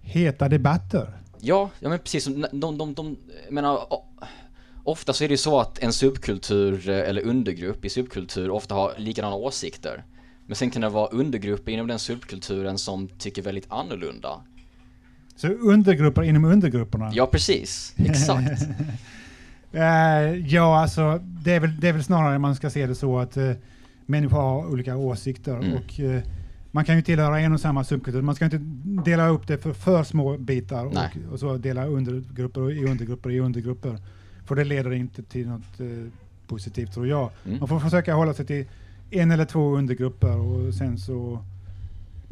Heta 0.00 0.48
debatter. 0.48 1.18
Ja, 1.40 1.70
ja 1.80 1.88
men 1.88 1.98
precis. 1.98 2.24
som 2.24 2.40
De, 2.40 2.60
de, 2.60 2.78
de, 2.78 2.94
de 2.94 3.16
menar, 3.50 3.86
ofta 4.84 5.12
så 5.12 5.24
är 5.24 5.28
det 5.28 5.32
ju 5.32 5.38
så 5.38 5.60
att 5.60 5.78
en 5.78 5.92
subkultur 5.92 6.88
eh, 6.88 7.08
eller 7.08 7.22
undergrupp 7.22 7.84
i 7.84 7.88
subkultur 7.90 8.50
ofta 8.50 8.74
har 8.74 8.94
likadana 8.98 9.36
åsikter. 9.36 10.04
Men 10.46 10.56
sen 10.56 10.70
kan 10.70 10.82
det 10.82 10.88
vara 10.88 11.06
undergrupper 11.06 11.72
inom 11.72 11.86
den 11.86 11.98
subkulturen 11.98 12.78
som 12.78 13.08
tycker 13.08 13.42
väldigt 13.42 13.66
annorlunda. 13.68 14.28
Så 15.36 15.48
undergrupper 15.48 16.22
inom 16.22 16.44
undergrupperna. 16.44 17.10
Ja, 17.14 17.26
precis. 17.26 17.94
Exakt. 17.98 18.62
Eh, 19.74 20.36
ja, 20.46 20.80
alltså 20.80 21.20
det 21.22 21.52
är, 21.52 21.60
väl, 21.60 21.80
det 21.80 21.88
är 21.88 21.92
väl 21.92 22.04
snarare 22.04 22.38
man 22.38 22.54
ska 22.54 22.70
se 22.70 22.86
det 22.86 22.94
så 22.94 23.18
att 23.18 23.36
uh, 23.36 23.52
människor 24.06 24.36
har 24.36 24.66
olika 24.66 24.96
åsikter 24.96 25.56
Mm. 25.56 25.72
och 25.72 26.00
eh, 26.00 26.22
man 26.70 26.84
kan 26.84 26.96
ju 26.96 27.02
tillhöra 27.02 27.40
en 27.40 27.52
och 27.52 27.60
samma 27.60 27.84
subkultur. 27.84 28.22
Man 28.22 28.34
ska 28.34 28.44
inte 28.44 28.60
dela 29.04 29.28
upp 29.28 29.46
det 29.46 29.58
för 29.58 29.72
för 29.72 30.04
små 30.04 30.38
bitar 30.38 30.84
och, 30.84 30.96
och 31.32 31.38
så 31.40 31.56
dela 31.56 31.86
undergrupper 31.86 32.72
i 32.72 32.84
undergrupper 32.84 33.30
i 33.30 33.40
undergrupper. 33.40 33.98
För 34.44 34.54
det 34.54 34.64
leder 34.64 34.92
inte 34.92 35.22
till 35.22 35.48
något 35.48 35.80
eh, 35.80 35.86
positivt 36.46 36.92
tror 36.94 37.06
jag. 37.08 37.30
Mm. 37.46 37.58
Man 37.58 37.68
får 37.68 37.80
försöka 37.80 38.14
hålla 38.14 38.34
sig 38.34 38.46
till 38.46 38.66
en 39.10 39.30
eller 39.30 39.44
två 39.44 39.76
undergrupper 39.76 40.36
och 40.36 40.74
sen 40.74 40.98
så 40.98 41.44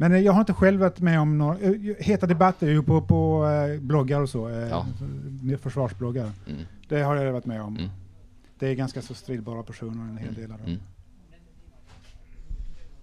men 0.01 0.11
eh, 0.13 0.19
jag 0.19 0.33
har 0.33 0.39
inte 0.39 0.53
själv 0.53 0.79
varit 0.79 0.99
med 0.99 1.19
om 1.19 1.37
några 1.37 1.59
eh, 1.59 1.73
heta 1.99 2.27
debatter 2.27 2.67
ju 2.67 2.83
på, 2.83 3.01
på 3.01 3.47
eh, 3.47 3.81
bloggar 3.81 4.21
och 4.21 4.29
så. 4.29 4.49
Ja. 4.49 4.85
Försvarsbloggar. 5.57 6.31
Mm. 6.47 6.61
Det 6.89 7.01
har 7.01 7.15
jag 7.15 7.33
varit 7.33 7.45
med 7.45 7.61
om. 7.61 7.77
Mm. 7.77 7.89
Det 8.59 8.67
är 8.67 8.73
ganska 8.73 9.01
så 9.01 9.13
stridbara 9.13 9.63
personer, 9.63 10.09
en 10.09 10.17
hel 10.17 10.33
del 10.33 10.51
av 10.51 10.57
dem. 10.57 10.67
Mm. 10.67 10.79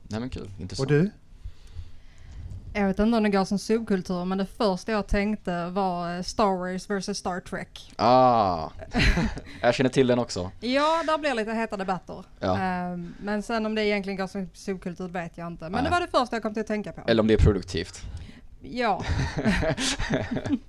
Nej 0.09 0.21
men 0.21 0.31
kul, 0.31 0.51
Och 0.55 0.61
intressant. 0.61 0.89
du? 0.89 1.11
Jag 2.73 2.87
vet 2.87 2.99
inte 2.99 3.17
om 3.17 3.23
det 3.23 3.29
går 3.29 3.45
som 3.45 3.59
subkultur, 3.59 4.25
men 4.25 4.39
det 4.39 4.47
första 4.47 4.93
jag 4.93 5.07
tänkte 5.07 5.71
var 5.71 6.17
eh, 6.17 6.23
Star 6.23 6.59
Wars 6.59 6.91
vs 6.91 7.19
Star 7.19 7.41
Trek. 7.41 7.93
Ah, 7.97 8.71
jag 9.61 9.75
känner 9.75 9.91
till 9.91 10.07
den 10.07 10.19
också. 10.19 10.51
Ja, 10.61 11.03
där 11.07 11.19
blir 11.19 11.35
lite 11.35 11.53
heta 11.53 11.77
debatter. 11.77 12.25
Ja. 12.39 12.59
Ehm, 12.59 13.15
men 13.21 13.43
sen 13.43 13.67
om 13.67 13.75
det 13.75 13.85
egentligen 13.85 14.17
går 14.17 14.27
som 14.27 14.51
subkultur 14.55 15.09
vet 15.09 15.39
jag 15.39 15.47
inte. 15.47 15.65
Men 15.65 15.73
Nej. 15.73 15.83
det 15.85 15.91
var 15.91 16.01
det 16.01 16.09
första 16.11 16.37
jag 16.37 16.43
kom 16.43 16.55
till 16.55 16.61
att 16.61 16.67
tänka 16.67 16.93
på. 16.93 17.01
Eller 17.07 17.21
om 17.21 17.27
det 17.27 17.35
är 17.35 17.39
produktivt. 17.39 18.03
Ja. 18.61 19.05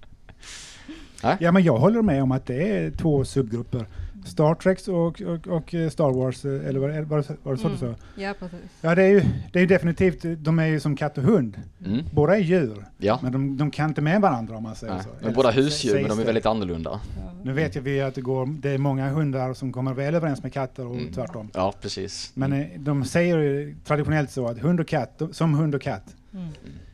Ja, 1.39 1.52
men 1.52 1.64
jag 1.64 1.78
håller 1.78 2.02
med 2.02 2.24
om 2.24 2.32
att 2.32 2.45
det 2.45 2.78
är 2.78 2.91
två 2.91 3.26
subgrupper. 3.26 3.86
Star 4.26 4.55
Trek 4.55 4.88
och, 4.88 5.22
och, 5.22 5.47
och 5.57 5.74
eh, 5.76 5.89
Star 5.89 6.11
Wars, 6.11 6.45
eh, 6.45 6.51
eller 6.67 6.80
vad 6.80 6.89
var 6.91 7.17
det, 7.17 7.36
var 7.43 7.51
det 7.53 7.57
så 7.61 7.67
du 7.67 7.76
Mm. 7.76 7.95
sa? 7.95 8.22
Ja, 8.22 8.34
precis. 8.39 8.59
Ja, 8.82 8.95
det 8.95 9.03
är 9.03 9.07
ju 9.09 9.22
det 9.53 9.59
är 9.59 9.61
ju 9.61 9.67
definitivt, 9.67 10.26
de 10.43 10.59
är 10.59 10.65
ju 10.65 10.80
som 10.80 10.95
katt 10.95 11.17
och 11.17 11.24
hund. 11.24 11.61
Mm. 11.86 12.05
Båda 12.13 12.36
är 12.36 12.39
djur, 12.41 12.86
Ja. 12.97 13.20
men 13.24 13.32
de, 13.32 13.57
de 13.57 13.72
kan 13.72 13.89
inte 13.89 14.01
med 14.01 14.22
varandra 14.22 14.57
om 14.57 14.63
man 14.63 14.76
säger 14.76 14.93
Nej. 14.93 15.03
så. 15.03 15.09
Men 15.09 15.24
Eller 15.26 15.36
båda 15.36 15.51
husdjur, 15.51 15.93
men 15.93 16.09
de 16.09 16.20
är 16.20 16.26
väldigt 16.26 16.45
annorlunda. 16.45 16.99
Nu 17.43 17.53
vet 17.53 17.76
ju 17.76 17.80
vi 17.80 18.01
att 18.01 18.15
det, 18.15 18.22
går, 18.22 18.45
det 18.45 18.70
är 18.70 18.78
många 18.78 19.09
hundar 19.09 19.53
som 19.53 19.72
kommer 19.72 19.93
väl 19.93 20.15
överens 20.15 20.43
med 20.43 20.53
katter 20.53 20.86
och 20.88 20.95
Mm. 20.95 21.13
tvärtom. 21.13 21.49
Ja, 21.53 21.74
precis. 21.82 22.32
Men 22.34 22.53
eh, 22.53 22.67
de 22.80 23.05
säger 23.05 23.38
ju 23.38 23.76
traditionellt 23.86 24.32
så 24.32 24.47
att 24.47 24.59
hund 24.59 24.80
och 24.80 24.88
katt, 24.88 25.20
de- 25.20 25.34
som 25.34 25.53
hund 25.53 25.76
och 25.76 25.82
katt. 25.82 26.15
Mm. 26.34 26.47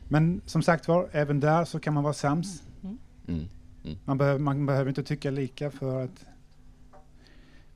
Men 0.08 0.40
som 0.46 0.62
sagt 0.62 0.88
var, 0.88 1.08
även 1.12 1.40
där 1.40 1.64
så 1.64 1.80
kan 1.80 1.94
man 1.94 2.02
vara 2.04 2.14
sams. 2.14 2.62
Mm. 2.82 2.98
Mm. 3.28 3.40
Mm. 3.84 3.96
Man, 4.04 4.18
behöver, 4.18 4.38
man 4.38 4.66
behöver 4.66 4.88
inte 4.88 5.02
tycka 5.02 5.30
lika 5.30 5.70
för 5.70 6.04
att 6.04 6.24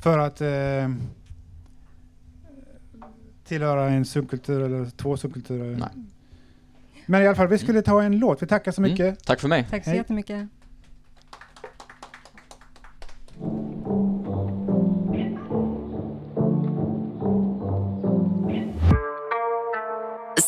för 0.01 0.19
att 0.19 0.41
eh, 0.41 0.89
tillhöra 3.45 3.91
en 3.91 4.05
subkultur 4.05 4.63
eller 4.63 4.91
två 4.91 5.17
subkulturer. 5.17 5.77
Nej. 5.77 5.89
Men 7.07 7.23
i 7.23 7.27
alla 7.27 7.37
fall, 7.37 7.49
vi 7.49 7.59
skulle 7.59 7.83
ta 7.83 8.03
en 8.03 8.19
låt. 8.19 8.43
Vi 8.43 8.47
tackar 8.47 8.73
så 8.73 8.81
mycket. 8.81 9.01
Mm. 9.01 9.17
Tack 9.17 9.41
för 9.41 9.49
mig. 9.49 9.67
Tack 9.71 9.85
så 9.85 9.91
Hej. 9.91 9.99
jättemycket. 9.99 10.49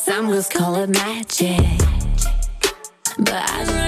Some 0.05 0.29
girls 0.29 0.49
call 0.49 0.75
it 0.75 0.89
magic, 0.89 1.59
but 3.17 3.33
I'm 3.33 3.82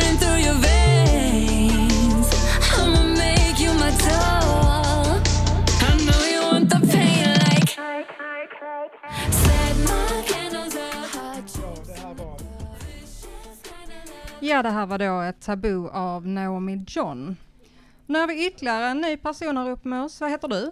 Ja, 14.48 14.64
det 14.64 14.70
här 14.70 14.86
var 14.86 14.98
då 14.98 15.22
ett 15.22 15.42
tabu 15.42 15.88
av 15.90 16.28
Naomi 16.28 16.84
John. 16.88 17.36
Nu 18.06 18.20
har 18.20 18.28
vi 18.28 18.48
ytterligare 18.48 18.86
en 18.86 19.02
ny 19.02 19.18
person 19.18 19.58
här 19.58 19.70
uppe 19.70 19.88
med 19.88 20.04
oss. 20.04 20.22
Vad 20.22 20.30
heter 20.30 20.48
du? 20.48 20.72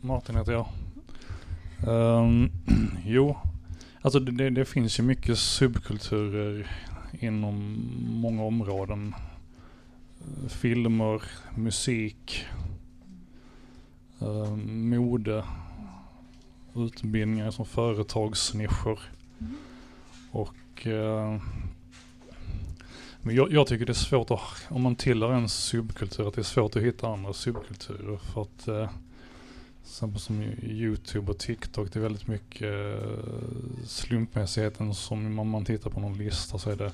Martin 0.00 0.36
heter 0.36 0.52
jag. 0.52 0.66
Ehm, 1.88 2.50
jo, 3.04 3.36
alltså 4.02 4.20
det, 4.20 4.50
det, 4.50 4.64
finns 4.64 4.98
ju 4.98 5.02
mycket 5.02 5.38
subkulturer 5.38 6.70
inom 7.20 7.78
många 8.06 8.42
områden. 8.42 9.14
Eh, 10.20 10.48
Filmer, 10.48 11.22
musik, 11.54 12.44
eh, 14.20 14.56
mode, 14.66 15.44
utbildningar 16.74 17.50
som 17.50 17.66
företagsnischer. 17.66 18.98
Och 20.30 20.86
eh, 20.86 21.40
men 23.24 23.34
jag, 23.34 23.52
jag 23.52 23.66
tycker 23.66 23.86
det 23.86 23.92
är 23.92 23.94
svårt 23.94 24.30
att, 24.30 24.40
om 24.68 24.82
man 24.82 24.96
tillhör 24.96 25.32
en 25.32 25.48
subkultur, 25.48 26.28
att 26.28 26.34
det 26.34 26.40
är 26.40 26.42
svårt 26.42 26.76
att 26.76 26.82
hitta 26.82 27.08
andra 27.08 27.32
subkulturer. 27.32 28.16
För 28.16 28.42
att 28.42 28.68
eh, 28.68 28.90
Exempel 29.82 30.20
som 30.20 30.42
Youtube 30.62 31.32
och 31.32 31.38
TikTok, 31.38 31.92
det 31.92 31.98
är 31.98 32.02
väldigt 32.02 32.26
mycket 32.26 33.02
eh, 33.02 33.84
slumpmässigheten 33.84 34.94
som 34.94 35.38
om 35.38 35.48
man 35.48 35.64
tittar 35.64 35.90
på 35.90 36.00
någon 36.00 36.18
lista 36.18 36.58
så 36.58 36.70
är 36.70 36.76
det 36.76 36.92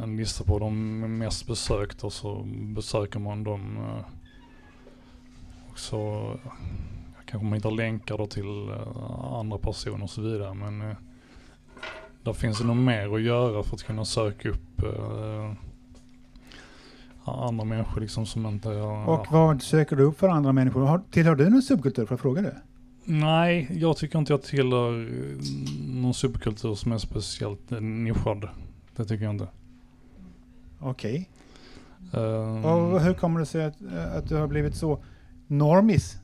en 0.00 0.16
lista 0.16 0.44
på 0.44 0.58
de 0.58 0.98
mest 1.18 1.46
besökta 1.46 2.06
och 2.06 2.12
så 2.12 2.42
besöker 2.46 3.18
man 3.18 3.44
dem. 3.44 3.76
eh, 3.76 4.04
Och 5.70 5.78
så 5.78 6.34
kanske 7.26 7.44
man 7.44 7.52
hittar 7.52 7.70
länkar 7.70 8.18
då 8.18 8.26
till 8.26 8.68
eh, 8.68 9.12
andra 9.32 9.58
personer 9.58 10.02
och 10.02 10.10
så 10.10 10.22
vidare 10.22 10.54
men 10.54 10.80
eh, 10.82 10.96
där 12.22 12.32
finns 12.32 12.58
det 12.58 12.64
nog 12.66 12.76
mer 12.76 13.14
att 13.14 13.22
göra 13.22 13.62
för 13.62 13.74
att 13.76 13.82
kunna 13.82 14.04
söka 14.04 14.48
upp 14.48 14.82
eh, 14.82 15.52
andra 17.24 17.64
människor 17.64 18.00
liksom 18.00 18.26
som 18.26 18.46
inte... 18.46 18.68
ja, 18.68 19.04
Och 19.06 19.26
vad 19.32 19.62
söker 19.62 19.96
du 19.96 20.02
upp 20.02 20.18
för 20.18 20.28
andra 20.28 20.52
människor? 20.52 20.80
Har, 20.86 21.00
tillhör 21.10 21.34
du 21.34 21.50
någon 21.50 21.62
subkultur? 21.62 22.06
Får 22.06 22.12
jag 22.14 22.20
fråga 22.20 22.42
det? 22.42 22.56
Nej, 23.04 23.68
jag 23.72 23.96
tycker 23.96 24.18
inte 24.18 24.32
jag 24.32 24.42
tillhör 24.42 25.00
eh, 25.00 25.38
någon 25.94 26.14
subkultur 26.14 26.74
som 26.74 26.92
är 26.92 26.98
speciellt 26.98 27.72
eh, 27.72 27.80
nischad. 27.80 28.48
Det 28.96 29.04
tycker 29.04 29.24
jag 29.24 29.34
inte. 29.34 29.48
Okej. 30.80 31.28
Ehm, 32.12 32.64
Och 32.64 33.00
hur 33.00 33.14
kommer 33.14 33.40
det 33.40 33.46
sig 33.46 33.64
att, 33.64 33.76
att 34.16 34.28
du 34.28 34.36
har 34.36 34.46
blivit 34.46 34.74
så 34.74 35.04
normis? 35.46 36.16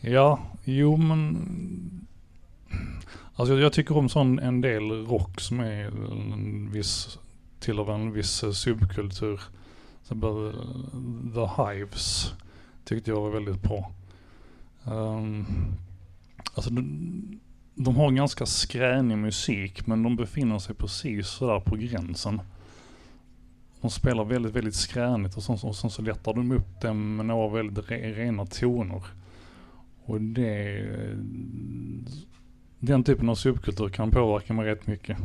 Ja, 0.00 0.38
jo 0.64 0.96
men... 0.96 2.06
Alltså 3.40 3.54
jag, 3.54 3.62
jag 3.62 3.72
tycker 3.72 3.96
om 3.96 4.08
sån 4.08 4.38
en 4.38 4.60
del 4.60 5.06
rock 5.06 5.40
som 5.40 5.60
är 5.60 5.84
en 5.86 6.70
viss 6.72 7.18
tillhör 7.60 7.94
en 7.94 8.12
viss 8.12 8.44
subkultur. 8.52 9.40
Så 10.02 10.14
The 11.34 11.62
Hives 11.62 12.32
tyckte 12.84 13.10
jag 13.10 13.20
var 13.20 13.30
väldigt 13.30 13.62
bra. 13.62 13.92
Um, 14.84 15.46
alltså 16.54 16.70
de, 16.70 17.40
de 17.74 17.96
har 17.96 18.10
ganska 18.10 18.46
skränig 18.46 19.18
musik 19.18 19.86
men 19.86 20.02
de 20.02 20.16
befinner 20.16 20.58
sig 20.58 20.74
precis 20.74 21.28
sådär 21.28 21.60
på 21.60 21.76
gränsen. 21.76 22.40
De 23.80 23.90
spelar 23.90 24.24
väldigt, 24.24 24.56
väldigt 24.56 24.74
skränigt 24.74 25.36
och 25.36 25.42
sen, 25.42 25.58
och 25.62 25.76
sen 25.76 25.90
så 25.90 26.02
lättar 26.02 26.34
de 26.34 26.52
upp 26.52 26.80
det 26.80 26.94
med 26.94 27.26
några 27.26 27.48
väldigt 27.48 27.90
re, 27.90 28.12
rena 28.12 28.46
toner. 28.46 29.02
Och 30.04 30.20
det... 30.20 30.86
Den 32.80 33.04
typen 33.04 33.28
av 33.28 33.34
subkultur 33.34 33.88
kan 33.88 34.10
påverka 34.10 34.52
mig 34.52 34.66
rätt 34.66 34.86
mycket. 34.86 35.18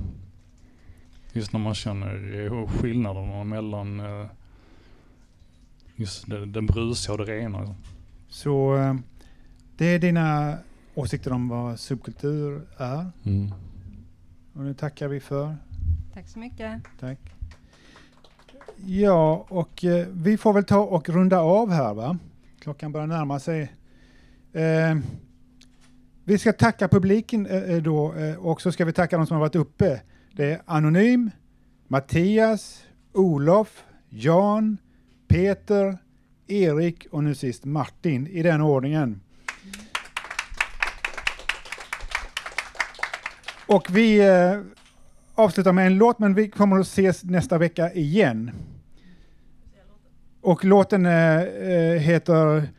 Just 1.34 1.53
när 1.53 1.60
man 1.60 1.76
känner 1.76 2.45
eh, 2.45 2.68
skillnaderna 2.68 3.43
mellan 3.43 3.99
eh, 3.99 4.28
just 5.95 6.30
det, 6.30 6.45
det 6.45 6.62
brusiga 6.62 7.14
och 7.14 7.26
det 7.26 7.26
rena. 7.26 7.76
Så 8.28 8.78
eh, 8.78 8.95
det 9.78 9.86
är 9.86 9.99
dina 9.99 10.58
åsikter 10.95 11.34
om 11.34 11.49
vad 11.49 11.80
subkultur 11.80 12.62
är. 12.78 13.12
Mm. 13.24 13.51
Och 14.53 14.64
det 14.64 14.74
tackar 14.74 15.08
vi 15.08 15.20
för. 15.20 15.56
Tack 16.14 16.28
så 16.28 16.39
mycket. 16.39 16.82
Tack. 16.99 17.20
Ja, 18.86 19.45
och 19.49 19.86
eh, 19.86 20.08
vi 20.12 20.38
får 20.38 20.53
väl 20.53 20.64
ta 20.64 20.80
och 20.80 21.10
runda 21.10 21.39
av 21.39 21.72
här 21.72 21.93
va? 21.93 22.18
Klockan 22.60 22.91
börjar 22.91 23.08
närma 23.08 23.39
sig. 23.39 23.62
Eh, 24.53 24.97
vi 26.28 26.38
ska 26.38 26.53
tacka 26.53 26.88
publiken 26.88 27.45
eh, 27.45 27.63
eh, 27.63 27.82
då 27.82 28.13
eh, 28.13 28.36
och 28.36 28.61
så 28.61 28.71
ska 28.71 28.86
vi 28.86 28.93
tacka 28.93 29.17
de 29.17 29.28
som 29.28 29.36
har 29.36 29.41
varit 29.41 29.55
uppe. 29.55 30.01
Det 30.32 30.51
är 30.51 30.61
Anonym, 30.65 31.32
Mattias, 31.88 32.84
Olof, 33.13 33.84
Jan, 34.09 34.78
Peter, 35.28 35.97
Erik 36.47 37.07
och 37.11 37.23
nu 37.23 37.36
sist 37.36 37.65
Martin 37.65 38.28
i 38.28 38.43
den 38.43 38.61
ordningen. 38.61 39.21
Och 43.67 43.88
vi 43.89 44.19
eh, 44.19 44.61
avslutar 45.36 45.73
med 45.73 45.88
en 45.88 45.97
låt, 45.97 46.19
men 46.19 46.34
vi 46.34 46.49
kommer 46.49 46.80
att 46.80 46.86
ses 46.86 47.23
nästa 47.23 47.57
vecka 47.57 47.93
igen. 47.93 48.51
Och 50.41 50.65
låten 50.65 51.05
eh, 51.05 51.41
heter 51.99 52.69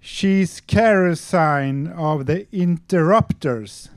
She's 0.00 0.60
Kerosene 0.60 1.88
of 1.88 2.26
the 2.26 2.46
Interrupters. 2.52 3.90